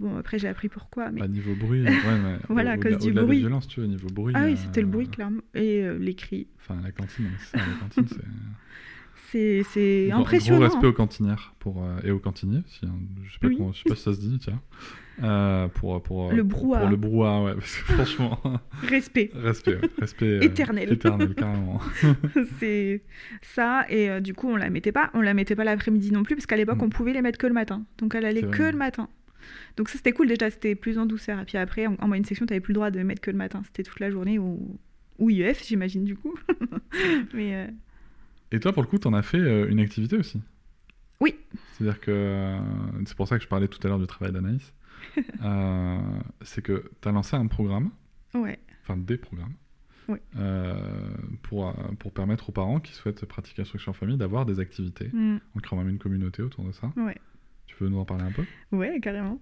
Bon, 0.01 0.17
après 0.17 0.39
j'ai 0.39 0.49
appris 0.49 0.69
pourquoi. 0.69 1.11
Mais... 1.11 1.21
Bah, 1.21 1.29
niveau 1.29 1.55
bruit, 1.55 1.83
ouais, 1.83 1.91
mais 1.91 2.37
Voilà, 2.49 2.73
à 2.73 2.79
cause 2.79 2.99
du 2.99 3.13
bruit. 3.13 3.39
violences, 3.41 3.67
tu 3.69 3.81
vois, 3.81 3.89
niveau 3.89 4.09
bruit. 4.09 4.33
ah 4.37 4.45
oui, 4.45 4.53
euh, 4.53 4.57
c'était 4.57 4.81
le 4.81 4.87
bruit 4.87 5.09
clairement 5.09 5.41
et 5.55 5.83
euh, 5.83 5.99
les 5.99 6.15
cris. 6.15 6.47
Enfin, 6.61 6.81
la 6.83 6.93
cantine, 6.93 7.25
mais 7.25 7.37
c'est 7.41 7.59
ça, 7.59 7.65
la 7.67 7.75
cantine, 7.81 8.07
c'est. 8.09 8.25
C'est 9.31 10.11
impressionnant. 10.11 10.57
Gros 10.59 10.65
respect 10.69 10.87
hein. 10.87 10.91
aux 10.91 10.93
cantinières 10.95 11.53
pour, 11.59 11.85
euh, 11.85 11.99
et 12.03 12.11
aux 12.11 12.19
cantiniers. 12.19 12.63
Si, 12.67 12.87
hein, 12.87 12.95
je 13.25 13.31
sais 13.35 13.39
pas 13.39 13.49
Oui. 13.49 13.57
comment, 13.59 13.73
je 13.73 13.79
sais 13.83 13.89
pas 13.91 13.95
si 13.95 14.03
ça 14.03 14.15
se 14.15 14.21
dit, 14.21 14.39
tiens. 14.39 14.59
Euh, 15.23 15.69
pour, 15.69 16.03
pour, 16.03 16.33
Le 16.33 16.43
brouhaha. 16.43 16.81
Pour 16.81 16.89
le 16.89 16.97
brouhaha, 16.97 17.43
ouais. 17.45 17.55
Parce 17.55 17.77
que 17.77 17.93
franchement, 17.93 18.41
Respect. 18.85 19.31
respect, 19.35 19.75
ouais, 19.75 19.91
respect. 19.99 20.25
euh, 20.27 20.41
Éternel. 20.41 20.91
Éternel, 20.95 21.35
carrément. 21.35 21.79
c'est 22.59 23.03
ça 23.43 23.85
et 23.91 24.09
euh, 24.09 24.21
du 24.21 24.33
coup 24.33 24.49
on 24.49 24.57
la 24.57 24.71
mettait 24.71 24.93
pas 24.93 25.11
on 25.13 25.21
la 25.21 25.35
mettait 25.35 25.57
pas 25.57 25.65
l'après-midi 25.65 26.11
non 26.13 26.23
plus 26.23 26.35
parce 26.37 26.47
qu'à 26.47 26.57
l'époque 26.57 26.79
Mm. 26.79 26.83
on 26.85 26.89
pouvait 26.89 27.13
les 27.13 27.21
mettre 27.23 27.37
que 27.39 27.47
le 27.47 27.53
matin 27.53 27.85
donc 27.99 28.15
elle 28.15 28.25
allait 28.25 28.43
que 28.43 28.63
le 28.63 28.79
matin 28.79 29.09
donc 29.77 29.89
ça 29.89 29.97
c'était 29.99 30.13
cool 30.13 30.29
déjà 30.29 30.51
c'était 30.51 30.75
plus 30.75 30.99
en 30.99 31.07
douceur 31.07 31.39
et 31.41 31.45
puis 31.45 31.59
après 31.59 31.87
en, 31.87 31.95
en 32.01 32.07
moyenne 32.09 32.25
section 32.25 32.47
t'avais 32.47 32.61
plus 32.61 32.73
le 32.73 32.77
droit 32.77 32.91
de 32.91 33.03
mettre 33.03 33.21
que 33.21 33.31
le 33.31 33.37
matin 33.37 33.63
c'était 33.65 33.83
toute 33.83 34.01
la 34.01 34.11
journée 34.11 34.39
ou 34.39 34.79
ou 35.19 35.31
IEF 35.31 35.65
j'imagine 35.67 36.05
du 36.05 36.15
coup 36.17 36.35
mais 37.35 37.55
euh, 37.55 37.67
Et 38.53 38.61
toi, 38.61 38.73
pour 38.73 38.83
le 38.83 38.89
coup, 38.89 38.99
t'en 38.99 39.13
as 39.13 39.23
fait 39.23 39.39
euh, 39.39 39.69
une 39.69 39.81
activité 39.81 40.17
aussi? 40.17 40.41
Oui. 41.21 41.35
C'est-à-dire 41.73 42.01
que 42.01 42.11
euh, 42.11 42.59
c'est 43.05 43.17
pour 43.17 43.27
ça 43.29 43.37
que 43.37 43.43
je 43.45 43.49
parlais 43.49 43.69
tout 43.69 43.81
à 43.85 43.89
l'heure 43.89 43.99
du 43.99 44.07
travail 44.07 44.33
d'Anaïs. 44.33 44.73
Euh, 45.45 45.99
c'est 46.43 46.63
que 46.63 46.91
t'as 47.01 47.13
lancé 47.13 47.37
un 47.37 47.47
programme, 47.47 47.91
ouais 48.35 48.59
enfin 48.83 48.97
des 48.97 49.17
programmes, 49.17 49.55
Oui. 50.09 50.19
euh, 50.37 50.75
pour, 51.43 51.73
pour 51.99 52.13
permettre 52.13 52.49
aux 52.49 52.53
parents 52.53 52.81
qui 52.81 52.93
souhaitent 52.95 53.25
pratiquer 53.27 53.63
l'instruction 53.63 53.91
en 53.91 53.95
famille 53.95 54.17
d'avoir 54.17 54.47
des 54.47 54.61
activités, 54.61 55.11
Mm. 55.13 55.37
en 55.57 55.61
créant 55.61 55.79
même 55.79 55.89
une 55.91 55.99
communauté 55.99 56.43
autour 56.43 56.65
de 56.65 56.73
ça. 56.73 56.93
Ouais. 56.97 57.17
Tu 57.69 57.77
peux 57.77 57.89
nous 57.89 57.99
en 57.99 58.05
parler 58.05 58.25
un 58.25 58.33
peu? 58.33 58.43
Ouais, 58.73 58.99
carrément. 59.01 59.41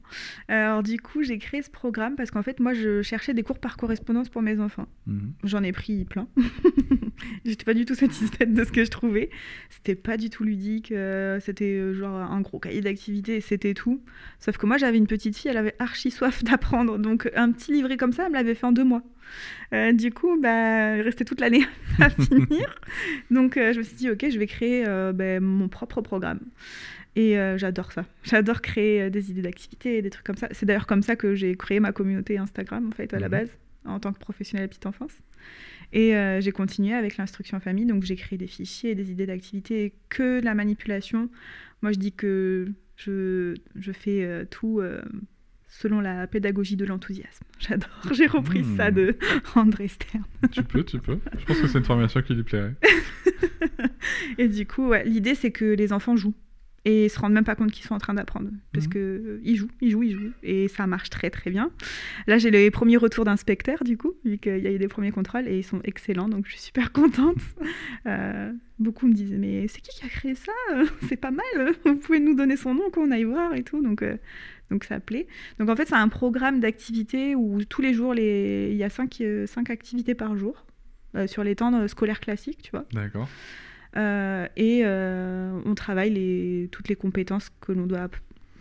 Alors 0.49 0.83
du 0.83 0.99
coup, 0.99 1.23
j'ai 1.23 1.39
créé 1.39 1.63
ce 1.63 1.71
programme 1.71 2.17
parce 2.17 2.31
qu'en 2.31 2.43
fait, 2.43 2.59
moi, 2.61 2.75
je 2.75 3.01
cherchais 3.01 3.33
des 3.35 3.43
cours 3.45 3.59
par 3.59 3.77
correspondance 3.77 4.29
pour 4.29 4.43
mes 4.43 4.59
enfants. 4.59 4.87
Mhm. 5.07 5.33
J'en 5.45 5.63
ai 5.63 5.73
pris 5.73 6.05
plein. 6.05 6.29
J'étais 7.45 7.65
pas 7.65 7.73
du 7.73 7.85
tout 7.85 7.95
satisfaite 7.95 8.53
de 8.53 8.65
ce 8.65 8.73
que 8.73 8.85
je 8.85 8.91
trouvais. 8.91 9.31
C'était 9.71 9.95
pas 9.95 10.17
du 10.17 10.29
tout 10.29 10.43
ludique. 10.45 10.91
euh, 10.93 11.39
c'était 11.41 11.79
euh, 11.79 11.95
genre 11.95 12.17
un 12.17 12.41
gros 12.41 12.59
cahier 12.59 12.81
d'activités, 12.81 13.37
et 13.37 13.41
c'était 13.41 13.75
tout. 13.75 14.03
Sauf 14.41 14.59
que 14.59 14.67
moi, 14.67 14.77
j'avais 14.77 14.99
une 14.99 15.07
petite 15.07 15.37
fille, 15.37 15.51
elle 15.51 15.57
avait 15.57 15.77
archi 15.79 16.11
soif 16.11 16.43
d'apprendre. 16.45 16.99
Donc, 16.99 17.31
un 17.35 17.53
petit 17.53 17.73
livret 17.73 17.97
comme 17.97 18.13
ça, 18.13 18.25
elle 18.25 18.33
me 18.33 18.37
l'avait 18.37 18.55
fait 18.55 18.67
en 18.67 18.73
deux 18.73 18.85
mois. 18.85 19.03
Euh, 19.73 19.93
du 19.93 20.13
coup, 20.13 20.39
bah, 20.41 20.97
il 20.97 21.03
restait 21.03 21.25
toute 21.25 21.41
l'année 21.41 21.67
à 22.01 22.11
finir. 22.11 22.75
Donc, 23.31 23.57
euh, 23.57 23.73
je 23.73 23.79
me 23.79 23.83
suis 23.85 23.97
dit, 23.97 24.11
ok, 24.11 24.27
je 24.31 24.39
vais 24.39 24.47
créer 24.47 24.85
euh, 24.87 25.13
ben, 25.13 25.43
mon 25.43 25.69
propre 25.69 26.01
programme. 26.01 26.41
Et 27.17 27.39
euh, 27.39 27.57
j'adore 27.59 27.91
ça. 27.93 28.05
J'adore 28.23 28.61
créer 28.63 29.03
euh, 29.03 29.11
des 29.11 29.31
idées 29.31 29.43
d'activités, 29.43 30.03
des 30.03 30.11
trucs 30.11 30.25
comme 30.27 30.37
ça. 30.37 30.49
C'est 30.53 30.67
d'ailleurs 30.67 30.87
comme 30.87 31.03
ça 31.03 31.17
que 31.17 31.35
j'ai 31.35 31.57
créé 31.57 31.81
ma 31.81 31.91
communauté 31.93 32.37
Instagram, 32.39 32.87
en 32.87 32.91
fait, 32.93 33.13
à 33.15 33.19
la 33.19 33.27
Mhm. 33.27 33.31
base, 33.33 33.57
en 33.87 33.99
tant 34.01 34.13
que 34.13 34.19
professionnelle 34.19 34.69
petite 34.69 34.87
enfance. 34.87 35.13
Et 35.95 36.15
euh, 36.15 36.41
j'ai 36.43 36.53
continué 36.53 36.93
avec 36.95 37.17
l'instruction 37.17 37.59
famille, 37.59 37.87
donc 37.87 38.03
j'ai 38.05 38.17
créé 38.17 38.37
des 38.39 38.47
fichiers, 38.47 38.95
des 38.95 39.11
idées 39.11 39.27
d'activités, 39.27 39.95
que 40.11 40.41
de 40.41 40.45
la 40.45 40.55
manipulation. 40.55 41.31
Moi, 41.83 41.93
je 41.93 41.99
dis 41.99 42.13
que 42.13 42.69
je, 42.97 43.55
je 43.77 43.93
fais 43.93 44.23
euh, 44.23 44.45
tout 44.45 44.83
selon 45.69 46.01
la 46.01 46.27
pédagogie 46.27 46.77
de 46.77 46.85
l'enthousiasme. 46.85 47.45
J'adore. 47.61 47.89
J'ai 48.13 48.27
repris 48.27 48.63
Mhm. 48.63 48.77
ça 48.77 48.91
de 48.91 49.17
André 49.55 49.89
Stern. 49.89 50.25
Tu 50.53 50.63
peux, 50.65 50.85
tu 50.85 50.99
peux. 50.99 51.19
Je 51.39 51.45
pense 51.47 51.61
que 51.61 51.67
c'est 51.69 51.79
une 51.79 51.85
formation 51.85 52.21
qui 52.21 52.35
lui 52.35 52.43
plairait. 52.43 52.75
Et 54.39 54.49
du 54.49 54.67
coup, 54.67 54.89
ouais, 54.89 55.05
l'idée, 55.05 55.35
c'est 55.35 55.51
que 55.51 55.65
les 55.65 55.93
enfants 55.93 56.17
jouent. 56.17 56.35
Et 56.89 57.07
ils 57.07 57.11
se 57.11 57.19
rendent 57.19 57.33
même 57.33 57.45
pas 57.45 57.57
compte 57.57 57.73
qu'ils 57.73 57.85
sont 57.85 57.95
en 57.95 57.99
train 57.99 58.15
d'apprendre. 58.15 58.49
Parce 58.73 58.87
Mhm. 58.87 58.93
que 58.93 58.99
euh, 58.99 59.41
ils 59.43 59.57
jouent, 59.57 59.69
ils 59.81 59.91
jouent, 59.91 60.05
ils 60.05 60.13
jouent. 60.13 60.33
Et 60.45 60.69
ça 60.69 60.87
marche 60.87 61.11
très 61.11 61.31
très 61.31 61.51
bien. 61.51 61.73
Là, 62.29 62.39
j'ai 62.39 62.53
les 62.53 62.71
premiers 62.71 62.97
retours 62.97 63.25
d'inspecteurs, 63.25 63.83
du 63.83 63.97
coup, 63.99 64.13
vu 64.25 64.39
qu'il 64.39 64.59
y 64.59 64.69
a 64.69 64.71
eu 64.71 64.79
des 64.79 64.87
premiers 64.87 65.11
contrôles. 65.11 65.49
Et 65.49 65.59
ils 65.59 65.65
sont 65.65 65.81
excellents, 65.83 66.29
donc 66.29 66.47
je 66.47 66.53
suis 66.53 66.61
super 66.61 66.93
contente. 66.93 67.37
Euh, 68.07 68.53
beaucoup 68.79 69.09
me 69.09 69.15
disent, 69.15 69.33
mais 69.37 69.67
c'est 69.67 69.81
qui 69.81 69.91
qui 69.99 70.07
a 70.07 70.09
créé 70.09 70.37
ça? 70.37 70.53
C'est 71.09 71.17
pas 71.17 71.33
mal. 71.33 71.73
Vous 71.85 71.97
pouvez 71.97 72.21
nous 72.21 72.37
donner 72.37 72.57
son 72.57 72.73
nom, 72.73 72.89
qu'on 72.93 73.11
aille 73.11 73.25
voir 73.25 73.53
et 73.55 73.65
tout. 73.65 73.83
Donc, 73.83 74.03
euh, 74.03 74.17
donc 74.71 74.85
ça 74.85 75.01
plaît. 75.01 75.27
Donc 75.59 75.69
en 75.71 75.75
fait, 75.75 75.89
c'est 75.89 75.97
un 75.97 76.09
programme 76.09 76.61
d'activités 76.61 77.35
où 77.35 77.65
tous 77.65 77.83
les 77.83 77.95
jours, 77.95 78.15
les... 78.15 78.69
il 78.71 78.77
y 78.77 78.85
a 78.85 78.91
cinq, 78.91 79.21
euh, 79.23 79.45
cinq 79.47 79.71
activités 79.71 80.15
par 80.15 80.37
jour. 80.37 80.65
sur 81.27 81.43
les 81.43 81.57
temps 81.57 81.89
scolaires 81.89 82.21
classiques, 82.21 82.63
tu 82.63 82.71
vois. 82.71 82.85
D'accord. 82.93 83.29
Euh, 83.97 84.47
et 84.57 84.83
euh, 84.85 85.59
on 85.65 85.75
travaille 85.75 86.11
les, 86.11 86.69
toutes 86.73 86.89
les 86.89 86.97
compétences 86.97 87.51
que 87.61 87.73
l'on 87.73 87.87
doit 87.87 88.09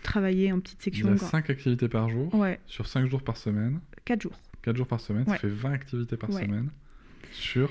travailler 0.03 0.51
en 0.51 0.59
petite 0.59 0.79
Il 0.81 0.83
section. 0.83 1.09
y 1.09 1.13
a 1.13 1.17
quoi. 1.17 1.27
5 1.27 1.49
activités 1.49 1.87
par 1.89 2.09
jour, 2.09 2.33
Ouais, 2.35 2.59
sur 2.67 2.87
5 2.87 3.09
jours 3.09 3.21
par 3.23 3.37
semaine, 3.37 3.79
4 4.05 4.21
jours. 4.21 4.37
4 4.61 4.75
jours 4.77 4.87
par 4.87 4.99
semaine, 4.99 5.23
Ouais. 5.27 5.33
ça 5.33 5.39
fait 5.39 5.47
20 5.47 5.71
activités 5.71 6.17
par 6.17 6.29
Ouais. 6.29 6.43
semaine. 6.43 6.69
Sur 7.31 7.69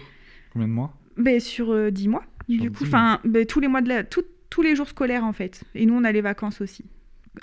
combien 0.53 0.69
de 0.69 0.73
mois? 0.73 0.97
Ben, 1.17 1.39
sur 1.41 1.71
euh, 1.73 1.91
10 1.91 2.09
mois, 2.09 2.25
Sur 2.49 2.61
du 2.63 2.71
10 2.71 2.77
coup. 2.77 2.85
mois. 2.87 3.21
Ben, 3.25 3.47
tous 3.47 3.61
les 3.61 3.69
mois 3.69 3.83
de 3.83 3.89
la... 3.89 4.05
tout- 4.05 4.25
tous 4.51 4.63
les 4.63 4.77
jours 4.77 4.89
scolaires, 4.89 5.25
en 5.25 5.33
fait. 5.33 5.65
Et 5.75 5.85
nous, 5.87 5.95
on 5.95 6.05
a 6.05 6.13
les 6.13 6.21
vacances 6.21 6.61
aussi. 6.61 6.85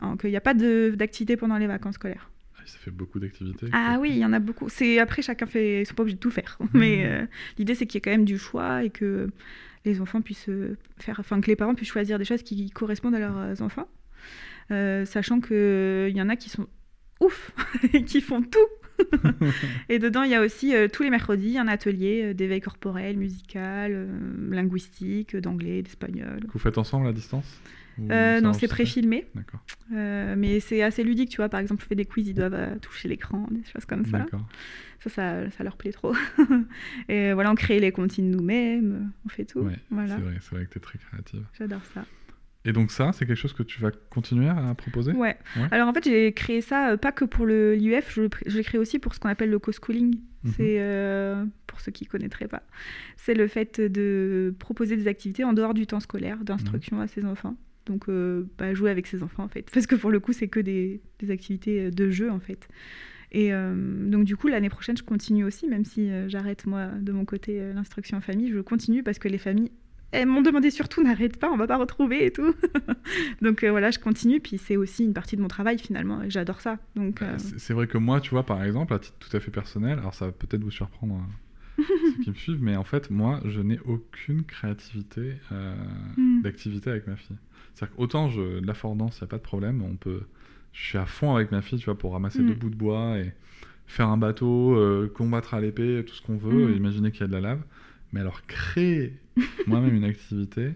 Donc, 0.02 0.21
il 0.24 0.30
n'y 0.30 0.38
a 0.38 0.41
pas 0.41 0.54
d'activité 0.54 1.36
pendant 1.36 1.58
les 1.58 1.67
vacances 1.67 1.95
scolaires. 1.95 2.30
Ah, 2.58 2.62
Ça 2.65 2.78
fait 2.80 2.91
beaucoup 2.91 3.19
d'activités. 3.19 3.67
Ah 3.74 3.97
oui, 4.00 4.12
il 4.12 4.17
y 4.17 4.26
en 4.26 4.32
a 4.34 4.39
beaucoup. 4.39 4.69
C'est 4.69 5.00
après 5.00 5.21
chacun 5.21 5.45
fait, 5.45 5.82
ils 5.82 5.86
sont 5.86 5.95
pas 5.95 6.04
obligés 6.04 6.15
de 6.15 6.21
tout 6.21 6.32
faire. 6.32 6.58
Mais 6.74 6.97
Mhm. 6.97 7.04
euh, 7.06 7.26
l'idée 7.58 7.76
c'est 7.76 7.86
qu'il 7.88 7.95
y 7.95 8.00
ait 8.00 8.02
quand 8.02 8.12
même 8.12 8.24
du 8.26 8.38
choix 8.38 8.84
et 8.84 8.89
que 8.89 9.30
les 9.85 10.01
enfants 10.01 10.21
puissent 10.21 10.49
euh, 10.49 10.77
faire, 10.97 11.19
enfin 11.19 11.41
que 11.41 11.47
les 11.47 11.55
parents 11.55 11.75
puissent 11.75 11.89
choisir 11.89 12.19
des 12.19 12.25
choses 12.25 12.43
qui 12.43 12.69
correspondent 12.69 13.15
à 13.15 13.19
leurs 13.19 13.37
euh, 13.37 13.55
enfants, 13.61 13.87
Euh, 14.71 15.05
sachant 15.05 15.41
que 15.41 16.07
il 16.09 16.15
y 16.15 16.21
en 16.21 16.29
a 16.29 16.35
qui 16.35 16.49
sont 16.49 16.67
ouf 17.19 17.51
et 17.93 18.03
qui 18.05 18.21
font 18.21 18.41
tout. 18.41 18.59
et 19.89 19.97
dedans 19.97 20.23
il 20.23 20.31
y 20.31 20.35
a 20.35 20.41
aussi 20.41 20.75
euh, 20.75 20.87
tous 20.87 21.01
les 21.03 21.09
mercredis 21.09 21.57
un 21.57 21.67
atelier 21.67 22.23
euh, 22.23 22.33
d'éveil 22.33 22.61
corporel, 22.61 23.17
musical, 23.17 23.91
euh, 23.93 24.07
linguistique, 24.49 25.35
d'anglais, 25.35 25.81
d'espagnol. 25.81 26.41
Que 26.41 26.53
vous 26.53 26.59
faites 26.59 26.77
ensemble 26.77 27.07
à 27.07 27.13
distance? 27.13 27.59
Euh, 28.09 28.41
non, 28.41 28.53
c'est 28.53 28.67
préfilmé, 28.67 29.27
euh, 29.93 30.35
mais 30.37 30.59
c'est 30.59 30.81
assez 30.81 31.03
ludique, 31.03 31.29
tu 31.29 31.37
vois. 31.37 31.49
Par 31.49 31.59
exemple, 31.59 31.81
je 31.83 31.87
fais 31.87 31.95
des 31.95 32.05
quiz, 32.05 32.27
ils 32.27 32.33
doivent 32.33 32.53
euh, 32.53 32.79
toucher 32.79 33.07
l'écran, 33.07 33.47
des 33.51 33.63
choses 33.71 33.85
comme 33.85 34.05
ça. 34.05 34.25
Ça, 34.99 35.09
ça, 35.09 35.49
ça 35.51 35.63
leur 35.63 35.77
plaît 35.77 35.91
trop. 35.91 36.13
et 37.09 37.33
voilà, 37.33 37.51
on 37.51 37.55
crée 37.55 37.79
les 37.79 37.91
comptines 37.91 38.29
nous-mêmes, 38.29 39.11
on 39.25 39.29
fait 39.29 39.45
tout. 39.45 39.59
Ouais, 39.59 39.79
voilà, 39.89 40.15
C'est 40.15 40.21
vrai, 40.21 40.33
c'est 40.41 40.55
vrai 40.55 40.65
que 40.65 40.71
tu 40.71 40.77
es 40.77 40.81
très 40.81 40.99
créative. 40.99 41.43
j'adore 41.57 41.83
ça. 41.93 42.05
Et 42.63 42.73
donc 42.73 42.91
ça, 42.91 43.11
c'est 43.11 43.25
quelque 43.25 43.37
chose 43.37 43.53
que 43.53 43.63
tu 43.63 43.81
vas 43.81 43.89
continuer 44.11 44.47
à 44.47 44.75
proposer? 44.75 45.13
Ouais. 45.13 45.37
Ouais. 45.55 45.67
Alors 45.71 45.87
en 45.87 45.93
fait, 45.93 46.03
j'ai 46.03 46.31
créé 46.31 46.61
ça 46.61 46.91
euh, 46.91 46.97
pas 46.97 47.11
que 47.11 47.25
pour 47.25 47.45
le 47.45 47.75
l'UF, 47.75 48.13
je, 48.13 48.23
je 48.45 48.57
l'ai 48.57 48.63
créé 48.63 48.79
aussi 48.79 48.99
pour 48.99 49.15
ce 49.15 49.19
qu'on 49.19 49.29
appelle 49.29 49.49
le 49.49 49.57
co-schooling. 49.57 50.15
Mhm. 50.43 50.53
C'est 50.55 50.77
euh, 50.79 51.43
pour 51.65 51.81
ceux 51.81 51.91
qui 51.91 52.05
connaîtraient 52.05 52.47
pas. 52.47 52.61
C'est 53.17 53.33
le 53.33 53.47
fait 53.47 53.81
de 53.81 54.53
proposer 54.59 54.95
des 54.95 55.07
activités 55.07 55.43
en 55.43 55.53
dehors 55.53 55.73
du 55.73 55.87
temps 55.87 55.99
scolaire, 55.99 56.37
d'instruction 56.43 56.99
à 57.01 57.07
ses 57.07 57.25
enfants. 57.25 57.55
Donc 57.85 58.09
euh, 58.09 58.45
bah, 58.57 58.73
jouer 58.73 58.91
avec 58.91 59.07
ses 59.07 59.23
enfants 59.23 59.43
en 59.43 59.47
fait, 59.47 59.69
parce 59.71 59.87
que 59.87 59.95
pour 59.95 60.11
le 60.11 60.19
coup, 60.19 60.33
c'est 60.33 60.47
que 60.47 60.59
des, 60.59 61.01
des 61.19 61.31
activités 61.31 61.85
euh, 61.85 61.91
de 61.91 62.09
jeu 62.09 62.29
en 62.29 62.39
fait. 62.39 62.67
Et 63.31 63.53
euh, 63.53 63.73
donc 64.09 64.25
du 64.25 64.35
coup, 64.35 64.47
l'année 64.47 64.69
prochaine, 64.69 64.97
je 64.97 65.03
continue 65.03 65.45
aussi, 65.45 65.67
même 65.67 65.85
si 65.85 66.11
j'arrête 66.27 66.65
moi 66.65 66.87
de 66.87 67.11
mon 67.13 67.23
côté 67.23 67.71
l'instruction 67.73 68.17
en 68.17 68.21
famille, 68.21 68.51
je 68.51 68.59
continue 68.59 69.03
parce 69.03 69.19
que 69.19 69.29
les 69.29 69.37
familles 69.37 69.71
elles 70.11 70.27
m'ont 70.27 70.41
demandé 70.41 70.69
surtout 70.71 71.03
n'arrête 71.03 71.37
pas, 71.37 71.49
on 71.49 71.57
va 71.57 71.67
pas 71.67 71.77
retrouver 71.77 72.25
et 72.25 72.31
tout. 72.31 72.53
Donc 73.41 73.63
euh, 73.63 73.71
voilà, 73.71 73.91
je 73.91 73.99
continue, 73.99 74.39
puis 74.39 74.57
c'est 74.57 74.77
aussi 74.77 75.03
une 75.03 75.13
partie 75.13 75.35
de 75.35 75.41
mon 75.41 75.47
travail 75.47 75.79
finalement, 75.79 76.21
et 76.21 76.29
j'adore 76.29 76.61
ça. 76.61 76.77
Donc 76.95 77.21
euh, 77.21 77.37
C'est 77.57 77.73
vrai 77.73 77.87
que 77.87 77.97
moi, 77.97 78.21
tu 78.21 78.31
vois, 78.31 78.45
par 78.45 78.63
exemple, 78.63 78.93
à 78.93 78.99
titre 78.99 79.17
tout 79.19 79.35
à 79.35 79.39
fait 79.39 79.51
personnel, 79.51 79.99
alors 79.99 80.13
ça 80.13 80.27
va 80.27 80.31
peut-être 80.31 80.63
vous 80.63 80.71
surprendre 80.71 81.15
euh, 81.15 81.33
ceux 81.77 82.23
qui 82.23 82.29
me 82.29 82.36
suivent, 82.36 82.62
mais 82.62 82.75
en 82.75 82.84
fait, 82.84 83.10
moi, 83.10 83.39
je 83.45 83.60
n'ai 83.62 83.79
aucune 83.86 84.43
créativité 84.43 85.34
euh, 85.51 85.75
Mm. 86.17 86.41
d'activité 86.41 86.89
avec 86.89 87.07
ma 87.07 87.15
fille. 87.15 87.38
C'est-à-dire 87.73 87.95
qu'autant 87.95 88.29
je, 88.29 88.60
de 88.60 88.65
l'affordance, 88.67 89.17
il 89.19 89.23
n'y 89.23 89.25
a 89.25 89.29
pas 89.29 89.38
de 89.38 89.41
problème, 89.43 89.81
on 89.81 89.95
peut, 89.95 90.21
je 90.73 90.81
suis 90.84 90.97
à 90.97 91.05
fond 91.05 91.36
avec 91.36 91.51
ma 91.51 91.62
fille, 91.62 91.79
tu 91.79 91.86
vois, 91.86 91.97
pour 91.97 92.13
ramasser 92.13 92.41
Mm. 92.41 92.47
deux 92.47 92.53
bouts 92.55 92.69
de 92.69 92.75
bois 92.75 93.17
et 93.17 93.34
faire 93.88 94.07
un 94.10 94.17
bateau, 94.17 94.75
euh, 94.75 95.12
combattre 95.13 95.53
à 95.53 95.62
l'épée, 95.62 96.03
tout 96.07 96.13
ce 96.13 96.21
qu'on 96.21 96.38
veut, 96.38 96.71
Mm. 96.73 96.75
imaginer 96.77 97.12
qu'il 97.12 97.21
y 97.21 97.23
a 97.23 97.27
de 97.27 97.34
la 97.34 97.41
lave. 97.41 97.62
Mais 98.13 98.19
alors, 98.19 98.45
créer 98.45 99.13
moi-même 99.67 99.95
une 99.95 100.03
activité, 100.03 100.73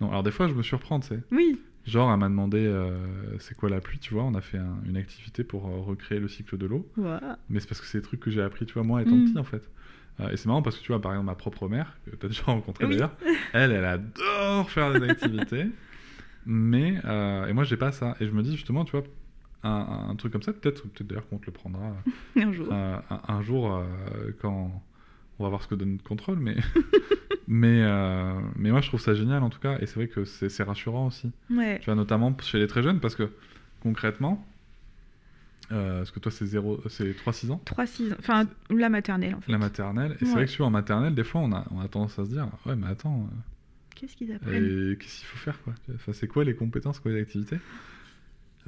non, 0.00 0.08
alors 0.10 0.22
des 0.22 0.30
fois, 0.30 0.48
je 0.48 0.54
me 0.54 0.62
surprends, 0.62 0.98
tu 1.00 1.08
sais. 1.08 1.20
oui, 1.32 1.60
Genre, 1.86 2.12
elle 2.12 2.18
m'a 2.18 2.28
demandé 2.28 2.58
euh, 2.58 3.38
c'est 3.38 3.56
quoi 3.56 3.70
la 3.70 3.80
pluie, 3.80 3.98
tu 3.98 4.12
vois. 4.12 4.22
On 4.24 4.34
a 4.34 4.42
fait 4.42 4.58
un- 4.58 4.78
une 4.86 4.98
activité 4.98 5.42
pour 5.44 5.66
euh, 5.66 5.78
recréer 5.80 6.20
le 6.20 6.28
cycle 6.28 6.58
de 6.58 6.66
l'eau. 6.66 6.86
Ouah. 6.98 7.38
Mais 7.48 7.58
c'est 7.58 7.66
parce 7.68 7.80
que 7.80 7.86
c'est 7.86 7.98
des 7.98 8.04
trucs 8.04 8.20
que 8.20 8.30
j'ai 8.30 8.42
appris, 8.42 8.66
tu 8.66 8.74
vois, 8.74 8.82
moi 8.82 9.00
étant 9.00 9.16
Mm. 9.16 9.24
petit 9.24 9.38
en 9.38 9.44
fait. 9.44 9.66
Euh, 10.18 10.30
et 10.30 10.36
c'est 10.36 10.46
marrant 10.46 10.62
parce 10.62 10.76
que 10.76 10.82
tu 10.82 10.88
vois, 10.92 11.00
par 11.00 11.12
exemple, 11.12 11.26
ma 11.26 11.34
propre 11.34 11.68
mère, 11.68 11.96
que 12.04 12.16
tu 12.16 12.26
as 12.26 12.28
déjà 12.28 12.42
rencontrée 12.44 12.84
Oui. 12.86 12.92
d'ailleurs, 12.94 13.14
elle, 13.52 13.70
elle 13.72 13.84
adore 13.84 14.70
faire 14.70 14.92
des 14.98 15.08
activités. 15.08 15.66
mais, 16.46 16.98
euh, 17.04 17.46
et 17.46 17.52
moi, 17.52 17.64
j'ai 17.64 17.76
pas 17.76 17.92
ça. 17.92 18.16
Et 18.20 18.26
je 18.26 18.30
me 18.32 18.42
dis 18.42 18.52
justement, 18.56 18.84
tu 18.84 18.92
vois, 18.92 19.02
un, 19.62 20.06
un 20.10 20.14
truc 20.16 20.32
comme 20.32 20.42
ça, 20.42 20.52
peut-être 20.52 20.88
peut 20.88 21.04
d'ailleurs 21.04 21.28
qu'on 21.28 21.38
te 21.38 21.46
le 21.46 21.52
prendra 21.52 21.94
Un 22.36 22.52
jour. 22.52 22.68
euh, 22.70 22.96
un, 23.10 23.20
un 23.28 23.42
jour 23.42 23.72
euh, 23.74 23.84
quand 24.40 24.82
on 25.38 25.42
va 25.44 25.48
voir 25.50 25.62
ce 25.62 25.68
que 25.68 25.74
donne 25.74 25.92
notre 25.92 26.04
contrôle. 26.04 26.38
Mais, 26.38 26.56
mais, 27.48 27.82
mais 28.56 28.70
moi, 28.70 28.80
je 28.80 28.88
trouve 28.88 29.00
ça 29.00 29.14
génial 29.14 29.42
en 29.42 29.50
tout 29.50 29.60
cas. 29.60 29.78
Et 29.80 29.86
c'est 29.86 29.94
vrai 29.96 30.08
que 30.08 30.24
c'est 30.24 30.48
c'est 30.48 30.62
rassurant 30.62 31.06
aussi. 31.06 31.30
Ouais. 31.50 31.78
Tu 31.78 31.86
vois, 31.86 31.94
notamment 31.94 32.34
chez 32.42 32.58
les 32.58 32.66
très 32.66 32.82
jeunes, 32.82 33.00
parce 33.00 33.14
que 33.14 33.30
concrètement, 33.82 34.46
euh, 35.72 35.98
parce 35.98 36.10
que 36.10 36.18
toi, 36.20 36.32
c'est 36.32 36.46
0, 36.46 36.80
c'est 36.88 37.12
3-6 37.12 37.50
ans, 37.52 37.62
3-6 37.64 38.12
ans. 38.12 38.16
Enfin, 38.18 38.46
la 38.70 38.88
maternelle, 38.88 39.34
en 39.34 39.40
fait. 39.40 39.52
la 39.52 39.58
maternelle. 39.58 40.16
Et 40.20 40.24
c'est 40.24 40.32
vrai 40.32 40.44
que 40.46 40.50
sur 40.50 40.66
en 40.66 40.70
maternelle, 40.70 41.14
des 41.14 41.24
fois, 41.24 41.40
on 41.42 41.52
a, 41.52 41.64
on 41.70 41.80
a 41.80 41.88
tendance 41.88 42.18
à 42.18 42.24
se 42.24 42.30
dire, 42.30 42.48
ouais, 42.66 42.76
mais 42.76 42.86
attends, 42.88 43.28
Qu'est-ce 43.94 44.16
qu'ils 44.16 44.32
euh, 44.32 44.36
apprennent 44.36 44.92
et 44.92 44.96
qu'est-ce 44.96 45.18
qu'il 45.18 45.26
faut 45.26 45.36
faire, 45.38 45.60
quoi? 45.62 45.74
Enfin, 45.94 46.12
c'est 46.12 46.26
quoi 46.26 46.42
les 46.44 46.54
compétences, 46.54 47.00
quoi 47.00 47.12
les 47.12 47.20
activités? 47.20 47.58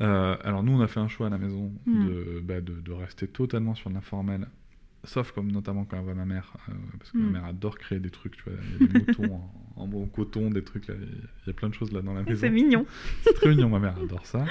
Euh, 0.00 0.36
Alors, 0.42 0.62
nous, 0.62 0.72
on 0.72 0.80
a 0.80 0.86
fait 0.88 1.00
un 1.00 1.08
choix 1.08 1.26
à 1.26 1.30
la 1.30 1.38
maison 1.38 1.72
Mm. 1.86 2.06
de, 2.06 2.40
bah, 2.44 2.60
de, 2.60 2.74
de 2.80 2.92
rester 2.92 3.28
totalement 3.28 3.74
sur 3.74 3.90
l'informel. 3.90 4.46
Sauf 5.04 5.32
comme 5.32 5.50
notamment 5.50 5.84
quand 5.84 5.96
elle 5.96 6.04
voit 6.04 6.14
ma 6.14 6.24
mère, 6.24 6.52
euh, 6.68 6.72
parce 6.98 7.10
que 7.10 7.18
ma 7.18 7.26
Mm. 7.28 7.32
mère 7.32 7.44
adore 7.46 7.76
créer 7.76 7.98
des 7.98 8.10
trucs, 8.10 8.36
tu 8.36 8.44
vois, 8.44 8.52
il 8.78 8.82
y 8.82 8.84
a 8.84 8.86
des 8.86 8.98
moutons 9.00 9.34
en, 9.34 9.82
en, 9.82 9.92
en 9.92 10.06
coton, 10.06 10.48
des 10.48 10.62
trucs 10.62 10.86
là, 10.86 10.94
il 11.00 11.46
y 11.48 11.50
a 11.50 11.52
plein 11.52 11.68
de 11.68 11.74
choses 11.74 11.90
là 11.92 12.02
dans 12.02 12.14
la 12.14 12.22
maison. 12.24 12.40
C'est 12.40 12.50
mignon. 12.50 12.86
C'est 13.22 13.34
très 13.34 13.50
mignon, 13.50 13.68
ma 13.68 13.80
mère 13.80 13.96
adore 14.00 14.24
ça. 14.26 14.44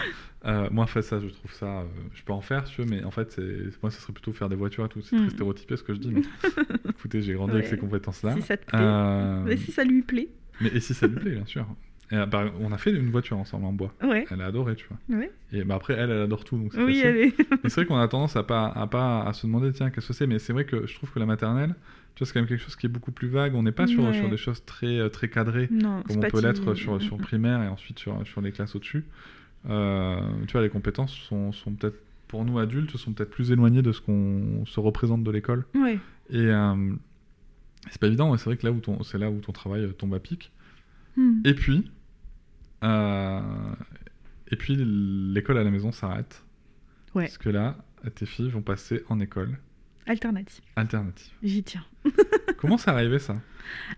Euh, 0.46 0.68
moi, 0.70 0.84
en 0.84 0.88
fait, 0.88 1.04
ça, 1.04 1.20
je 1.22 1.28
trouve 1.28 1.54
ça. 1.54 1.82
euh, 1.82 1.86
je 2.14 2.22
peux 2.24 2.34
en 2.34 2.42
faire, 2.42 2.66
tu 2.66 2.82
veux, 2.82 2.88
mais 2.88 3.02
en 3.06 3.12
fait, 3.12 3.32
c'est 3.32 3.82
moi, 3.82 3.92
ce 3.92 4.02
serait 4.02 4.12
plutôt 4.12 4.34
faire 4.34 4.50
des 4.50 4.56
voitures 4.58 4.84
et 4.86 4.90
tout. 4.90 5.02
C'est 5.02 5.16
Mm. 5.16 5.20
très 5.28 5.30
stéréotypé 5.30 5.78
ce 5.78 5.84
que 5.84 5.94
je 5.94 6.00
dis, 6.00 6.12
mais 6.12 6.22
écoutez, 6.90 7.22
j'ai 7.22 7.34
grandi 7.34 7.54
avec 7.54 7.68
ces 7.68 7.78
compétences-là. 7.78 8.36
Si 8.36 8.42
ça 8.42 8.58
te 8.58 8.66
plaît. 8.66 9.44
Mais 9.46 9.56
si 9.58 9.72
ça 9.72 9.84
lui 9.86 10.02
plaît. 10.02 10.30
mais 10.60 10.70
et 10.74 10.80
si 10.82 10.94
ça 10.94 11.08
lui 11.08 11.16
plaît, 11.16 11.32
bien 11.32 11.46
sûr. 11.46 11.66
Et, 12.12 12.16
euh, 12.16 12.26
bah, 12.26 12.46
on 12.60 12.72
a 12.72 12.78
fait 12.78 12.92
une 12.92 13.10
voiture 13.10 13.38
ensemble 13.38 13.66
en 13.66 13.74
bois. 13.74 13.94
Ouais. 14.04 14.26
Elle 14.30 14.42
a 14.42 14.46
adoré, 14.48 14.76
tu 14.76 14.86
vois. 14.88 15.18
Ouais. 15.18 15.32
Et 15.54 15.64
bah, 15.64 15.76
après, 15.76 15.94
elle, 15.94 16.10
elle 16.12 16.22
adore 16.24 16.44
tout, 16.44 16.58
donc 16.58 16.74
c'est 16.74 16.84
Oui, 16.84 16.96
facile. 17.02 17.34
Mais 17.64 17.70
c'est 17.70 17.76
vrai 17.82 17.86
qu'on 17.86 17.98
a 17.98 18.08
tendance 18.08 18.36
à 18.36 18.44
pas, 18.44 18.68
à 18.68 18.88
pas 18.88 19.24
à 19.24 19.34
se 19.34 19.48
demander, 19.48 19.72
tiens, 19.72 19.90
qu'est-ce 19.90 20.08
que 20.10 20.14
c'est. 20.14 20.28
Mais 20.28 20.40
c'est 20.40 20.52
vrai 20.54 20.66
que 20.66 20.86
je 20.88 20.94
trouve 20.96 21.12
que 21.12 21.20
la 21.20 21.26
maternelle, 21.26 21.74
tu 22.16 22.20
vois, 22.20 22.28
c'est 22.28 22.34
quand 22.34 22.40
même 22.42 22.50
quelque 22.50 22.62
chose 22.64 22.76
qui 22.76 22.86
est 22.86 22.90
beaucoup 22.90 23.12
plus 23.12 23.30
vague. 23.30 23.56
On 23.56 23.64
n'est 23.64 23.72
pas 23.72 23.88
sur, 23.88 24.04
Ouais. 24.04 24.14
sur 24.14 24.30
des 24.30 24.38
choses 24.38 24.64
très, 24.66 25.00
euh, 25.00 25.10
très 25.10 25.30
cadrées 25.30 25.70
Non, 25.72 26.04
comme 26.04 26.18
on 26.18 26.20
peut 26.22 26.42
l'être 26.42 26.74
sur, 26.74 27.02
sur 27.02 27.18
primaire 27.18 27.64
et 27.64 27.68
ensuite 27.68 28.00
sur, 28.00 28.26
sur 28.28 28.42
les 28.42 28.52
classes 28.52 28.76
au-dessus. 28.76 29.06
Euh, 29.70 30.20
tu 30.48 30.54
vois, 30.54 30.62
les 30.62 30.70
compétences 30.70 31.14
sont, 31.14 31.52
sont 31.52 31.72
peut-être, 31.74 31.98
pour 32.28 32.44
nous 32.46 32.60
adultes, 32.60 32.98
sont 32.98 33.14
peut-être 33.14 33.30
plus 33.32 33.52
éloignées 33.52 33.82
de 33.84 33.92
ce 33.92 34.02
qu'on 34.02 34.66
se 34.66 34.80
représente 34.80 35.24
de 35.24 35.32
l'école. 35.32 35.66
Ouais. 35.76 36.00
Et 36.30 36.40
euh, 36.40 36.76
c'est 37.90 38.00
pas 38.00 38.08
évident, 38.08 38.32
mais 38.32 38.38
c'est 38.38 38.46
vrai 38.46 38.58
que 38.58 38.66
là 38.66 38.72
où 38.72 38.80
ton, 38.80 39.02
c'est 39.04 39.18
là 39.18 39.30
où 39.30 39.40
ton 39.40 39.52
travail 39.52 39.88
tombe 39.98 40.14
à 40.14 40.20
pic. 40.20 40.52
Mm. 41.18 41.42
Et 41.46 41.54
puis, 41.54 41.92
et 42.84 44.56
puis 44.58 44.76
l'école 44.78 45.58
à 45.58 45.64
la 45.64 45.72
maison 45.72 45.92
s'arrête. 45.92 46.44
Ouais. 47.16 47.26
Parce 47.26 47.38
que 47.38 47.50
là, 47.50 47.78
tes 48.16 48.26
filles 48.26 48.50
vont 48.50 48.62
passer 48.62 49.04
en 49.10 49.20
école 49.20 49.58
Alternative. 50.08 50.64
alternative. 50.76 51.32
J'y 51.44 51.64
tiens. 51.64 51.86
Comment 52.58 52.78
c'est 52.78 52.90
arrivé 52.90 53.20
ça? 53.20 53.36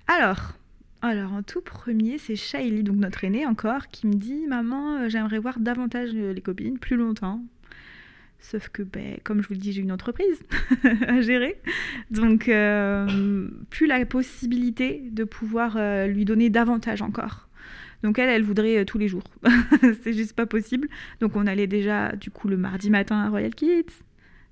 Alors, 0.08 0.54
alors 1.02 1.34
en 1.34 1.44
tout 1.44 1.62
premier, 1.62 2.18
c'est 2.18 2.36
Shaili, 2.36 2.84
donc 2.84 2.98
notre 2.98 3.24
aînée 3.24 3.46
encore, 3.46 3.88
qui 3.88 4.08
me 4.08 4.14
dit 4.14 4.46
Maman, 4.48 4.98
euh, 4.98 5.10
j'aimerais 5.10 5.40
voir 5.40 5.60
davantage 5.60 6.10
euh, 6.14 6.34
les 6.34 6.42
copines, 6.42 6.80
plus 6.80 6.98
longtemps. 6.98 7.42
Sauf 8.40 8.68
que, 8.68 8.84
ben, 8.84 9.18
comme 9.24 9.42
je 9.42 9.48
vous 9.48 9.54
le 9.54 9.60
dis, 9.62 9.72
j'ai 9.72 9.82
une 9.82 9.92
entreprise 9.94 10.44
à 11.08 11.22
gérer. 11.22 11.62
Donc, 12.12 12.50
euh, 12.50 13.48
plus 13.70 13.88
la 13.88 14.06
possibilité 14.06 15.02
de 15.12 15.24
pouvoir 15.24 15.76
euh, 15.78 16.08
lui 16.08 16.26
donner 16.26 16.50
davantage 16.50 17.02
encore. 17.02 17.48
Donc, 18.04 18.20
elle, 18.20 18.30
elle 18.30 18.44
voudrait 18.44 18.78
euh, 18.80 18.86
tous 18.86 18.98
les 18.98 19.08
jours. 19.08 19.24
c'est 20.04 20.14
juste 20.14 20.34
pas 20.34 20.46
possible. 20.46 20.88
Donc, 21.22 21.36
on 21.36 21.48
allait 21.48 21.68
déjà, 21.68 22.12
du 22.16 22.30
coup, 22.30 22.48
le 22.48 22.58
mardi 22.58 22.90
matin 22.90 23.18
à 23.20 23.30
Royal 23.30 23.56
Kids. 23.56 23.86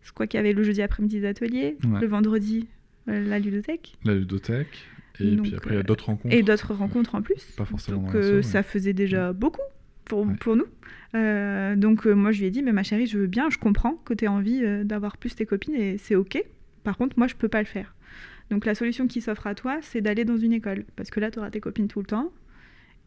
Je 0.01 0.11
crois 0.13 0.25
qu'il 0.25 0.37
y 0.37 0.41
avait 0.41 0.53
le 0.53 0.63
jeudi 0.63 0.81
après-midi 0.81 1.19
des 1.19 1.27
ateliers. 1.27 1.77
Ouais. 1.83 1.99
Le 2.01 2.07
vendredi, 2.07 2.67
euh, 3.07 3.23
la 3.27 3.37
ludothèque. 3.39 3.95
La 4.03 4.15
ludothèque. 4.15 4.85
Et 5.19 5.35
Donc, 5.35 5.45
puis 5.45 5.55
après, 5.55 5.71
il 5.71 5.73
y 5.73 5.77
a 5.77 5.79
euh, 5.81 5.83
d'autres 5.83 6.05
rencontres. 6.05 6.33
Et 6.35 6.41
d'autres 6.41 6.73
rencontres 6.73 7.13
en 7.15 7.21
plus. 7.21 7.43
Pas 7.57 7.65
forcément 7.65 8.01
Donc 8.03 8.15
euh, 8.15 8.41
ça 8.41 8.59
ouais. 8.59 8.63
faisait 8.63 8.93
déjà 8.93 9.33
beaucoup 9.33 9.61
pour, 10.05 10.25
Ouais. 10.25 10.33
pour 10.39 10.55
nous. 10.55 10.65
Euh, 11.13 11.75
donc 11.75 12.07
euh, 12.07 12.13
moi 12.13 12.31
je 12.31 12.39
lui 12.39 12.47
ai 12.47 12.51
dit, 12.51 12.63
mais 12.63 12.71
ma 12.71 12.83
chérie, 12.83 13.05
je 13.05 13.17
veux 13.19 13.27
bien, 13.27 13.49
je 13.49 13.57
comprends 13.57 13.95
que 14.05 14.13
tu 14.13 14.25
aies 14.25 14.29
envie 14.29 14.63
euh, 14.63 14.83
d'avoir 14.85 15.17
plus 15.17 15.35
tes 15.35 15.45
copines 15.45 15.75
et 15.75 15.97
c'est 15.97 16.15
ok. 16.15 16.41
Par 16.83 16.97
contre, 16.97 17.19
moi 17.19 17.27
je 17.27 17.35
peux 17.35 17.49
pas 17.49 17.59
le 17.59 17.65
faire. 17.67 17.93
Donc 18.49 18.65
la 18.65 18.73
solution 18.73 19.07
qui 19.07 19.21
s'offre 19.21 19.45
à 19.45 19.53
toi, 19.53 19.77
c'est 19.81 20.01
d'aller 20.01 20.25
dans 20.25 20.37
une 20.37 20.53
école. 20.53 20.85
Parce 20.95 21.09
que 21.11 21.19
là, 21.19 21.29
tu 21.29 21.37
auras 21.39 21.51
tes 21.51 21.59
copines 21.59 21.87
tout 21.87 21.99
le 21.99 22.05
temps. 22.05 22.31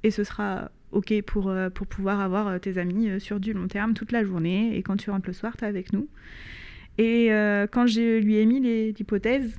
Et 0.05 0.13
ce 0.13 0.23
sera 0.23 0.71
ok 0.93 1.21
pour, 1.23 1.49
euh, 1.49 1.71
pour 1.71 1.89
pouvoir 1.89 2.21
avoir 2.21 2.47
euh, 2.47 2.59
tes 2.59 2.79
amis 2.79 3.11
euh, 3.11 3.19
sur 3.19 3.41
du 3.41 3.53
long 3.53 3.67
terme 3.67 3.95
toute 3.95 4.13
la 4.13 4.23
journée. 4.23 4.77
Et 4.77 4.83
quand 4.83 4.97
tu 4.97 5.11
rentres 5.11 5.27
le 5.27 5.33
soir, 5.33 5.57
tu 5.57 5.65
es 5.65 5.67
avec 5.67 5.93
nous. 5.93 6.09
Et 6.99 7.33
euh, 7.33 7.67
quand 7.67 7.87
je 7.87 8.21
lui 8.21 8.37
ai 8.37 8.47
mis 8.47 8.61
l'hypothèse, 8.61 9.59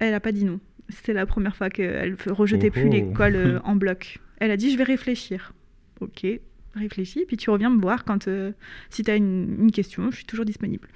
elle 0.00 0.14
a 0.14 0.20
pas 0.20 0.32
dit 0.32 0.44
non. 0.44 0.58
C'était 0.88 1.12
la 1.12 1.26
première 1.26 1.54
fois 1.54 1.70
qu'elle 1.70 2.16
rejetait 2.26 2.68
Oh 2.68 2.72
plus 2.72 2.88
oh. 2.88 2.92
l'école 2.92 3.60
en 3.64 3.76
bloc. 3.76 4.18
Elle 4.38 4.50
a 4.50 4.56
dit 4.56 4.72
je 4.72 4.78
vais 4.78 4.84
réfléchir. 4.84 5.52
Ok, 6.00 6.26
réfléchis, 6.74 7.24
puis 7.26 7.36
tu 7.36 7.50
reviens 7.50 7.70
me 7.70 7.80
voir 7.80 8.04
quand 8.04 8.26
euh, 8.26 8.50
si 8.90 9.04
tu 9.04 9.10
as 9.12 9.14
une, 9.14 9.56
une 9.60 9.70
question, 9.70 10.10
je 10.10 10.16
suis 10.16 10.24
toujours 10.24 10.44
disponible. 10.44 10.88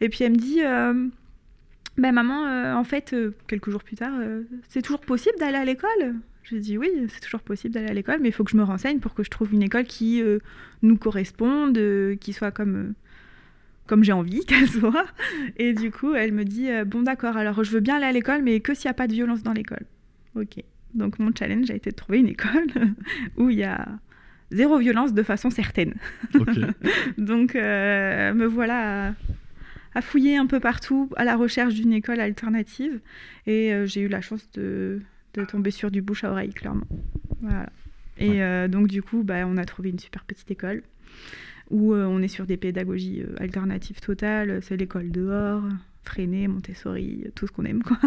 Et 0.00 0.08
puis 0.08 0.22
elle 0.22 0.32
me 0.32 0.36
dit 0.36 0.62
euh, 0.62 1.08
ben 1.98 2.12
maman, 2.12 2.78
en 2.78 2.84
fait, 2.84 3.14
quelques 3.48 3.70
jours 3.70 3.82
plus 3.82 3.96
tard, 3.96 4.12
c'est 4.68 4.82
toujours 4.82 5.00
possible 5.00 5.36
d'aller 5.38 5.56
à 5.56 5.64
l'école? 5.64 6.14
Je 6.44 6.56
dis 6.56 6.76
oui, 6.76 6.90
c'est 7.08 7.20
toujours 7.20 7.40
possible 7.40 7.74
d'aller 7.74 7.88
à 7.88 7.94
l'école, 7.94 8.18
mais 8.20 8.28
il 8.28 8.32
faut 8.32 8.44
que 8.44 8.50
je 8.50 8.56
me 8.56 8.62
renseigne 8.62 9.00
pour 9.00 9.14
que 9.14 9.24
je 9.24 9.30
trouve 9.30 9.52
une 9.54 9.62
école 9.62 9.84
qui 9.84 10.22
euh, 10.22 10.38
nous 10.82 10.96
corresponde, 10.96 11.76
euh, 11.78 12.16
qui 12.16 12.32
soit 12.32 12.50
comme, 12.50 12.76
euh, 12.76 12.92
comme 13.86 14.04
j'ai 14.04 14.12
envie 14.12 14.40
qu'elle 14.46 14.68
soit. 14.68 15.06
Et 15.56 15.72
du 15.72 15.90
coup, 15.90 16.14
elle 16.14 16.32
me 16.32 16.44
dit 16.44 16.68
bon 16.86 17.02
d'accord, 17.02 17.36
alors 17.36 17.64
je 17.64 17.70
veux 17.70 17.80
bien 17.80 17.96
aller 17.96 18.06
à 18.06 18.12
l'école, 18.12 18.42
mais 18.42 18.60
que 18.60 18.74
s'il 18.74 18.88
n'y 18.88 18.90
a 18.90 18.94
pas 18.94 19.08
de 19.08 19.14
violence 19.14 19.42
dans 19.42 19.54
l'école. 19.54 19.86
Ok. 20.36 20.62
Donc 20.92 21.18
mon 21.18 21.32
challenge 21.36 21.70
a 21.70 21.74
été 21.74 21.90
de 21.90 21.96
trouver 21.96 22.18
une 22.18 22.28
école 22.28 22.66
où 23.36 23.50
il 23.50 23.58
y 23.58 23.64
a 23.64 23.88
zéro 24.52 24.78
violence 24.78 25.12
de 25.12 25.22
façon 25.22 25.50
certaine. 25.50 25.94
Donc 27.18 27.54
me 27.54 28.44
voilà 28.44 29.08
à, 29.08 29.14
à 29.94 30.02
fouiller 30.02 30.36
un 30.36 30.46
peu 30.46 30.60
partout 30.60 31.08
à 31.16 31.24
la 31.24 31.36
recherche 31.36 31.74
d'une 31.74 31.92
école 31.92 32.20
alternative 32.20 33.00
et 33.46 33.72
euh, 33.72 33.86
j'ai 33.86 34.00
eu 34.02 34.08
la 34.08 34.20
chance 34.20 34.48
de, 34.52 35.00
de 35.34 35.44
tomber 35.44 35.70
sur 35.70 35.90
du 35.90 36.02
bouche 36.02 36.24
à 36.24 36.30
oreille 36.30 36.52
clairement. 36.52 36.86
Voilà. 37.40 37.68
Et 38.18 38.28
Ouais. 38.30 38.42
euh, 38.42 38.68
donc 38.68 38.86
du 38.88 39.02
coup, 39.02 39.22
bah, 39.24 39.46
on 39.46 39.56
a 39.56 39.64
trouvé 39.64 39.90
une 39.90 39.98
super 39.98 40.24
petite 40.24 40.50
école 40.50 40.82
où 41.70 41.94
euh, 41.94 42.04
on 42.06 42.20
est 42.22 42.28
sur 42.28 42.46
des 42.46 42.56
pédagogies 42.56 43.22
euh, 43.22 43.34
alternatives 43.38 44.00
totales. 44.00 44.60
C'est 44.62 44.76
l'école 44.76 45.10
dehors, 45.10 45.62
Freinet, 46.04 46.46
Montessori, 46.48 47.24
tout 47.34 47.46
ce 47.46 47.52
qu'on 47.52 47.64
aime 47.64 47.82
quoi. 47.82 47.98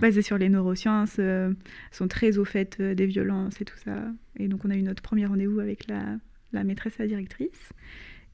Basée 0.00 0.22
sur 0.22 0.38
les 0.38 0.48
neurosciences, 0.48 1.20
sont 1.90 2.08
très 2.08 2.38
au 2.38 2.44
fait 2.44 2.80
des 2.80 3.06
violences 3.06 3.60
et 3.60 3.64
tout 3.64 3.76
ça. 3.84 4.04
Et 4.38 4.48
donc 4.48 4.64
on 4.64 4.70
a 4.70 4.76
eu 4.76 4.82
notre 4.82 5.02
premier 5.02 5.26
rendez-vous 5.26 5.60
avec 5.60 5.86
la, 5.88 6.16
la 6.52 6.64
maîtresse, 6.64 6.96
la 6.98 7.06
directrice. 7.06 7.70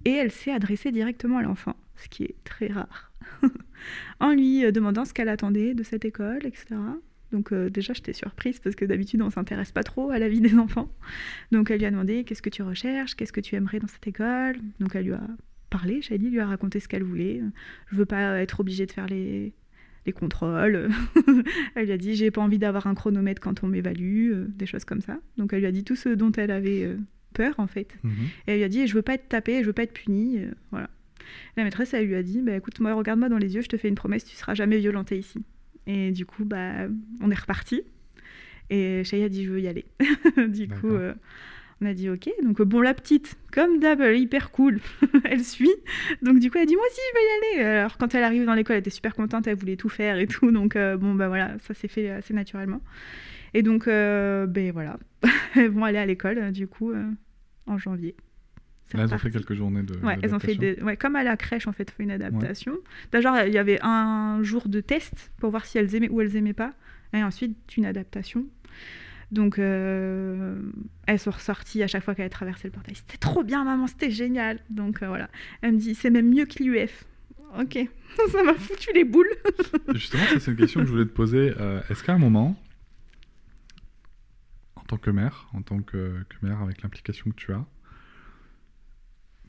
Et 0.04 0.11
elle 0.11 0.30
s'est 0.30 0.52
adressée 0.52 0.92
directement 0.92 1.38
à 1.38 1.42
l'enfant, 1.42 1.74
ce 1.96 2.09
qui 2.09 2.22
est 2.24 2.37
très 2.44 2.68
rare, 2.68 3.11
en 4.20 4.32
lui 4.35 4.70
demandant 4.70 5.04
ce 5.04 5.12
qu'elle 5.14 5.30
attendait 5.30 5.74
de 5.74 5.82
cette 5.82 6.04
école, 6.04 6.44
etc. 6.46 6.76
Donc 7.32 7.52
euh, 7.52 7.70
déjà, 7.70 7.92
j'étais 7.92 8.12
surprise 8.12 8.60
parce 8.60 8.76
que 8.76 8.84
d'habitude, 8.84 9.22
on 9.22 9.30
s'intéresse 9.30 9.72
pas 9.72 9.82
trop 9.82 10.10
à 10.10 10.18
la 10.18 10.28
vie 10.28 10.40
des 10.48 10.54
enfants. 10.54 10.90
Donc 11.52 11.70
elle 11.70 11.78
lui 11.78 11.86
a 11.86 11.90
demandé 11.90 12.24
qu'est-ce 12.24 12.42
que 12.42 12.50
tu 12.50 12.62
recherches, 12.62 13.14
qu'est-ce 13.14 13.32
que 13.32 13.40
tu 13.40 13.54
aimerais 13.54 13.78
dans 13.78 13.88
cette 13.88 14.06
école? 14.06 14.56
Donc 14.80 14.94
elle 14.94 15.06
lui 15.06 15.12
a 15.12 15.26
parlé, 15.70 16.00
Shadi 16.02 16.30
lui 16.30 16.40
a 16.40 16.46
raconté 16.46 16.80
ce 16.80 16.88
qu'elle 16.88 17.02
voulait. 17.02 17.42
Je 17.90 17.96
veux 17.96 18.06
pas 18.06 18.40
être 18.40 18.60
obligée 18.60 18.86
de 18.86 18.92
faire 18.92 19.06
les, 19.06 19.52
les 20.06 20.12
contrôles. 20.12 20.88
elle 21.74 21.86
lui 21.86 21.92
a 21.92 21.98
dit 21.98 22.14
j'ai 22.14 22.30
pas 22.30 22.40
envie 22.40 22.58
d'avoir 22.58 22.86
un 22.86 22.94
chronomètre 22.94 23.40
quand 23.40 23.64
on 23.64 23.68
m'évalue, 23.68 24.32
euh, 24.32 24.46
des 24.48 24.66
choses 24.66 24.84
comme 24.84 25.00
ça. 25.00 25.18
Donc 25.36 25.52
elle 25.52 25.60
lui 25.60 25.66
a 25.66 25.72
dit 25.72 25.84
tout 25.84 25.96
ce 25.96 26.10
dont 26.10 26.32
elle 26.32 26.52
avait 26.52 26.84
euh, 26.84 26.96
peur 27.34 27.54
en 27.58 27.66
fait. 27.66 27.88
Mhm. 28.04 28.12
Et 28.46 28.52
elle 28.52 28.56
lui 28.58 28.64
a 28.64 28.68
dit, 28.68 28.86
je 28.86 28.94
veux 28.94 29.02
pas 29.02 29.14
être 29.14 29.28
tapée, 29.28 29.60
je 29.62 29.66
veux 29.66 29.72
pas 29.72 29.82
être 29.82 29.92
punie. 29.92 30.40
voilà. 30.70 30.88
La 31.56 31.64
maîtresse, 31.64 31.92
elle 31.92 32.06
lui 32.06 32.14
a 32.14 32.22
dit, 32.22 32.40
bah, 32.40 32.56
écoute, 32.56 32.79
moi, 32.79 32.94
regarde-moi 32.94 33.29
dans 33.29 33.38
les 33.38 33.56
yeux, 33.56 33.62
je 33.62 33.68
te 33.68 33.77
fais 33.77 33.88
une 33.88 33.96
promesse, 33.96 34.24
tu 34.24 34.37
seras 34.37 34.54
jamais 34.54 34.79
violentée 34.79 35.18
ici. 35.18 35.44
Et 35.87 36.10
du 36.12 36.26
coup, 36.26 36.44
bah, 36.44 36.87
on 37.20 37.30
est 37.30 37.38
reparti. 37.38 37.82
Et 38.70 39.04
Shaya 39.04 39.26
a 39.26 39.28
dit, 39.28 39.44
je 39.44 39.50
veux 39.50 39.60
y 39.60 39.68
aller. 39.68 39.84
du 40.48 40.68
coup, 40.68 40.88
euh, 40.88 41.14
on 41.80 41.87
a 41.87 41.94
dit, 41.94 42.10
ok. 42.10 42.28
Donc, 42.42 42.60
euh, 42.60 42.64
bon, 42.64 42.80
la 42.80 42.94
petite, 42.94 43.37
comme 43.52 43.78
d'hab, 43.78 44.00
elle 44.00 44.16
est 44.16 44.20
hyper 44.20 44.50
cool, 44.50 44.80
elle 45.24 45.44
suit. 45.44 45.74
Donc, 46.22 46.40
du 46.40 46.50
coup, 46.50 46.58
elle 46.58 46.64
a 46.64 46.66
dit, 46.66 46.74
moi 46.74 46.84
aussi, 46.90 47.00
je 47.08 47.14
vais 47.14 47.24
y 47.24 47.60
aller. 47.60 47.70
Alors, 47.76 47.98
quand 47.98 48.14
elle 48.14 48.24
arrive 48.24 48.44
dans 48.44 48.54
l'école, 48.54 48.74
elle 48.74 48.80
était 48.80 48.90
super 48.90 49.14
contente, 49.14 49.46
elle 49.46 49.56
voulait 49.56 49.76
tout 49.76 49.88
faire 49.88 50.18
et 50.18 50.26
tout. 50.26 50.50
Donc, 50.50 50.74
euh, 50.74 50.96
bon, 50.96 51.14
bah 51.14 51.28
voilà, 51.28 51.56
ça 51.60 51.74
s'est 51.74 51.88
fait 51.88 52.10
assez 52.10 52.34
naturellement. 52.34 52.80
Et 53.54 53.62
donc, 53.62 53.88
euh, 53.88 54.46
ben 54.46 54.70
voilà, 54.72 54.98
elles 55.56 55.70
vont 55.70 55.84
aller 55.84 55.98
à 55.98 56.04
l'école, 56.06 56.38
euh, 56.38 56.50
du 56.50 56.68
coup, 56.68 56.92
euh, 56.92 57.06
en 57.66 57.78
janvier. 57.78 58.14
Là, 58.94 59.02
elles 59.02 59.14
ont 59.14 59.18
fait 59.18 59.30
quelques 59.30 59.54
journées 59.54 59.82
de. 59.82 59.96
Ouais, 59.98 60.16
elles 60.22 60.34
ont 60.34 60.38
fait 60.38 60.54
d'adaptation. 60.54 60.80
des... 60.80 60.82
ouais, 60.82 60.96
comme 60.96 61.16
à 61.16 61.24
la 61.24 61.37
crèche 61.37 61.66
en 61.66 61.72
fait, 61.72 61.90
fait 61.90 62.04
une 62.04 62.12
adaptation. 62.12 62.76
D'ailleurs, 63.10 63.44
il 63.46 63.52
y 63.52 63.58
avait 63.58 63.78
un 63.82 64.42
jour 64.42 64.68
de 64.68 64.80
test 64.80 65.32
pour 65.38 65.50
voir 65.50 65.66
si 65.66 65.78
elles 65.78 65.94
aimaient 65.94 66.08
ou 66.08 66.20
elles 66.20 66.37
aimaient 66.37 66.52
pas. 66.52 66.72
Et 67.12 67.22
ensuite, 67.22 67.56
une 67.76 67.87
adaptation. 67.87 68.46
Donc, 69.32 69.58
euh, 69.58 70.60
elles 71.06 71.18
sont 71.18 71.32
ressorties 71.32 71.82
à 71.82 71.88
chaque 71.88 72.04
fois 72.04 72.14
qu'elle 72.14 72.26
a 72.26 72.30
traversé 72.30 72.68
le 72.68 72.72
portail. 72.72 72.94
C'était 72.94 73.18
trop 73.18 73.42
bien, 73.42 73.64
maman, 73.64 73.87
c'était 73.87 74.10
génial. 74.10 74.60
Donc, 74.70 75.02
euh, 75.02 75.08
voilà. 75.08 75.28
Elle 75.62 75.72
me 75.72 75.78
dit, 75.78 75.94
c'est 75.94 76.10
même 76.10 76.28
mieux 76.28 76.46
que 76.46 76.62
l'UF. 76.62 77.04
Ok, 77.58 77.78
ça 78.30 78.42
m'a 78.42 78.54
foutu 78.54 78.90
les 78.94 79.04
boules. 79.04 79.30
Justement, 79.94 80.24
ça, 80.26 80.40
c'est 80.40 80.50
une 80.50 80.56
question 80.56 80.80
que 80.80 80.87
je 80.87 80.92
voulais 80.92 81.06
te 81.06 81.10
poser. 81.10 81.54
Euh, 81.58 81.80
Est-ce 81.90 82.04
qu'à 82.04 82.12
un 82.12 82.18
moment, 82.18 82.56
en 84.76 84.82
tant 84.82 84.98
que 84.98 85.10
mère, 85.10 85.48
en 85.54 85.62
tant 85.62 85.80
que, 85.80 86.24
que 86.28 86.46
mère 86.46 86.60
avec 86.60 86.82
l'implication 86.82 87.30
que 87.30 87.37
tu 87.37 87.52
as, 87.52 87.64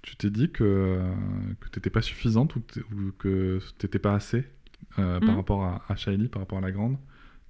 tu 0.09 0.15
t'es 0.15 0.29
dit 0.29 0.49
que, 0.51 1.01
que 1.59 1.69
tu 1.69 1.79
n'étais 1.79 1.89
pas 1.89 2.01
suffisante 2.01 2.55
ou, 2.55 2.61
ou 2.93 3.11
que 3.17 3.59
tu 3.77 3.85
n'étais 3.85 3.99
pas 3.99 4.13
assez 4.15 4.45
euh, 4.99 5.19
par 5.19 5.29
Mhm. 5.31 5.35
rapport 5.35 5.63
à, 5.65 5.83
à 5.89 5.95
Shaili, 5.95 6.27
par 6.29 6.41
rapport 6.41 6.57
à 6.59 6.61
la 6.61 6.71
grande, 6.71 6.97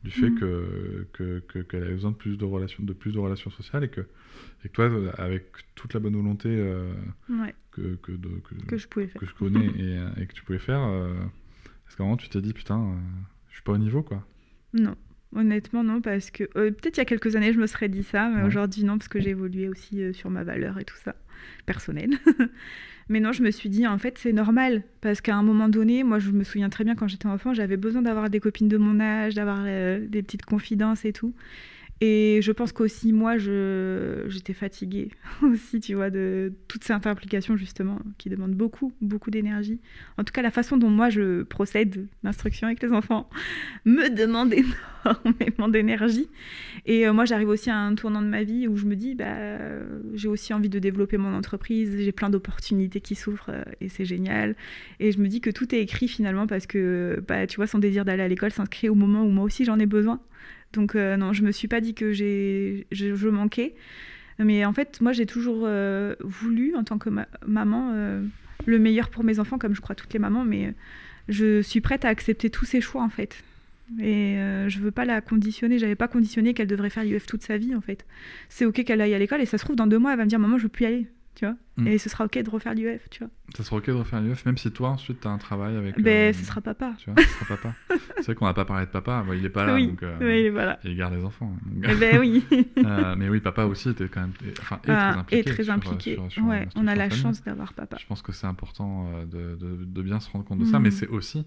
du 0.03 0.11
fait 0.11 0.29
Mhm. 0.29 0.39
que 0.39 1.07
que- 1.13 1.39
que- 1.47 1.59
qu'elle 1.59 1.83
avait 1.83 1.93
besoin 1.93 2.11
de 2.11 2.15
plus 2.17 2.37
de 2.37 2.45
relations, 2.45 2.83
de 2.83 2.93
plus 2.93 3.11
de 3.13 3.19
relations 3.19 3.49
sociales 3.51 3.83
et 3.83 3.89
que, 3.89 4.01
et 4.63 4.69
que 4.69 4.73
toi, 4.73 4.89
avec 5.17 5.51
toute 5.75 5.93
la 5.93 5.99
bonne 5.99 6.15
volonté 6.15 6.49
euh, 6.49 6.93
Ouais, 7.29 7.53
que, 7.71 7.95
que, 7.95 8.11
de- 8.11 8.39
que, 8.39 8.55
que 8.65 8.77
je 8.77 8.87
pouvais 8.87 9.07
faire. 9.07 9.19
que 9.19 9.25
je 9.27 9.33
connais 9.33 9.65
et, 9.77 10.21
et 10.21 10.25
que 10.27 10.33
tu 10.33 10.43
pouvais 10.43 10.59
faire, 10.59 10.81
euh, 10.83 11.13
est-ce 11.87 11.95
qu'à 11.95 12.03
un 12.03 12.05
moment 12.07 12.17
tu 12.17 12.29
t'es 12.29 12.41
dit 12.41 12.53
putain, 12.53 12.95
je 13.49 13.53
suis 13.55 13.63
pas 13.63 13.73
au 13.73 13.77
niveau 13.77 14.03
quoi? 14.03 14.25
Non, 14.73 14.95
honnêtement 15.37 15.83
non, 15.83 16.01
parce 16.01 16.31
que 16.31 16.43
euh, 16.57 16.71
peut-être 16.71 16.97
il 16.97 16.99
y 16.99 17.01
a 17.01 17.05
quelques 17.05 17.35
années 17.35 17.53
je 17.53 17.59
me 17.59 17.67
serais 17.67 17.87
dit 17.89 18.03
ça, 18.03 18.29
mais 18.29 18.41
Ouais. 18.41 18.47
aujourd'hui 18.47 18.83
non, 18.83 18.97
parce 18.97 19.07
que 19.07 19.19
j'ai 19.19 19.29
évolué 19.29 19.69
aussi 19.69 20.01
euh, 20.01 20.13
sur 20.13 20.29
ma 20.29 20.43
valeur 20.43 20.79
et 20.79 20.83
tout 20.85 20.97
ça, 21.03 21.15
personnelle. 21.65 22.11
mais 23.09 23.19
non, 23.19 23.31
je 23.31 23.41
me 23.43 23.51
suis 23.51 23.69
dit 23.69 23.87
en 23.87 23.97
fait 23.97 24.17
c'est 24.17 24.33
normal, 24.33 24.83
parce 25.01 25.21
qu'à 25.21 25.35
un 25.35 25.43
moment 25.43 25.69
donné, 25.69 26.03
moi 26.03 26.19
je 26.19 26.31
me 26.31 26.43
souviens 26.43 26.69
très 26.69 26.83
bien 26.83 26.95
quand 26.95 27.07
j'étais 27.07 27.27
enfant, 27.27 27.53
j'avais 27.53 27.77
besoin 27.77 28.01
d'avoir 28.01 28.29
des 28.29 28.39
copines 28.39 28.67
de 28.67 28.77
mon 28.77 28.99
âge, 28.99 29.35
d'avoir 29.35 29.59
euh, 29.65 30.05
des 30.07 30.21
petites 30.23 30.45
confidences 30.45 31.05
et 31.05 31.13
tout. 31.13 31.33
Et 31.99 32.39
je 32.43 32.51
pense 32.51 32.71
qu'aussi 32.71 33.11
moi 33.11 33.37
j'étais 33.37 34.53
fatiguée 34.53 35.09
aussi, 35.41 35.79
tu 35.79 35.95
vois, 35.95 36.09
de 36.09 36.53
toute 36.67 36.83
cette 36.83 37.07
implication 37.07 37.57
justement 37.57 37.99
qui 38.17 38.29
demande 38.29 38.51
beaucoup, 38.51 38.93
beaucoup 39.01 39.31
d'énergie. 39.31 39.79
En 40.17 40.23
tout 40.23 40.31
cas, 40.31 40.41
la 40.41 40.51
façon 40.51 40.77
dont 40.77 40.89
moi 40.89 41.09
je 41.09 41.43
procède 41.43 42.07
l'instruction 42.23 42.67
avec 42.67 42.83
les 42.83 42.91
enfants 42.91 43.29
me 43.85 44.09
demande 44.09 44.53
énormément 44.53 45.67
d'énergie. 45.67 46.29
Et 46.85 47.07
euh, 47.07 47.13
moi, 47.13 47.25
j'arrive 47.25 47.49
aussi 47.49 47.69
à 47.69 47.77
un 47.77 47.95
tournant 47.95 48.21
de 48.21 48.27
ma 48.27 48.43
vie 48.43 48.67
où 48.67 48.77
je 48.77 48.85
me 48.85 48.95
dis, 48.95 49.15
bah, 49.15 49.47
j'ai 50.13 50.27
aussi 50.27 50.53
envie 50.53 50.69
de 50.69 50.79
développer 50.79 51.17
mon 51.17 51.33
entreprise, 51.33 51.97
j'ai 51.97 52.11
plein 52.11 52.29
d'opportunités 52.29 53.01
qui 53.01 53.15
s'ouvrent 53.15 53.49
euh, 53.49 53.63
et 53.81 53.89
c'est 53.89 54.05
génial. 54.05 54.55
Et 54.99 55.11
je 55.11 55.19
me 55.19 55.27
dis 55.27 55.41
que 55.41 55.49
tout 55.49 55.73
est 55.73 55.79
écrit 55.79 56.07
finalement 56.07 56.47
parce 56.47 56.67
que, 56.67 57.23
bah, 57.27 57.47
tu 57.47 57.57
vois, 57.57 57.67
son 57.67 57.79
désir 57.79 58.05
d'aller 58.05 58.23
à 58.23 58.27
l'école 58.27 58.51
s'inscrit 58.51 58.89
au 58.89 58.95
moment 58.95 59.23
où 59.23 59.29
moi 59.29 59.43
aussi 59.43 59.65
j'en 59.65 59.79
ai 59.79 59.85
besoin. 59.85 60.19
Donc 60.73 60.95
euh, 60.95 61.17
non, 61.17 61.33
je 61.33 61.43
me 61.43 61.51
suis 61.51 61.67
pas 61.67 61.81
dit 61.81 61.93
que 61.93 62.11
j'ai, 62.11 62.87
je, 62.91 63.27
manquais. 63.29 63.75
Mais 64.39 64.65
en 64.65 64.73
fait, 64.73 65.01
moi, 65.01 65.13
j'ai 65.13 65.25
toujours 65.25 65.63
euh, 65.65 66.15
voulu, 66.21 66.75
en 66.75 66.83
tant 66.83 66.97
que 66.97 67.09
ma- 67.09 67.27
maman, 67.45 67.91
euh, 67.93 68.23
le 68.65 68.79
meilleur 68.79 69.09
pour 69.09 69.23
mes 69.23 69.39
enfants, 69.39 69.57
comme 69.57 69.75
je 69.75 69.81
crois 69.81 69.95
toutes 69.95 70.13
les 70.13 70.19
mamans, 70.19 70.45
mais 70.45 70.73
je 71.29 71.61
suis 71.61 71.81
prête 71.81 72.05
à 72.05 72.09
accepter 72.09 72.49
tous 72.49 72.65
ces 72.65 72.81
choix, 72.81 73.01
en 73.01 73.09
fait. 73.09 73.43
Et 74.01 74.35
je 74.67 74.79
veux 74.79 74.91
pas 74.91 75.05
la 75.05 75.21
conditionner. 75.21 75.79
J'avais 75.79 75.95
pas 75.95 76.09
conditionné 76.09 76.53
qu'elle 76.53 76.67
devrait 76.67 76.89
faire 76.89 77.05
l'UF 77.05 77.25
toute 77.25 77.41
sa 77.41 77.57
vie, 77.57 77.73
en 77.73 77.81
fait. 77.81 78.05
C'est 78.49 78.65
ok 78.65 78.83
qu'elle 78.83 79.01
aille 79.01 79.13
à 79.13 79.19
l'école, 79.19 79.41
et 79.41 79.45
ça 79.45 79.57
se 79.57 79.63
trouve, 79.63 79.77
dans 79.77 79.87
deux 79.87 79.97
mois, 79.97 80.11
elle 80.11 80.17
va 80.17 80.25
me 80.25 80.29
dire, 80.29 80.39
maman, 80.39 80.57
je 80.57 80.63
veux 80.63 80.69
plus 80.69 80.83
y 80.83 80.87
aller, 80.87 81.07
tu 81.37 81.45
vois. 81.45 81.55
Mm. 81.77 81.87
Et 81.87 81.97
ce 81.99 82.09
sera 82.09 82.25
ok 82.25 82.37
de 82.41 82.49
refaire 82.49 82.73
l'UF, 82.73 83.07
tu 83.11 83.19
vois. 83.19 83.29
Ça 83.55 83.63
sera 83.63 83.75
ok 83.77 83.85
de 83.87 83.91
refaire 83.93 84.19
l'UF, 84.21 84.43
même 84.45 84.57
si 84.57 84.71
toi 84.71 84.89
ensuite 84.89 85.19
tu 85.21 85.27
as 85.27 85.31
un 85.31 85.37
travail 85.37 85.75
avec. 85.75 86.01
Ben, 86.01 86.31
euh, 86.31 86.33
ce 86.33 86.43
sera 86.43 86.61
papa. 86.61 86.93
Tu 86.97 87.11
vois, 87.11 87.21
ce 87.23 87.29
sera 87.29 87.45
papa. 87.55 87.73
c'est 88.17 88.25
vrai 88.25 88.35
qu'on 88.35 88.45
n'a 88.45 88.53
pas 88.55 88.65
parlé 88.65 88.87
de 88.87 88.91
papa, 88.91 89.23
bon, 89.25 89.33
il 89.33 89.45
est 89.45 89.49
pas 89.49 89.65
là 89.67 89.75
oui, 89.75 89.87
donc. 89.89 90.01
euh, 90.01 90.17
oui, 90.19 90.49
voilà. 90.49 90.79
et 90.83 90.89
il 90.89 90.97
garde 90.97 91.13
les 91.13 91.23
enfants. 91.23 91.53
donc, 91.65 91.85
Eh 91.87 91.95
ben 91.95 92.19
oui. 92.19 92.43
euh, 92.79 93.15
mais 93.17 93.29
oui, 93.29 93.39
papa 93.39 93.65
aussi 93.65 93.89
était 93.89 94.07
quand 94.07 94.21
même. 94.21 94.33
Enfin, 94.59 94.79
est 94.83 94.89
Ah, 94.89 95.09
très 95.11 95.19
impliqué. 95.19 95.39
et 95.39 95.53
très 95.53 95.63
sur- 95.63 95.73
impliqué. 95.73 96.13
sur- 96.15 96.31
sur 96.31 96.45
ouais, 96.45 96.67
on 96.75 96.87
a 96.87 96.95
la 96.95 97.09
chance 97.11 97.43
d'avoir 97.43 97.73
papa. 97.73 97.97
Je 97.99 98.05
pense 98.07 98.21
que 98.23 98.31
c'est 98.31 98.47
important 98.47 99.07
euh, 99.13 99.25
de, 99.25 99.55
de- 99.63 99.85
de 99.85 100.01
bien 100.01 100.19
se 100.19 100.29
rendre 100.31 100.43
compte 100.45 100.59
de 100.59 100.65
ça, 100.65 100.77
Mhm. 100.79 100.83
mais 100.83 100.91
c'est 100.91 101.07
aussi 101.07 101.45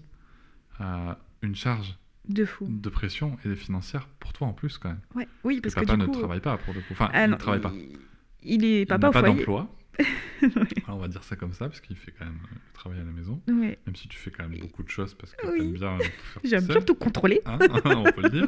euh, 0.79 1.13
une 1.41 1.55
charge 1.55 1.97
De 2.29 2.45
fou. 2.45 2.65
de 2.69 2.89
pression 2.89 3.37
et 3.45 3.55
financière 3.55 4.07
pour 4.19 4.31
toi 4.31 4.47
en 4.47 4.53
plus 4.53 4.77
quand 4.77 4.89
même. 4.89 4.99
Ouais. 5.15 5.27
Oui, 5.43 5.59
parce 5.61 5.75
que 5.75 5.81
papa 5.81 5.93
du 5.95 5.99
ne 6.01 6.05
coup, 6.05 6.17
travaille 6.17 6.39
pas 6.39 6.57
pour 6.57 6.73
le 6.73 6.79
coup. 6.79 6.93
Enfin, 6.93 7.09
ah 7.13 7.25
il 7.25 7.29
non, 7.29 7.35
ne 7.35 7.41
travaille 7.41 7.59
pas. 7.61 7.73
Il, 7.75 7.97
il 8.43 8.65
est 8.65 8.81
Il 8.83 8.85
papa 8.87 9.01
n'a 9.07 9.09
au 9.09 9.11
pas 9.11 9.19
foyer. 9.19 9.35
d'emploi. 9.35 9.67
Ouais. 10.41 10.49
Alors, 10.85 10.97
on 10.97 11.01
va 11.01 11.07
dire 11.07 11.23
ça 11.23 11.35
comme 11.35 11.53
ça, 11.53 11.67
parce 11.67 11.81
qu'il 11.81 11.95
fait 11.95 12.11
quand 12.17 12.25
même 12.25 12.39
euh, 12.45 12.55
le 12.55 12.73
travail 12.73 12.99
à 12.99 13.03
la 13.03 13.11
maison. 13.11 13.39
Ouais. 13.47 13.77
Même 13.85 13.95
si 13.95 14.07
tu 14.07 14.17
fais 14.17 14.31
quand 14.31 14.47
même 14.47 14.59
beaucoup 14.59 14.81
de 14.83 14.89
choses 14.89 15.13
parce 15.13 15.35
que 15.35 15.45
Oui. 15.47 15.59
t'aimes 15.59 15.73
bien 15.73 15.97
tout 15.97 16.03
faire 16.03 16.41
J'aime 16.43 16.65
bien 16.65 16.81
tout 16.81 16.95
contrôler. 16.95 17.41
Hein, 17.45 17.59
on 17.85 18.03
peut 18.11 18.21
le 18.23 18.29
dire. 18.29 18.47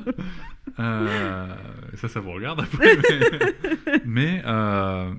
Euh, 0.80 1.56
ça, 1.96 2.08
ça 2.08 2.20
vous 2.20 2.32
regarde 2.32 2.62
après. 2.62 2.98
Mais, 2.98 4.02
mais, 4.06 4.42
euh, 4.46 5.14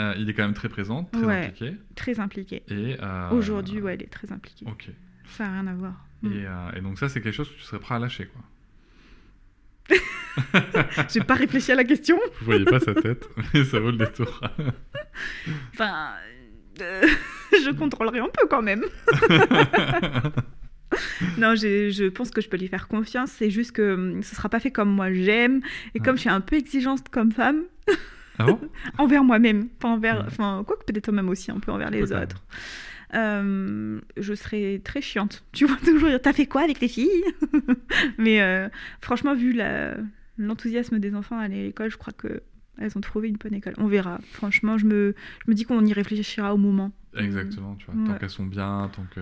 euh, 0.00 0.14
il 0.18 0.28
est 0.28 0.34
quand 0.34 0.42
même 0.42 0.54
très 0.54 0.68
présent, 0.68 1.04
très 1.04 1.22
Ouais. 1.24 1.46
impliqué. 1.46 1.76
Très 1.94 2.18
impliqué. 2.18 2.62
Et, 2.68 2.96
Aujourd'hui, 3.30 3.80
ouais, 3.80 3.94
elle 3.94 4.02
est 4.02 4.06
très 4.12 4.32
impliquée. 4.32 4.66
Ok. 4.68 4.88
Ça 5.26 5.44
n'a 5.46 5.52
rien 5.60 5.66
à 5.68 5.74
voir. 5.74 5.94
Et, 6.24 6.28
Mm. 6.28 6.72
et 6.76 6.80
donc 6.80 6.98
ça, 6.98 7.08
c'est 7.08 7.20
quelque 7.20 7.34
chose 7.34 7.48
que 7.50 7.54
tu 7.56 7.62
serais 7.62 7.80
prêt 7.80 7.94
à 7.94 7.98
lâcher, 7.98 8.26
quoi. 8.26 8.42
J'ai 11.12 11.20
pas 11.20 11.34
réfléchi 11.34 11.72
à 11.72 11.74
la 11.74 11.84
question. 11.84 12.18
Vous 12.40 12.46
voyez 12.46 12.64
pas 12.64 12.80
sa 12.80 12.94
tête, 12.94 13.28
mais 13.54 13.64
ça 13.64 13.80
vaut 13.80 13.90
le 13.90 13.98
détour. 13.98 14.40
Enfin, 15.74 16.12
euh, 16.80 17.06
je 17.52 17.70
contrôlerai 17.70 18.20
un 18.20 18.28
peu 18.32 18.46
quand 18.48 18.62
même. 18.62 18.82
non, 21.36 21.54
je 21.54 22.08
pense 22.08 22.30
que 22.30 22.40
je 22.40 22.48
peux 22.48 22.56
lui 22.56 22.68
faire 22.68 22.88
confiance. 22.88 23.30
C'est 23.32 23.50
juste 23.50 23.72
que 23.72 23.94
hum, 23.94 24.22
ce 24.22 24.34
sera 24.34 24.48
pas 24.48 24.58
fait 24.58 24.70
comme 24.70 24.90
moi 24.90 25.12
j'aime. 25.12 25.60
Et 25.94 26.00
comme 26.00 26.16
je 26.16 26.22
suis 26.22 26.30
un 26.30 26.40
peu 26.40 26.56
exigeante 26.56 27.08
comme 27.10 27.30
femme, 27.30 27.64
ah 28.38 28.46
bon? 28.46 28.58
envers 28.96 29.22
moi-même, 29.22 29.68
pas 29.68 29.88
envers. 29.88 30.20
Ouais. 30.20 30.26
Enfin, 30.28 30.64
quoi 30.66 30.76
que 30.76 30.84
peut-être 30.90 31.12
même 31.12 31.28
aussi 31.28 31.50
un 31.50 31.60
peu 31.60 31.72
envers 31.72 31.90
les 31.90 32.10
autres. 32.12 32.42
Euh, 33.14 34.00
je 34.16 34.34
serais 34.34 34.80
très 34.84 35.00
chiante. 35.02 35.44
Tu 35.52 35.66
vois, 35.66 35.76
toujours 35.76 36.08
dire 36.08 36.20
T'as 36.22 36.32
fait 36.32 36.46
quoi 36.46 36.62
avec 36.62 36.80
les 36.80 36.88
filles 36.88 37.24
Mais 38.18 38.40
euh, 38.42 38.68
franchement, 39.00 39.34
vu 39.34 39.58
l'enthousiasme 40.38 40.98
des 40.98 41.14
enfants 41.14 41.38
à 41.38 41.48
l'école, 41.48 41.90
je 41.90 41.96
crois 41.98 42.12
que 42.12 42.42
elles 42.78 42.96
ont 42.96 43.02
trouvé 43.02 43.28
une 43.28 43.36
bonne 43.36 43.52
école. 43.54 43.74
On 43.76 43.86
verra. 43.86 44.18
Franchement, 44.32 44.78
je 44.78 44.86
me, 44.86 45.14
je 45.44 45.50
me 45.50 45.54
dis 45.54 45.64
qu'on 45.64 45.84
y 45.84 45.92
réfléchira 45.92 46.54
au 46.54 46.56
moment. 46.56 46.90
Exactement, 47.14 47.74
tu 47.76 47.84
vois. 47.90 48.06
Tant 48.06 48.14
qu'elles 48.18 48.30
sont 48.30 48.46
bien, 48.46 48.90
tant 48.96 49.04
que... 49.14 49.20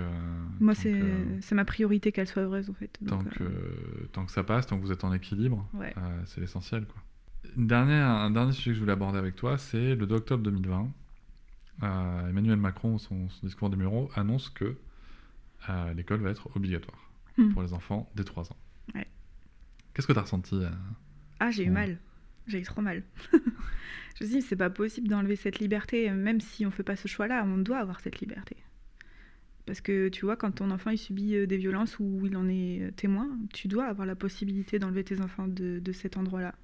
Moi, 0.61 0.77
c'est 0.77 0.93
que- 0.93 1.55
ma 1.57 1.65
priorité 1.65 2.13
qu'elles 2.13 2.29
soient 2.29 2.43
heureuses, 2.43 2.71
en 2.71 2.75
fait. 2.75 2.97
tant 3.09 3.17
Donc, 3.17 3.29
que, 3.31 3.43
euh, 3.43 4.09
tant 4.13 4.25
que 4.25 4.31
ça 4.31 4.45
passe, 4.45 4.69
tant 4.69 4.79
que 4.79 4.83
vous 4.85 4.93
êtes 4.93 5.03
en 5.03 5.13
équilibre, 5.13 5.69
Ouais. 5.75 5.93
euh, 5.99 6.21
c'est 6.27 6.41
l'essentiel. 6.41 6.85
Quoi. 6.87 7.03
Une 7.57 7.67
dernière, 7.67 8.07
un 8.07 8.31
dernier 8.31 8.53
sujet 8.53 8.71
que 8.71 8.75
je 8.77 8.81
voulais 8.81 8.93
aborder 8.93 9.19
avec 9.19 9.35
toi, 9.35 9.59
c'est 9.59 9.97
le 9.97 10.07
2 10.07 10.15
octobre 10.15 10.45
2020. 10.45 10.89
Euh, 11.83 12.29
Emmanuel 12.29 12.57
Macron, 12.57 12.99
son, 12.99 13.29
son 13.29 13.47
discours 13.47 13.71
Mureaux, 13.75 14.11
annonce 14.15 14.51
que 14.51 14.77
euh, 15.69 15.95
l'école 15.95 16.21
va 16.21 16.31
être 16.31 16.55
obligatoire 16.57 17.11
Hmm. 17.37 17.53
pour 17.53 17.63
les 17.63 17.73
enfants 17.73 18.11
dès 18.17 18.25
3 18.25 18.51
ans. 18.51 18.57
Ouais. 18.95 19.07
Qu'est-ce 19.95 20.07
que 20.07 20.13
tu 20.13 20.19
as 20.19 20.23
ressenti 20.23 20.57
euh 20.57 20.69
Ah, 21.39 21.51
j'ai 21.51 21.65
eu 21.65 21.71
mal. 21.71 21.99
J'ai 22.49 22.59
eu 22.59 22.63
trop 22.63 22.83
mal. 22.83 23.03
je 23.33 23.39
me 24.25 24.27
suis 24.27 24.41
dit, 24.41 24.43
c'est 24.43 24.57
pas 24.57 24.69
possible 24.69 25.09
d'enlever 25.09 25.37
cette 25.37 25.59
liberté, 25.61 26.11
même 26.11 26.41
si 26.41 26.67
on 26.67 26.71
fait 26.71 26.83
pas 26.83 26.97
ce 26.97 27.07
choix-là, 27.07 27.45
on 27.47 27.59
doit 27.59 27.79
avoir 27.79 28.01
cette 28.01 28.21
liberté. 28.21 28.57
Parce 29.65 29.81
que 29.81 30.09
tu 30.09 30.25
vois, 30.25 30.37
quand 30.37 30.51
ton 30.51 30.71
enfant 30.73 30.91
il 30.91 30.99
subit 30.99 31.47
des 31.47 31.57
violences 31.57 31.99
ou 32.01 32.27
il 32.27 32.37
en 32.37 32.49
est 32.49 32.91
témoin, 32.97 33.29
tu 33.53 33.69
dois 33.69 33.87
avoir 33.87 34.07
la 34.07 34.17
possibilité 34.17 34.79
d'enlever 34.81 35.05
tes 35.05 35.21
enfants 35.21 35.47
de, 35.47 35.79
de 35.79 35.93
cet 35.93 36.17
endroit-là. 36.17 36.57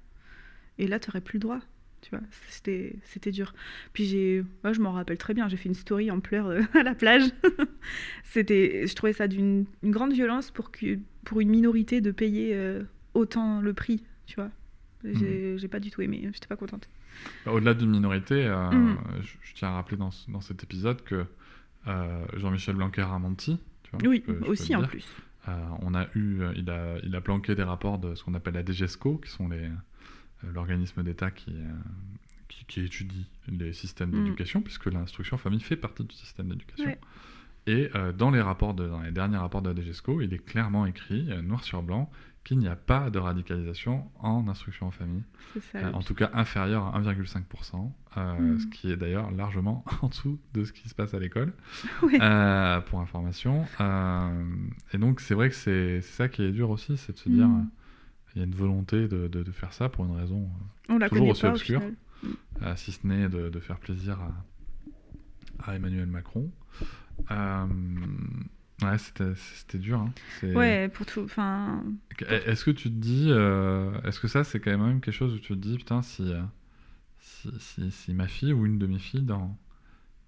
Et 0.77 0.87
là, 0.87 0.99
tu 0.99 1.09
n'aurais 1.09 1.21
plus 1.21 1.37
le 1.37 1.41
droit. 1.41 1.59
Tu 2.09 2.15
vois, 2.15 2.23
c'était, 2.47 2.95
c'était 3.03 3.31
dur. 3.31 3.53
Puis 3.91 4.05
j'ai, 4.05 4.41
moi, 4.63 4.71
je 4.71 4.79
m'en 4.79 4.93
rappelle 4.93 5.17
très 5.17 5.33
bien. 5.33 5.49
J'ai 5.49 5.57
fait 5.57 5.67
une 5.67 5.75
story 5.75 6.09
en 6.09 6.21
pleurs 6.21 6.47
euh, 6.47 6.61
à 6.73 6.83
la 6.83 6.95
plage. 6.95 7.23
c'était, 8.23 8.87
je 8.87 8.95
trouvais 8.95 9.11
ça 9.11 9.27
d'une 9.27 9.65
une 9.83 9.91
grande 9.91 10.13
violence 10.13 10.49
pour 10.51 10.71
que, 10.71 10.99
pour 11.25 11.41
une 11.41 11.49
minorité 11.49 11.99
de 11.99 12.11
payer 12.11 12.55
euh, 12.55 12.83
autant 13.13 13.59
le 13.59 13.73
prix. 13.73 14.03
Tu 14.25 14.35
vois, 14.35 14.49
j'ai, 15.03 15.57
j'ai 15.57 15.67
pas 15.67 15.79
du 15.81 15.91
tout 15.91 16.01
aimé. 16.01 16.29
J'étais 16.33 16.47
pas 16.47 16.55
contente. 16.55 16.87
Bah, 17.45 17.51
Au-delà 17.51 17.73
d'une 17.73 17.89
minorité, 17.89 18.45
euh, 18.45 18.71
Mhm. 18.71 18.97
je, 19.21 19.33
je 19.41 19.53
tiens 19.53 19.67
à 19.69 19.71
rappeler 19.73 19.97
dans, 19.97 20.11
dans 20.29 20.41
cet 20.41 20.63
épisode 20.63 21.03
que 21.03 21.25
euh, 21.87 22.25
Jean-Michel 22.37 22.75
Blanquer 22.75 23.01
a 23.01 23.19
menti. 23.19 23.59
tu 23.83 23.91
vois, 23.91 24.07
Oui, 24.09 24.21
peux- 24.21 24.39
aussi 24.47 24.75
en 24.77 24.83
plus. 24.83 25.05
Euh, 25.49 25.51
on 25.81 25.93
a 25.93 26.07
eu, 26.15 26.41
il 26.55 26.69
a, 26.69 26.97
il 27.03 27.13
a 27.15 27.21
planqué 27.21 27.53
des 27.55 27.63
rapports 27.63 27.99
de 27.99 28.15
ce 28.15 28.23
qu'on 28.23 28.33
appelle 28.33 28.53
la 28.55 28.63
DGESCO, 28.65 29.17
qui 29.17 29.29
sont 29.31 29.47
les, 29.49 29.69
l'organisme 30.43 31.03
d'État 31.03 31.31
qui, 31.31 31.51
euh, 31.51 31.71
qui, 32.47 32.65
qui 32.65 32.81
étudie 32.81 33.27
les 33.47 33.73
systèmes 33.73 34.09
Mm. 34.11 34.23
d'éducation, 34.23 34.61
puisque 34.61 34.85
l'instruction 34.87 35.37
famille 35.37 35.61
fait 35.61 35.75
partie 35.77 36.03
du 36.03 36.15
système 36.15 36.47
d'éducation. 36.49 36.85
Ouais. 36.85 36.99
Et 37.65 37.89
euh, 37.95 38.13
dans 38.13 38.31
les 38.31 38.39
rapports, 38.41 38.73
de, 38.73 38.87
dans 38.87 39.01
les 39.01 39.11
derniers 39.11 39.37
rapports 39.37 39.61
de 39.61 39.69
la 39.69 39.75
DGESCO, 39.75 40.21
il 40.21 40.33
est 40.33 40.37
clairement 40.45 40.85
écrit, 40.85 41.27
euh, 41.31 41.41
noir 41.41 41.63
sur 41.63 41.83
blanc, 41.83 42.09
qu'il 42.45 42.59
n'y 42.59 42.67
a 42.69 42.77
pas 42.77 43.09
de 43.09 43.19
radicalisation 43.19 44.09
en 44.19 44.47
instruction 44.47 44.87
en 44.87 44.91
famille, 44.91 45.23
ça. 45.73 45.79
euh, 45.79 45.91
en 45.91 46.01
tout 46.01 46.13
cas 46.13 46.29
inférieur 46.33 46.95
à 46.95 46.97
1,5%, 47.01 47.91
euh, 48.15 48.39
Mm. 48.39 48.59
ce 48.59 48.67
qui 48.67 48.89
est 48.89 48.95
d'ailleurs 48.95 49.31
largement 49.31 49.83
en 50.01 50.07
dessous 50.07 50.39
de 50.53 50.63
ce 50.63 50.71
qui 50.71 50.87
se 50.87 50.95
passe 50.95 51.13
à 51.13 51.19
l'école 51.19 51.51
euh, 52.21 52.79
pour 52.81 53.01
information. 53.01 53.65
Euh, 53.81 54.45
et 54.93 54.97
donc, 54.97 55.19
c'est 55.19 55.33
vrai 55.33 55.49
que 55.49 55.55
c'est 55.55 55.99
c'est 56.01 56.13
ça 56.13 56.29
qui 56.29 56.43
est 56.43 56.51
dur 56.53 56.69
aussi, 56.69 56.95
c'est 56.95 57.11
de 57.11 57.17
se 57.17 57.27
dire, 57.27 57.47
Mm. 57.49 57.69
Il 58.37 58.41
y 58.41 58.43
a 58.43 58.45
une 58.45 58.53
volonté 58.55 59.07
de, 59.07 59.27
de- 59.27 59.41
de 59.41 59.51
faire 59.51 59.73
ça 59.73 59.89
pour 59.89 60.05
une 60.05 60.15
raison, 60.15 60.47
On 60.89 60.99
la 60.99 61.09
Toujours 61.09 61.29
aussi 61.29 61.41
pas 61.41 61.47
obscure. 61.49 61.81
euh, 62.61 62.75
si 62.75 62.91
ce 62.91 63.05
n'est 63.07 63.29
de, 63.29 63.49
de 63.49 63.59
faire 63.59 63.79
plaisir 63.79 64.19
à, 64.21 65.71
à 65.71 65.75
Emmanuel 65.75 66.05
Macron. 66.05 66.51
Euh, 67.31 67.65
ouais, 68.83 68.97
c'était 68.99 69.79
dur. 69.79 69.99
hein. 70.01 70.13
Ouais, 70.43 70.87
pour 70.89 71.07
tout. 71.07 71.27
Est-ce 72.29 72.63
que 72.63 72.69
tu 72.71 72.89
te 72.89 72.95
dis, 72.95 73.27
euh, 73.29 73.99
est-ce 74.03 74.19
que 74.19 74.27
ça 74.27 74.43
c'est 74.43 74.59
quand 74.59 74.77
même 74.77 75.01
quelque 75.01 75.13
chose 75.15 75.33
où 75.33 75.39
tu 75.39 75.53
te 75.53 75.59
dis, 75.59 75.77
putain, 75.77 76.03
si, 76.03 76.31
euh, 76.31 76.41
si, 77.19 77.49
si, 77.59 77.91
si 77.91 78.13
ma 78.13 78.27
fille 78.27 78.53
ou 78.53 78.65
une 78.67 78.77
de 78.77 78.85
mes 78.85 78.99
filles 78.99 79.23
dans, 79.23 79.57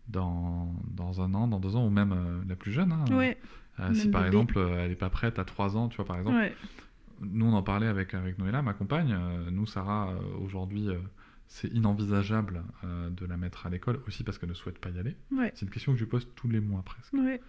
dans, 0.08 0.74
dans 0.96 1.22
un 1.22 1.34
an, 1.36 1.48
dans 1.48 1.60
deux 1.60 1.76
ans, 1.76 1.86
ou 1.86 1.92
même 1.92 2.12
euh, 2.12 2.42
la 2.48 2.56
plus 2.56 2.72
jeune, 2.72 2.92
hein, 2.92 3.06
ouais, 3.16 3.38
euh, 3.80 3.94
si 3.94 4.08
par 4.10 4.26
exemple 4.26 4.58
euh, 4.58 4.84
elle 4.84 4.92
est 4.92 4.96
pas 4.96 5.10
prête 5.12 5.38
à 5.40 5.46
3 5.46 5.78
ans, 5.78 5.90
tu 5.90 5.98
vois, 5.98 6.06
par 6.06 6.18
exemple, 6.18 6.38
ouais, 6.38 6.56
nous 7.22 7.46
on 7.46 7.54
en 7.54 7.64
parlait 7.64 7.88
avec, 7.88 8.14
avec 8.14 8.38
Noëlla, 8.38 8.62
ma 8.62 8.74
compagne, 8.74 9.14
euh, 9.14 9.52
nous 9.52 9.66
Sarah, 9.66 10.12
euh, 10.12 10.38
aujourd'hui, 10.44 10.88
euh, 10.90 10.98
c'est 11.48 11.68
inenvisageable 11.70 12.62
de 12.84 13.26
la 13.26 13.36
mettre 13.38 13.66
à 13.66 13.70
l'école, 13.72 14.00
aussi 14.08 14.24
parce 14.24 14.38
qu'elle 14.38 14.50
ne 14.50 14.54
souhaite 14.54 14.78
pas 14.78 14.90
y 14.92 15.00
aller. 15.00 15.16
ouais, 15.32 15.52
C'est 15.56 15.66
une 15.66 15.72
question 15.72 15.92
que 15.94 15.98
je 15.98 16.04
lui 16.04 16.10
pose 16.10 16.28
tous 16.36 16.48
les 16.48 16.60
mois 16.60 16.84
presque. 16.84 17.12
ouais. 17.14 17.42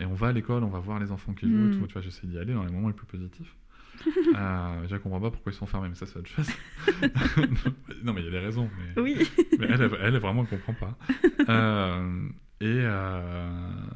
Et 0.00 0.04
on 0.04 0.12
va 0.12 0.28
à 0.28 0.32
l'école, 0.32 0.62
on 0.62 0.68
va 0.68 0.78
voir 0.78 0.98
les 1.00 1.10
enfants 1.10 1.32
qui 1.32 1.46
jouent, 1.48 1.56
Mm. 1.56 1.78
tout, 1.80 1.86
tu 1.86 1.92
vois, 1.94 2.02
j'essaie 2.02 2.26
d'y 2.26 2.36
aller 2.38 2.52
dans 2.52 2.64
les 2.66 2.70
moments 2.70 2.88
les 2.88 2.94
plus 2.94 3.06
positifs. 3.06 3.56
euh, 4.36 4.86
je 4.88 4.96
comprends 4.96 5.20
pas 5.20 5.30
pourquoi 5.30 5.52
ils 5.52 5.54
sont 5.54 5.64
fermés, 5.64 5.88
mais 5.88 5.94
ça 5.94 6.04
c'est 6.04 6.18
autre 6.18 6.28
chose. 6.28 6.48
non 8.04 8.12
mais 8.12 8.20
il 8.20 8.24
y 8.26 8.28
a 8.28 8.30
des 8.30 8.38
raisons, 8.38 8.68
mais, 8.94 9.02
Oui. 9.02 9.16
mais 9.58 9.66
elle, 9.70 9.90
elle, 10.00 10.18
vraiment 10.18 10.42
elle 10.50 10.58
comprend 10.58 10.74
pas. 10.74 10.98
Euh, 11.48 12.28
et, 12.60 12.66
euh, 12.84 13.86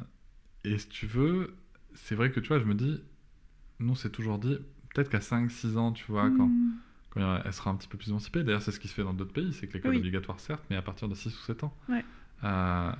et 0.63 0.77
si 0.79 0.89
tu 0.89 1.05
veux, 1.05 1.53
c'est 1.93 2.15
vrai 2.15 2.31
que 2.31 2.39
tu 2.39 2.47
vois, 2.47 2.59
je 2.59 2.65
me 2.65 2.73
dis, 2.73 2.99
nous 3.79 3.91
on 3.91 3.95
s'est 3.95 4.09
toujours 4.09 4.39
dit, 4.39 4.57
peut-être 4.95 5.09
qu'à 5.09 5.19
5-6 5.19 5.77
ans, 5.77 5.91
tu 5.91 6.05
vois, 6.11 6.29
quand, 6.35 6.47
Mm. 6.47 6.73
quand 7.11 7.39
elle 7.45 7.53
sera 7.53 7.69
un 7.69 7.75
petit 7.75 7.87
peu 7.87 7.97
plus 7.99 8.09
émancipée, 8.09 8.43
d'ailleurs 8.43 8.61
c'est 8.63 8.71
ce 8.71 8.79
qui 8.79 8.87
se 8.87 8.93
fait 8.95 9.03
dans 9.03 9.13
d'autres 9.13 9.33
pays, 9.33 9.53
c'est 9.53 9.67
que 9.67 9.73
l'école 9.73 9.91
Oui. 9.91 9.97
est 9.97 9.99
obligatoire 9.99 10.39
certes, 10.39 10.63
mais 10.71 10.75
à 10.75 10.81
partir 10.81 11.07
de 11.07 11.13
6 11.15 11.37
ou 11.37 11.41
7 11.43 11.63
ans. 11.63 11.73
Ouais. 11.89 12.03
Euh, 12.43 12.91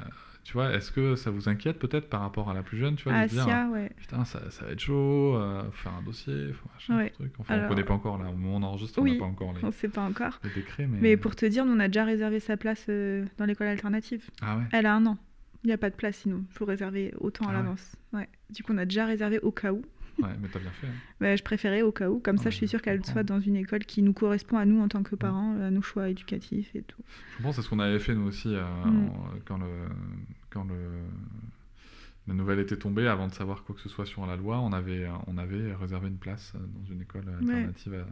tu 0.43 0.53
vois, 0.53 0.71
est-ce 0.73 0.91
que 0.91 1.15
ça 1.15 1.31
vous 1.31 1.49
inquiète 1.49 1.79
peut-être 1.79 2.07
par 2.07 2.21
rapport 2.21 2.49
à 2.51 2.53
la 2.53 2.61
plus 2.61 2.77
jeune, 2.77 2.95
tu 2.95 3.05
vois, 3.05 3.13
de 3.13 3.17
Ah, 3.17 3.27
dire, 3.27 3.43
Sia, 3.43 3.67
ouais. 3.69 3.91
putain, 3.97 4.23
ça, 4.25 4.51
ça 4.51 4.65
va 4.65 4.71
être 4.71 4.79
chaud, 4.79 5.35
euh, 5.37 5.63
faut 5.71 5.71
faire 5.89 5.93
un 5.93 6.03
dossier, 6.03 6.53
faut 6.53 6.69
machin, 6.73 6.97
Ouais. 6.97 7.09
truc. 7.09 7.33
Enfin, 7.39 7.55
Alors- 7.55 7.65
on 7.65 7.69
connaît 7.69 7.83
pas 7.83 7.93
encore, 7.95 8.17
là, 8.21 8.29
au 8.29 8.33
moment 8.35 8.53
où 8.55 8.59
on 8.59 8.63
enregistre, 8.63 8.99
on 8.99 9.03
Oui. 9.03 9.13
n'a 9.13 9.19
pas 9.19 9.25
encore 9.25 9.53
les, 9.53 9.63
On 9.65 9.71
sait 9.71 9.89
pas 9.89 10.03
encore. 10.03 10.39
les 10.43 10.51
décrets, 10.51 10.85
mais... 10.85 10.99
Mais 11.01 11.17
pour 11.17 11.35
te 11.35 11.45
dire, 11.47 11.65
nous, 11.65 11.73
on 11.73 11.79
a 11.79 11.87
déjà 11.87 12.03
réservé 12.05 12.39
sa 12.39 12.57
place 12.57 12.85
euh, 12.89 13.25
dans 13.37 13.45
l'école 13.45 13.67
alternative. 13.67 14.29
Ah 14.41 14.57
ouais 14.57 14.63
Elle 14.71 14.85
a 14.85 14.93
un 14.95 15.05
an. 15.07 15.17
Il 15.63 15.67
n'y 15.69 15.73
a 15.73 15.79
pas 15.79 15.89
de 15.89 15.95
place 15.95 16.17
sinon. 16.17 16.45
Il 16.47 16.53
faut 16.53 16.65
réserver 16.65 17.11
autant 17.19 17.45
à 17.45 17.49
Ah 17.49 17.53
l'avance. 17.53 17.95
Ouais. 18.13 18.29
Du 18.51 18.61
coup, 18.61 18.71
on 18.73 18.77
a 18.77 18.85
déjà 18.85 19.07
réservé 19.07 19.39
au 19.39 19.51
cas 19.51 19.73
où. 19.73 19.81
Ouais, 20.21 20.29
mais 20.41 20.47
t'as 20.47 20.59
bien 20.59 20.69
fait. 20.71 20.87
hein. 20.87 20.91
Bah, 21.19 21.35
je 21.35 21.43
préférais 21.43 21.81
au 21.81 21.91
cas 21.91 22.09
où. 22.09 22.19
Comme 22.19 22.37
ça, 22.37 22.49
je 22.49 22.55
suis 22.55 22.67
sûre 22.67 22.81
qu'elle 22.81 23.05
soit 23.05 23.23
dans 23.23 23.39
une 23.39 23.55
école 23.57 23.85
qui 23.85 24.01
nous 24.01 24.13
correspond 24.13 24.57
à 24.57 24.65
nous 24.65 24.79
en 24.81 24.87
tant 24.87 25.03
que 25.03 25.15
parents, 25.15 25.59
à 25.59 25.69
nos 25.71 25.81
choix 25.81 26.09
éducatifs 26.09 26.73
et 26.75 26.81
tout. 26.83 27.01
Je 27.37 27.43
pense 27.43 27.55
que 27.55 27.61
c'est 27.61 27.65
ce 27.65 27.69
qu'on 27.69 27.79
avait 27.79 27.99
fait 27.99 28.15
nous 28.15 28.27
aussi 28.27 28.55
euh, 28.55 28.63
Mm. 28.85 29.09
quand, 29.45 29.57
le, 29.57 29.65
quand 30.49 30.63
le, 30.63 30.75
la 32.27 32.33
nouvelle 32.33 32.59
était 32.59 32.77
tombée, 32.77 33.07
avant 33.07 33.27
de 33.27 33.33
savoir 33.33 33.63
quoi 33.63 33.75
que 33.75 33.81
ce 33.81 33.89
soit 33.89 34.05
sur 34.05 34.25
la 34.25 34.35
loi, 34.35 34.59
on 34.59 34.73
avait, 34.73 35.07
on 35.27 35.37
avait 35.37 35.73
réservé 35.75 36.07
une 36.07 36.17
place 36.17 36.53
euh, 36.55 36.59
dans 36.59 36.85
une 36.91 37.01
école 37.01 37.25
alternative 37.41 37.93
à- 37.95 38.05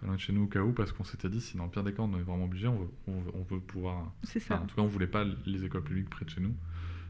pas 0.00 0.06
loin 0.06 0.16
de 0.16 0.20
chez 0.20 0.32
nous 0.34 0.42
au 0.42 0.46
cas 0.46 0.60
où, 0.60 0.72
parce 0.72 0.92
qu'on 0.92 1.04
s'était 1.04 1.30
dit, 1.30 1.40
si 1.40 1.56
dans 1.56 1.64
le 1.64 1.70
pire 1.70 1.82
des 1.82 1.92
cas 1.94 2.02
on 2.02 2.12
est 2.18 2.22
vraiment 2.22 2.44
obligé, 2.44 2.66
on 2.68 2.76
veut, 2.78 2.90
on 3.06 3.20
veut, 3.20 3.30
on 3.34 3.42
veut 3.44 3.60
pouvoir... 3.60 4.12
C'est 4.24 4.42
Enfin, 4.42 4.56
ça. 4.56 4.62
en 4.62 4.66
tout 4.66 4.76
cas, 4.76 4.82
on 4.82 4.86
voulait 4.86 5.06
pas 5.06 5.24
les 5.46 5.64
écoles 5.64 5.84
publiques 5.84 6.10
près 6.10 6.24
de 6.26 6.30
chez 6.30 6.40
nous. 6.42 6.54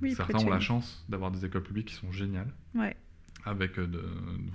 Oui, 0.03 0.15
Certains 0.15 0.39
ont 0.39 0.51
la 0.51 0.61
chance 0.61 1.05
d'avoir 1.09 1.31
des 1.33 1.45
écoles 1.45 1.63
publiques 1.65 1.89
qui 1.89 1.95
sont 1.95 2.13
géniales. 2.13 2.53
Ouais. 2.77 2.95
Avec 3.47 3.79
euh, 3.79 3.87
de, 3.87 4.03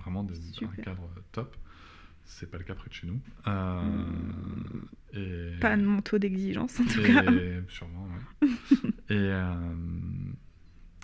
vraiment 0.04 0.24
des, 0.24 0.36
un 0.64 0.82
cadre 0.84 1.10
top. 1.32 1.56
C'est 2.24 2.50
pas 2.50 2.58
le 2.60 2.64
cas 2.64 2.76
près 2.76 2.88
de 2.90 2.94
chez 2.94 3.08
nous. 3.08 3.20
Euh, 3.48 3.82
et... 5.14 5.60
Pas 5.60 5.76
de 5.76 5.84
mon 5.84 6.02
taux 6.02 6.18
d'exigence 6.20 6.80
en 6.80 6.86
tout 6.86 7.00
Et- 7.02 7.14
cas. 7.14 7.24
Sûrement, 7.70 8.08
ouais. 8.42 8.48
et, 9.10 9.14
euh, 9.18 9.54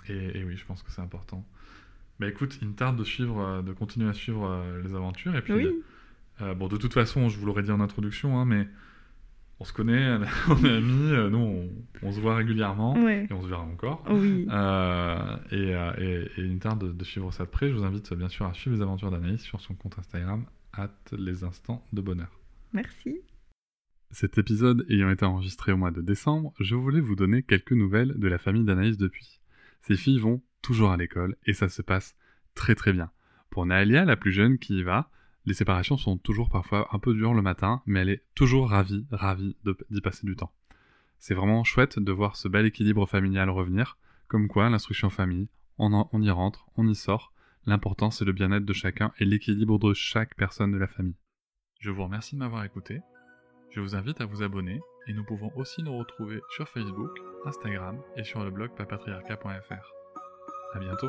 et, 0.08 0.38
et 0.38 0.44
oui, 0.44 0.56
je 0.56 0.64
pense 0.64 0.82
que 0.82 0.90
c'est 0.90 1.02
important. 1.02 1.44
Bah 2.20 2.28
écoute, 2.28 2.58
il 2.62 2.68
me 2.68 2.74
tarde 2.74 2.96
de 2.96 3.04
suivre, 3.04 3.62
de 3.62 3.72
continuer 3.72 4.08
à 4.08 4.12
suivre 4.12 4.64
les 4.82 4.94
aventures. 4.94 5.36
Et 5.36 5.42
puis, 5.42 5.52
Oui, 5.52 5.68
euh, 6.40 6.54
bon, 6.54 6.68
de 6.68 6.76
toute 6.76 6.94
façon, 6.94 7.28
je 7.28 7.38
vous 7.38 7.46
l'aurais 7.46 7.62
dit 7.62 7.70
en 7.70 7.80
introduction, 7.80 8.38
hein, 8.40 8.44
mais 8.44 8.66
on 9.60 9.64
se 9.64 9.72
connaît, 9.72 10.18
on 10.48 10.64
est 10.64 10.76
amis, 10.76 11.12
euh, 11.12 11.30
nous, 11.30 11.38
on, 11.38 11.68
on 12.02 12.12
se 12.12 12.20
voit 12.20 12.36
régulièrement 12.36 12.94
ouais. 13.02 13.26
et 13.28 13.32
on 13.32 13.42
se 13.42 13.48
verra 13.48 13.62
encore. 13.62 14.04
Oui. 14.10 14.46
Euh, 14.50 15.36
et, 15.50 15.74
euh, 15.74 16.24
et- 16.36 16.42
me 16.42 16.58
tarde 16.58 16.86
de, 16.86 16.92
de 16.92 17.04
suivre 17.04 17.32
ça 17.32 17.44
de 17.44 17.50
près. 17.50 17.68
Je 17.68 17.74
vous 17.74 17.84
invite 17.84 18.12
bien 18.14 18.28
sûr 18.28 18.46
à 18.46 18.54
suivre 18.54 18.76
les 18.76 18.82
aventures 18.82 19.10
d'Anaïs 19.10 19.40
sur 19.42 19.60
son 19.60 19.74
compte 19.74 19.98
Instagram, 19.98 20.44
hâte 20.76 21.14
les 21.18 21.44
instants 21.44 21.84
de 21.92 22.00
bonheur. 22.00 22.30
Merci. 22.72 23.20
Cet 24.10 24.38
épisode 24.38 24.86
ayant 24.88 25.10
été 25.10 25.24
enregistré 25.26 25.72
au 25.72 25.76
mois 25.76 25.90
de 25.90 26.00
décembre, 26.00 26.54
je 26.60 26.74
voulais 26.74 27.00
vous 27.00 27.16
donner 27.16 27.42
quelques 27.42 27.72
nouvelles 27.72 28.14
de 28.16 28.28
la 28.28 28.38
famille 28.38 28.64
d'Anaïs 28.64 28.96
depuis. 28.96 29.40
Ses 29.82 29.96
filles 29.96 30.18
vont 30.18 30.40
toujours 30.62 30.90
à 30.92 30.96
l'école 30.96 31.36
et 31.46 31.52
ça 31.52 31.68
se 31.68 31.82
passe 31.82 32.16
très 32.54 32.74
très 32.74 32.92
bien. 32.92 33.10
Pour 33.50 33.66
Naëlia, 33.66 34.04
la 34.04 34.16
plus 34.16 34.32
jeune 34.32 34.58
qui 34.58 34.78
y 34.78 34.82
va, 34.82 35.10
les 35.48 35.54
séparations 35.54 35.96
sont 35.96 36.18
toujours 36.18 36.50
parfois 36.50 36.88
un 36.92 36.98
peu 36.98 37.14
dures 37.14 37.32
le 37.32 37.40
matin, 37.42 37.82
mais 37.86 38.00
elle 38.00 38.10
est 38.10 38.22
toujours 38.34 38.68
ravie, 38.68 39.06
ravie 39.10 39.56
d'y 39.90 40.00
passer 40.02 40.26
du 40.26 40.36
temps. 40.36 40.52
C'est 41.18 41.34
vraiment 41.34 41.64
chouette 41.64 41.98
de 41.98 42.12
voir 42.12 42.36
ce 42.36 42.48
bel 42.48 42.66
équilibre 42.66 43.08
familial 43.08 43.48
revenir, 43.48 43.96
comme 44.28 44.46
quoi 44.46 44.68
l'instruction 44.68 45.08
famille, 45.08 45.48
on 45.78 46.22
y 46.22 46.30
rentre, 46.30 46.68
on 46.76 46.86
y 46.86 46.94
sort, 46.94 47.32
l'important 47.64 48.10
c'est 48.10 48.26
le 48.26 48.32
bien-être 48.32 48.66
de 48.66 48.72
chacun 48.74 49.12
et 49.18 49.24
l'équilibre 49.24 49.78
de 49.78 49.94
chaque 49.94 50.34
personne 50.34 50.70
de 50.70 50.78
la 50.78 50.86
famille. 50.86 51.16
Je 51.80 51.90
vous 51.90 52.04
remercie 52.04 52.34
de 52.34 52.40
m'avoir 52.40 52.64
écouté. 52.64 53.00
Je 53.70 53.80
vous 53.80 53.94
invite 53.96 54.20
à 54.20 54.26
vous 54.26 54.42
abonner 54.42 54.80
et 55.06 55.14
nous 55.14 55.24
pouvons 55.24 55.50
aussi 55.56 55.82
nous 55.82 55.96
retrouver 55.96 56.40
sur 56.50 56.68
Facebook, 56.68 57.10
Instagram 57.46 57.98
et 58.16 58.24
sur 58.24 58.44
le 58.44 58.50
blog 58.50 58.70
papatriarca.fr. 58.76 59.92
À 60.74 60.78
bientôt. 60.78 61.08